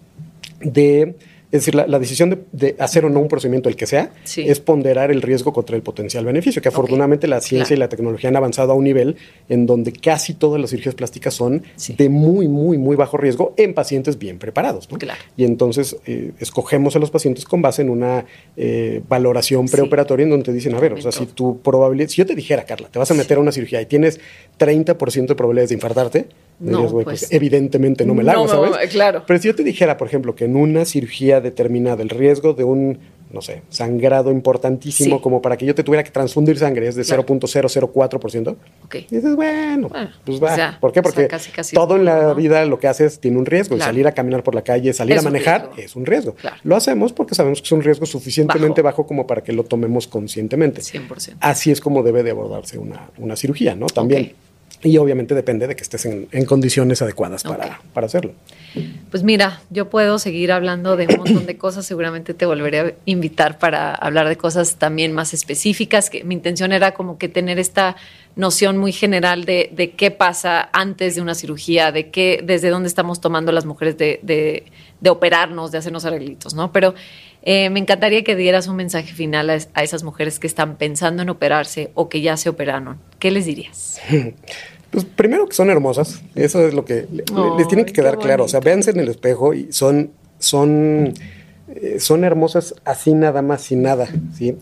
de, 0.59 1.15
es 1.51 1.61
decir, 1.61 1.75
la, 1.75 1.85
la 1.87 1.99
decisión 1.99 2.29
de, 2.29 2.39
de 2.51 2.75
hacer 2.79 3.03
o 3.05 3.09
no 3.09 3.19
un 3.19 3.27
procedimiento, 3.27 3.67
el 3.69 3.75
que 3.75 3.85
sea, 3.87 4.11
Sí. 4.23 4.43
es 4.47 4.59
ponderar 4.59 5.11
el 5.11 5.21
riesgo 5.21 5.51
contra 5.53 5.75
el 5.75 5.81
potencial 5.81 6.23
beneficio, 6.25 6.61
que 6.61 6.69
afortunadamente 6.69 7.27
la 7.27 7.41
ciencia 7.41 7.75
claro. 7.75 7.75
y 7.75 7.79
la 7.79 7.89
tecnología 7.89 8.29
han 8.29 8.35
avanzado 8.37 8.71
a 8.71 8.75
un 8.75 8.83
nivel 8.85 9.17
en 9.49 9.65
donde 9.65 9.91
casi 9.91 10.33
todas 10.33 10.61
las 10.61 10.69
cirugías 10.69 10.95
plásticas 10.95 11.33
son 11.33 11.63
Sí. 11.75 11.95
de 11.97 12.09
muy, 12.09 12.47
muy, 12.47 12.77
muy 12.77 12.95
bajo 12.95 13.17
riesgo 13.17 13.53
en 13.57 13.73
pacientes 13.73 14.17
bien 14.17 14.39
preparados. 14.39 14.89
¿no? 14.91 14.97
Claro. 14.97 15.19
Y 15.35 15.43
entonces 15.43 15.97
eh, 16.05 16.31
escogemos 16.39 16.95
a 16.95 16.99
los 16.99 17.11
pacientes 17.11 17.45
con 17.45 17.61
base 17.61 17.81
en 17.81 17.89
una 17.89 18.25
eh, 18.57 19.01
valoración 19.09 19.67
Sí. 19.67 19.73
preoperatoria 19.75 20.23
en 20.23 20.29
donde 20.29 20.45
te 20.45 20.53
dicen, 20.53 20.73
a 20.75 20.79
ver, 20.79 20.93
o 20.93 21.01
sea, 21.01 21.11
si 21.11 21.25
tu 21.25 21.59
probabilidad, 21.59 22.09
si 22.09 22.17
yo 22.17 22.25
te 22.25 22.35
dijera, 22.35 22.63
Carla, 22.63 22.87
te 22.89 22.97
vas 22.99 23.11
a 23.11 23.13
meter 23.13 23.37
a 23.37 23.41
una 23.41 23.51
cirugía 23.51 23.81
y 23.81 23.85
tienes 23.85 24.19
30% 24.57 25.27
de 25.27 25.35
probabilidades 25.35 25.69
de 25.69 25.75
infartarte, 25.75 26.25
No, 26.61 26.77
dirías, 26.77 26.91
güey, 26.91 27.03
pues, 27.05 27.21
pues, 27.21 27.31
evidentemente 27.33 28.05
no 28.05 28.13
me 28.13 28.23
la 28.23 28.33
hago, 28.33 28.45
no 28.47 28.71
¿sabes? 28.71 28.89
claro. 28.91 29.23
Pero 29.27 29.39
si 29.41 29.47
yo 29.47 29.55
te 29.55 29.63
dijera, 29.63 29.97
por 29.97 30.07
ejemplo, 30.07 30.35
que 30.35 30.45
en 30.45 30.55
una 30.55 30.85
cirugía 30.85 31.41
determinada 31.41 32.01
el 32.03 32.09
riesgo 32.09 32.53
de 32.53 32.63
un, 32.63 32.99
no 33.31 33.41
sé, 33.41 33.61
sangrado 33.69 34.31
importantísimo, 34.31 35.15
Sí. 35.17 35.21
como 35.23 35.41
para 35.41 35.57
que 35.57 35.65
yo 35.65 35.73
te 35.73 35.83
tuviera 35.83 36.03
que 36.03 36.11
transfundir 36.11 36.57
sangre, 36.59 36.87
es 36.87 36.95
de 36.95 37.03
Claro. 37.03 37.23
0.004%, 37.25 38.55
Ok. 38.85 38.95
dices, 39.09 39.35
bueno, 39.35 39.89
Bueno, 39.89 40.09
pues 40.25 40.43
va. 40.43 40.51
o 40.51 40.55
sea, 40.55 40.77
¿Por 40.79 40.91
qué? 40.91 40.99
o 40.99 41.03
sea, 41.03 41.11
Porque 41.11 41.27
casi, 41.27 41.51
casi 41.51 41.75
todo 41.75 41.95
en 41.95 42.05
la 42.05 42.23
¿no? 42.23 42.35
vida 42.35 42.65
lo 42.65 42.79
que 42.79 42.87
haces 42.87 43.19
tiene 43.19 43.37
un 43.37 43.45
riesgo. 43.45 43.75
y. 43.77 43.79
Salir 43.79 44.05
a 44.07 44.11
caminar 44.11 44.43
por 44.43 44.53
la 44.55 44.61
calle, 44.63 44.93
salir 44.93 45.15
Es 45.15 45.21
a 45.21 45.23
manejar, 45.23 45.71
es 45.77 45.95
un 45.95 46.05
riesgo. 46.05 46.33
Claro. 46.35 46.57
Lo 46.63 46.75
hacemos 46.75 47.13
porque 47.13 47.35
sabemos 47.35 47.61
que 47.61 47.65
es 47.65 47.71
un 47.71 47.81
riesgo 47.81 48.05
suficientemente 48.05 48.81
bajo, 48.81 49.07
como 49.07 49.25
para 49.27 49.41
que 49.43 49.53
lo 49.53 49.63
tomemos 49.63 50.07
conscientemente. 50.07 50.81
100%. 50.81 51.37
Así 51.39 51.71
es 51.71 51.79
como 51.81 52.03
debe 52.03 52.23
de 52.23 52.31
abordarse 52.31 52.77
una, 52.77 53.09
una 53.17 53.35
cirugía, 53.35 53.75
¿no? 53.75 53.87
También. 53.87 54.21
Ok. 54.23 54.31
Y 54.83 54.97
obviamente 54.97 55.35
depende 55.35 55.67
de 55.67 55.75
que 55.75 55.83
estés 55.83 56.05
en, 56.05 56.27
en 56.31 56.45
condiciones 56.45 57.01
adecuadas 57.01 57.43
para, 57.43 57.81
para 57.93 58.07
hacerlo. 58.07 58.33
Pues 59.11 59.21
mira, 59.23 59.61
yo 59.69 59.89
puedo 59.89 60.17
seguir 60.17 60.51
hablando 60.51 60.95
de 60.97 61.05
un 61.07 61.17
montón 61.17 61.45
de 61.45 61.57
cosas, 61.57 61.85
seguramente 61.85 62.33
te 62.33 62.45
volveré 62.45 62.79
a 62.79 62.93
invitar 63.05 63.59
para 63.59 63.93
hablar 63.93 64.27
de 64.29 64.37
cosas 64.37 64.77
también 64.77 65.11
más 65.11 65.33
específicas, 65.33 66.09
que 66.09 66.23
mi 66.23 66.33
intención 66.33 66.71
era 66.71 66.93
como 66.93 67.17
que 67.17 67.27
tener 67.29 67.59
esta 67.59 67.95
noción 68.37 68.77
muy 68.77 68.91
general 68.93 69.43
de, 69.45 69.69
de 69.73 69.91
qué 69.91 70.09
pasa 70.09 70.69
antes 70.73 71.15
de 71.15 71.21
una 71.21 71.35
cirugía, 71.35 71.91
de 71.91 72.09
qué, 72.09 72.41
desde 72.43 72.69
dónde 72.69 72.87
estamos 72.87 73.19
tomando 73.21 73.51
las 73.51 73.65
mujeres 73.65 73.97
de, 73.97 74.19
de- 74.23 74.63
de 75.01 75.09
operarnos, 75.09 75.71
de 75.71 75.79
hacernos 75.79 76.05
arreglitos, 76.05 76.53
¿no? 76.53 76.71
Pero 76.71 76.93
eh, 77.41 77.71
me 77.71 77.79
encantaría 77.79 78.23
que 78.23 78.35
dieras 78.35 78.67
un 78.67 78.75
mensaje 78.75 79.11
final 79.13 79.49
a, 79.49 79.57
a 79.73 79.83
esas 79.83 80.03
mujeres 80.03 80.37
que 80.37 80.45
están 80.45 80.75
pensando 80.77 81.23
en 81.23 81.29
operarse 81.31 81.89
o 81.95 82.07
que 82.07 82.21
ya 82.21 82.37
se 82.37 82.49
operaron. 82.49 82.99
¿Qué 83.17 83.31
les 83.31 83.45
dirías? 83.47 83.99
Pues 84.91 85.05
primero 85.05 85.47
que 85.47 85.53
son 85.55 85.69
hermosas, 85.69 86.21
eso 86.35 86.67
es 86.67 86.73
lo 86.73 86.83
que 86.85 87.07
le- 87.11 87.23
les 87.57 87.67
tiene 87.67 87.85
que 87.85 87.93
quedar 87.93 88.19
claro. 88.19 88.43
O 88.43 88.47
sea, 88.47 88.59
véanse 88.59 88.91
en 88.91 88.99
el 88.99 89.07
espejo 89.07 89.53
y 89.53 89.71
son, 89.71 90.11
son, 90.37 91.13
eh, 91.75 91.97
son 91.99 92.23
hermosas 92.23 92.75
así 92.83 93.13
nada 93.13 93.41
más, 93.41 93.61
sin 93.61 93.81
nada, 93.83 94.09
¿sí? 94.37 94.57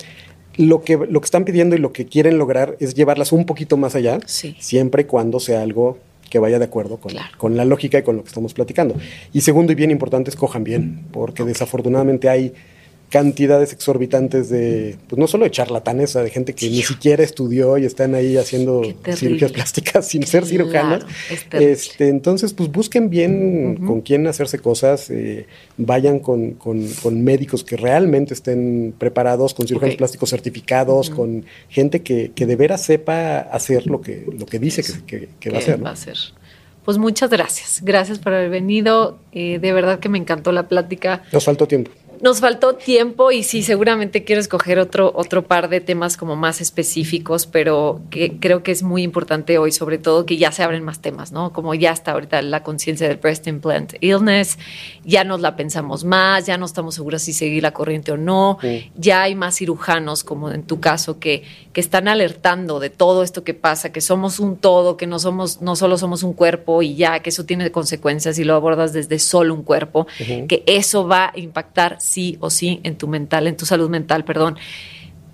Lo 0.57 0.81
que, 0.83 0.97
lo 0.97 1.21
que 1.21 1.25
están 1.25 1.45
pidiendo 1.45 1.75
y 1.75 1.79
lo 1.79 1.93
que 1.93 2.05
quieren 2.05 2.37
lograr 2.37 2.75
es 2.79 2.93
llevarlas 2.93 3.31
un 3.31 3.45
poquito 3.45 3.75
más 3.77 3.95
allá, 3.95 4.19
Sí. 4.25 4.55
siempre 4.59 5.03
y 5.03 5.05
cuando 5.05 5.39
sea 5.39 5.61
algo 5.61 5.97
que 6.29 6.37
vaya 6.37 6.59
de 6.59 6.65
acuerdo 6.65 6.97
con, 6.97 7.11
Claro. 7.11 7.29
con 7.39 7.57
la 7.57 7.65
lógica 7.65 7.97
y 7.97 8.03
con 8.03 8.15
lo 8.17 8.21
que 8.23 8.27
estamos 8.27 8.53
platicando. 8.53 8.95
Y 9.33 9.41
segundo 9.41 9.71
y 9.71 9.75
bien 9.75 9.89
importante, 9.89 10.29
escojan 10.29 10.63
bien, 10.63 11.05
porque 11.11 11.43
desafortunadamente 11.43 12.29
hay 12.29 12.53
cantidades 13.09 13.73
exorbitantes 13.73 14.49
de, 14.49 14.95
pues 15.07 15.19
no 15.19 15.27
solo 15.27 15.43
de 15.45 15.51
charlatanes, 15.51 16.13
de 16.13 16.29
gente 16.29 16.53
que 16.53 16.69
ni 16.69 16.83
siquiera 16.83 17.23
estudió 17.23 17.77
y 17.77 17.85
están 17.85 18.13
ahí 18.15 18.37
haciendo 18.37 18.83
cirugías 19.15 19.51
plásticas 19.51 20.07
sin 20.07 20.23
ser 20.27 20.43
Claro, 20.43 20.47
cirujanas. 20.47 21.05
es 21.31 21.49
terrible. 21.49 21.71
Este, 21.73 22.09
entonces, 22.09 22.53
pues 22.53 22.71
busquen 22.71 23.09
bien 23.09 23.77
con 23.85 24.01
quién 24.01 24.27
hacerse 24.27 24.59
cosas, 24.59 25.09
eh, 25.09 25.47
vayan 25.77 26.19
con, 26.19 26.51
con- 26.51 26.87
con 27.01 27.23
médicos 27.23 27.63
que 27.63 27.77
realmente 27.77 28.33
estén 28.33 28.93
preparados, 28.97 29.53
con 29.53 29.67
cirujanos 29.67 29.95
plásticos 29.95 30.29
certificados, 30.29 31.09
con 31.09 31.45
gente 31.67 32.01
que, 32.03 32.31
que 32.35 32.45
de 32.45 32.55
veras 32.55 32.83
sepa 32.83 33.39
hacer 33.39 33.87
lo 33.87 34.01
que, 34.01 34.25
lo 34.37 34.45
que 34.45 34.59
dice 34.59 34.83
que, 34.83 35.03
que- 35.05 35.29
que 35.39 35.49
va 35.49 35.57
a 35.57 35.59
¿Qué 35.59 35.63
hacer. 35.65 35.77
¿no? 35.79 35.83
va 35.85 35.89
a 35.89 35.93
hacer? 35.93 36.17
Pues 36.85 36.97
muchas 36.97 37.29
gracias. 37.29 37.81
Gracias 37.83 38.19
por 38.19 38.33
haber 38.33 38.49
venido. 38.49 39.19
Eh, 39.31 39.59
de 39.59 39.73
verdad 39.73 39.99
que 39.99 40.09
me 40.09 40.17
encantó 40.17 40.51
la 40.51 40.67
plática. 40.67 41.23
Nos 41.31 41.43
faltó 41.45 41.67
tiempo. 41.67 41.91
Nos 42.21 42.41
faltó 42.41 42.75
tiempo 42.75 43.31
y 43.31 43.43
sí, 43.43 43.63
seguramente 43.63 44.25
quiero 44.25 44.41
escoger 44.41 44.77
otro, 44.77 45.13
otro 45.15 45.45
par 45.45 45.69
de 45.69 45.79
temas 45.79 46.17
como 46.17 46.35
más 46.35 46.59
específicos, 46.59 47.45
pero 47.45 48.01
que 48.09 48.39
creo 48.39 48.61
que 48.61 48.71
es 48.71 48.83
muy 48.83 49.03
importante 49.03 49.57
hoy, 49.57 49.71
sobre 49.71 49.99
todo 49.99 50.25
que 50.25 50.35
ya 50.35 50.51
se 50.51 50.61
abren 50.61 50.83
más 50.83 50.99
temas, 50.99 51.31
¿no? 51.31 51.53
Como 51.53 51.73
ya 51.75 51.91
está 51.91 52.11
ahorita 52.11 52.41
la 52.41 52.61
conciencia 52.61 53.07
del 53.07 53.17
breast 53.17 53.47
implant 53.47 53.93
illness, 54.01 54.57
ya 55.05 55.23
nos 55.23 55.39
la 55.39 55.55
pensamos 55.55 56.03
más, 56.03 56.45
ya 56.45 56.57
no 56.57 56.65
estamos 56.65 56.95
seguros 56.95 57.21
si 57.21 57.31
seguir 57.31 57.63
la 57.63 57.71
corriente 57.71 58.11
o 58.11 58.17
no, 58.17 58.57
ya 58.95 59.21
hay 59.21 59.35
más 59.35 59.55
cirujanos, 59.55 60.25
como 60.25 60.51
en 60.51 60.63
tu 60.63 60.81
caso, 60.81 61.19
que, 61.19 61.43
que 61.71 61.79
están 61.79 62.09
alertando 62.09 62.81
de 62.81 62.89
todo 62.89 63.23
esto 63.23 63.45
que 63.45 63.53
pasa, 63.53 63.93
que 63.93 64.01
somos 64.01 64.41
un 64.41 64.57
todo, 64.57 64.97
que 64.97 65.07
no 65.07 65.19
somos, 65.19 65.61
no 65.61 65.77
solo 65.77 65.97
somos 65.97 66.23
un 66.23 66.33
cuerpo 66.33 66.81
y 66.81 66.95
ya, 66.95 67.21
que 67.21 67.29
eso 67.29 67.45
tiene 67.45 67.71
consecuencias 67.71 68.37
y 68.39 68.43
lo 68.43 68.55
abordas 68.55 68.91
desde 68.91 69.19
solo 69.19 69.53
un 69.53 69.63
cuerpo, 69.63 70.05
que 70.17 70.63
eso 70.65 71.07
va 71.07 71.31
a 71.33 71.39
impactar 71.39 71.97
sí 72.09 72.37
o 72.39 72.49
sí 72.49 72.79
en 72.83 72.97
tu 72.97 73.07
mental, 73.07 73.47
en 73.47 73.55
tu 73.55 73.65
salud 73.65 73.89
mental, 73.89 74.25
perdón. 74.25 74.57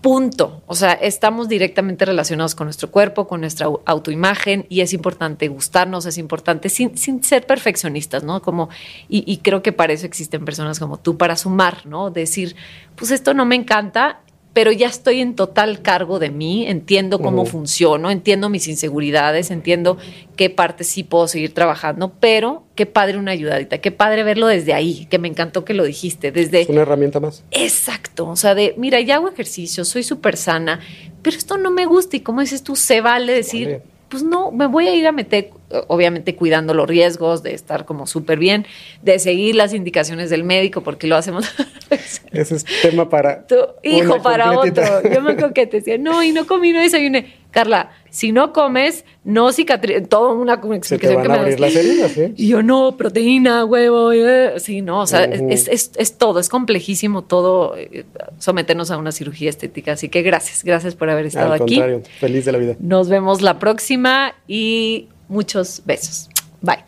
Punto. 0.01 0.61
O 0.67 0.76
sea, 0.76 0.91
estamos 0.93 1.49
directamente 1.49 2.05
relacionados 2.05 2.53
con 2.53 2.67
nuestro 2.67 2.91
cuerpo, 2.91 3.28
con 3.28 3.41
nuestra 3.41 3.67
autoimagen 3.86 4.67
y 4.69 4.82
es 4.82 4.93
importante 4.93 5.47
gustarnos, 5.47 6.05
es 6.05 6.19
importante 6.19 6.69
sin, 6.69 6.95
sin 6.95 7.23
ser 7.23 7.47
perfeccionistas, 7.47 8.23
¿no? 8.23 8.39
Como, 8.43 8.69
y, 9.09 9.23
y, 9.26 9.38
creo 9.38 9.63
que 9.63 9.71
para 9.71 9.93
eso 9.93 10.05
existen 10.05 10.45
personas 10.45 10.80
como 10.80 10.97
tú, 10.97 11.17
para 11.17 11.36
sumar, 11.36 11.88
¿no? 11.88 12.11
Decir, 12.11 12.55
pues 12.95 13.09
esto 13.09 13.34
no 13.34 13.45
me 13.45 13.55
encanta, 13.55 14.19
pero 14.55 14.71
ya 14.71 14.87
estoy 14.87 15.19
en 15.19 15.35
total 15.35 15.81
cargo 15.81 16.17
de 16.17 16.29
mí, 16.29 16.65
entiendo 16.65 17.19
cómo 17.19 17.41
uh 17.41 17.45
-huh. 17.45 17.49
funciono, 17.49 18.09
entiendo 18.09 18.47
mis 18.47 18.69
inseguridades, 18.69 19.51
entiendo 19.51 19.97
qué 20.37 20.49
partes 20.49 20.87
sí 20.87 21.03
puedo 21.03 21.27
seguir 21.27 21.53
trabajando, 21.53 22.13
pero 22.21 22.63
qué 22.73 22.85
padre 22.85 23.17
una 23.17 23.31
ayudadita, 23.31 23.79
qué 23.79 23.91
padre 23.91 24.23
verlo 24.23 24.47
desde 24.47 24.73
ahí, 24.73 25.07
que 25.09 25.19
me 25.19 25.27
encantó 25.27 25.65
que 25.65 25.73
lo 25.73 25.83
dijiste, 25.83 26.31
desde... 26.31 26.61
Es 26.61 26.69
una 26.69 26.83
herramienta 26.83 27.19
más. 27.19 27.43
Exacto, 27.51 28.29
o 28.29 28.37
sea, 28.37 28.55
de, 28.55 28.73
mira, 28.77 29.01
ya 29.01 29.15
hago 29.15 29.27
ejercicio, 29.27 29.83
soy 29.83 30.03
súper 30.03 30.37
sana, 30.37 30.79
pero 31.21 31.35
esto 31.35 31.57
no 31.57 31.69
me 31.69 31.85
gusta 31.85 32.15
y 32.15 32.21
como 32.21 32.39
dices 32.39 32.63
tú, 32.63 32.77
se 32.77 33.01
vale 33.01 33.33
decir... 33.33 33.67
Vale 33.67 33.95
pues 34.07 34.23
no, 34.23 34.51
me 34.51 34.67
voy 34.67 34.87
a 34.87 34.95
ir 34.95 35.07
a 35.07 35.11
meter, 35.11 35.49
obviamente 35.88 36.36
cuidando 36.36 36.74
los 36.74 36.88
riesgos, 36.88 37.43
de 37.43 37.53
estar 37.53 37.86
como 37.86 38.07
súper 38.07 38.39
bien, 38.39 38.66
de 39.01 39.20
seguir 39.20 39.55
las 39.55 39.74
indicaciones 39.74 40.30
del 40.30 40.43
médico, 40.43 40.82
porque 40.82 41.07
lo 41.07 41.16
hacemos. 41.16 41.45
Ese 42.32 42.55
es 42.55 42.66
tema 42.82 43.09
para. 43.09 43.45
Tu 43.47 43.55
hijo, 43.84 44.22
para 44.22 44.53
completita. 44.53 44.97
otro. 44.97 45.13
Yo 45.13 45.22
me 45.22 45.32
acuerdo 45.34 45.53
que 45.53 45.68
te 45.68 45.78
decía, 45.78 45.97
no, 45.97 46.24
y 46.24 46.32
no 46.32 46.47
comí, 46.47 46.72
no 46.72 46.80
desayuné. 46.80 47.45
Carla, 47.51 47.91
si 48.09 48.34
no 48.34 48.51
comes, 48.51 49.05
no 49.24 49.53
cicatriz, 49.53 50.09
toda 50.09 50.34
una 50.34 50.55
explicación 50.55 51.22
que 51.22 51.30
me 51.30 51.36
abrir 51.36 51.51
das. 51.51 51.59
las 51.61 51.76
heridas, 51.76 52.18
¿eh? 52.18 52.34
Y 52.36 52.49
yo, 52.49 52.61
no, 52.61 52.97
proteína, 52.97 53.63
huevo, 53.63 54.11
eh. 54.11 54.55
sí, 54.57 54.82
no, 54.82 55.01
o 55.01 55.07
sea, 55.07 55.22
uh 55.22 55.32
-huh. 55.32 55.53
es, 55.53 55.70
es, 55.70 55.91
es, 55.95 56.18
todo, 56.18 56.41
es 56.41 56.49
complejísimo 56.49 57.24
todo 57.24 57.78
eh, 57.78 58.03
someternos 58.39 58.91
a 58.91 58.97
una 58.97 59.13
cirugía 59.13 59.49
estética. 59.49 59.93
Así 59.93 60.09
que 60.09 60.22
gracias, 60.22 60.66
gracias 60.66 60.95
por 60.95 61.09
haber 61.09 61.28
estado 61.28 61.53
Al 61.53 61.61
aquí. 61.61 61.82
feliz 62.20 62.43
de 62.43 62.51
la 62.51 62.57
vida. 62.57 62.76
Nos 62.80 63.07
vemos 63.07 63.41
la 63.41 63.57
próxima 63.57 64.36
y 64.49 65.07
muchos 65.28 65.82
besos. 65.86 66.30
Bye. 66.61 66.84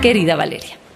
Querida 0.00 0.36
Valeria. 0.36 0.87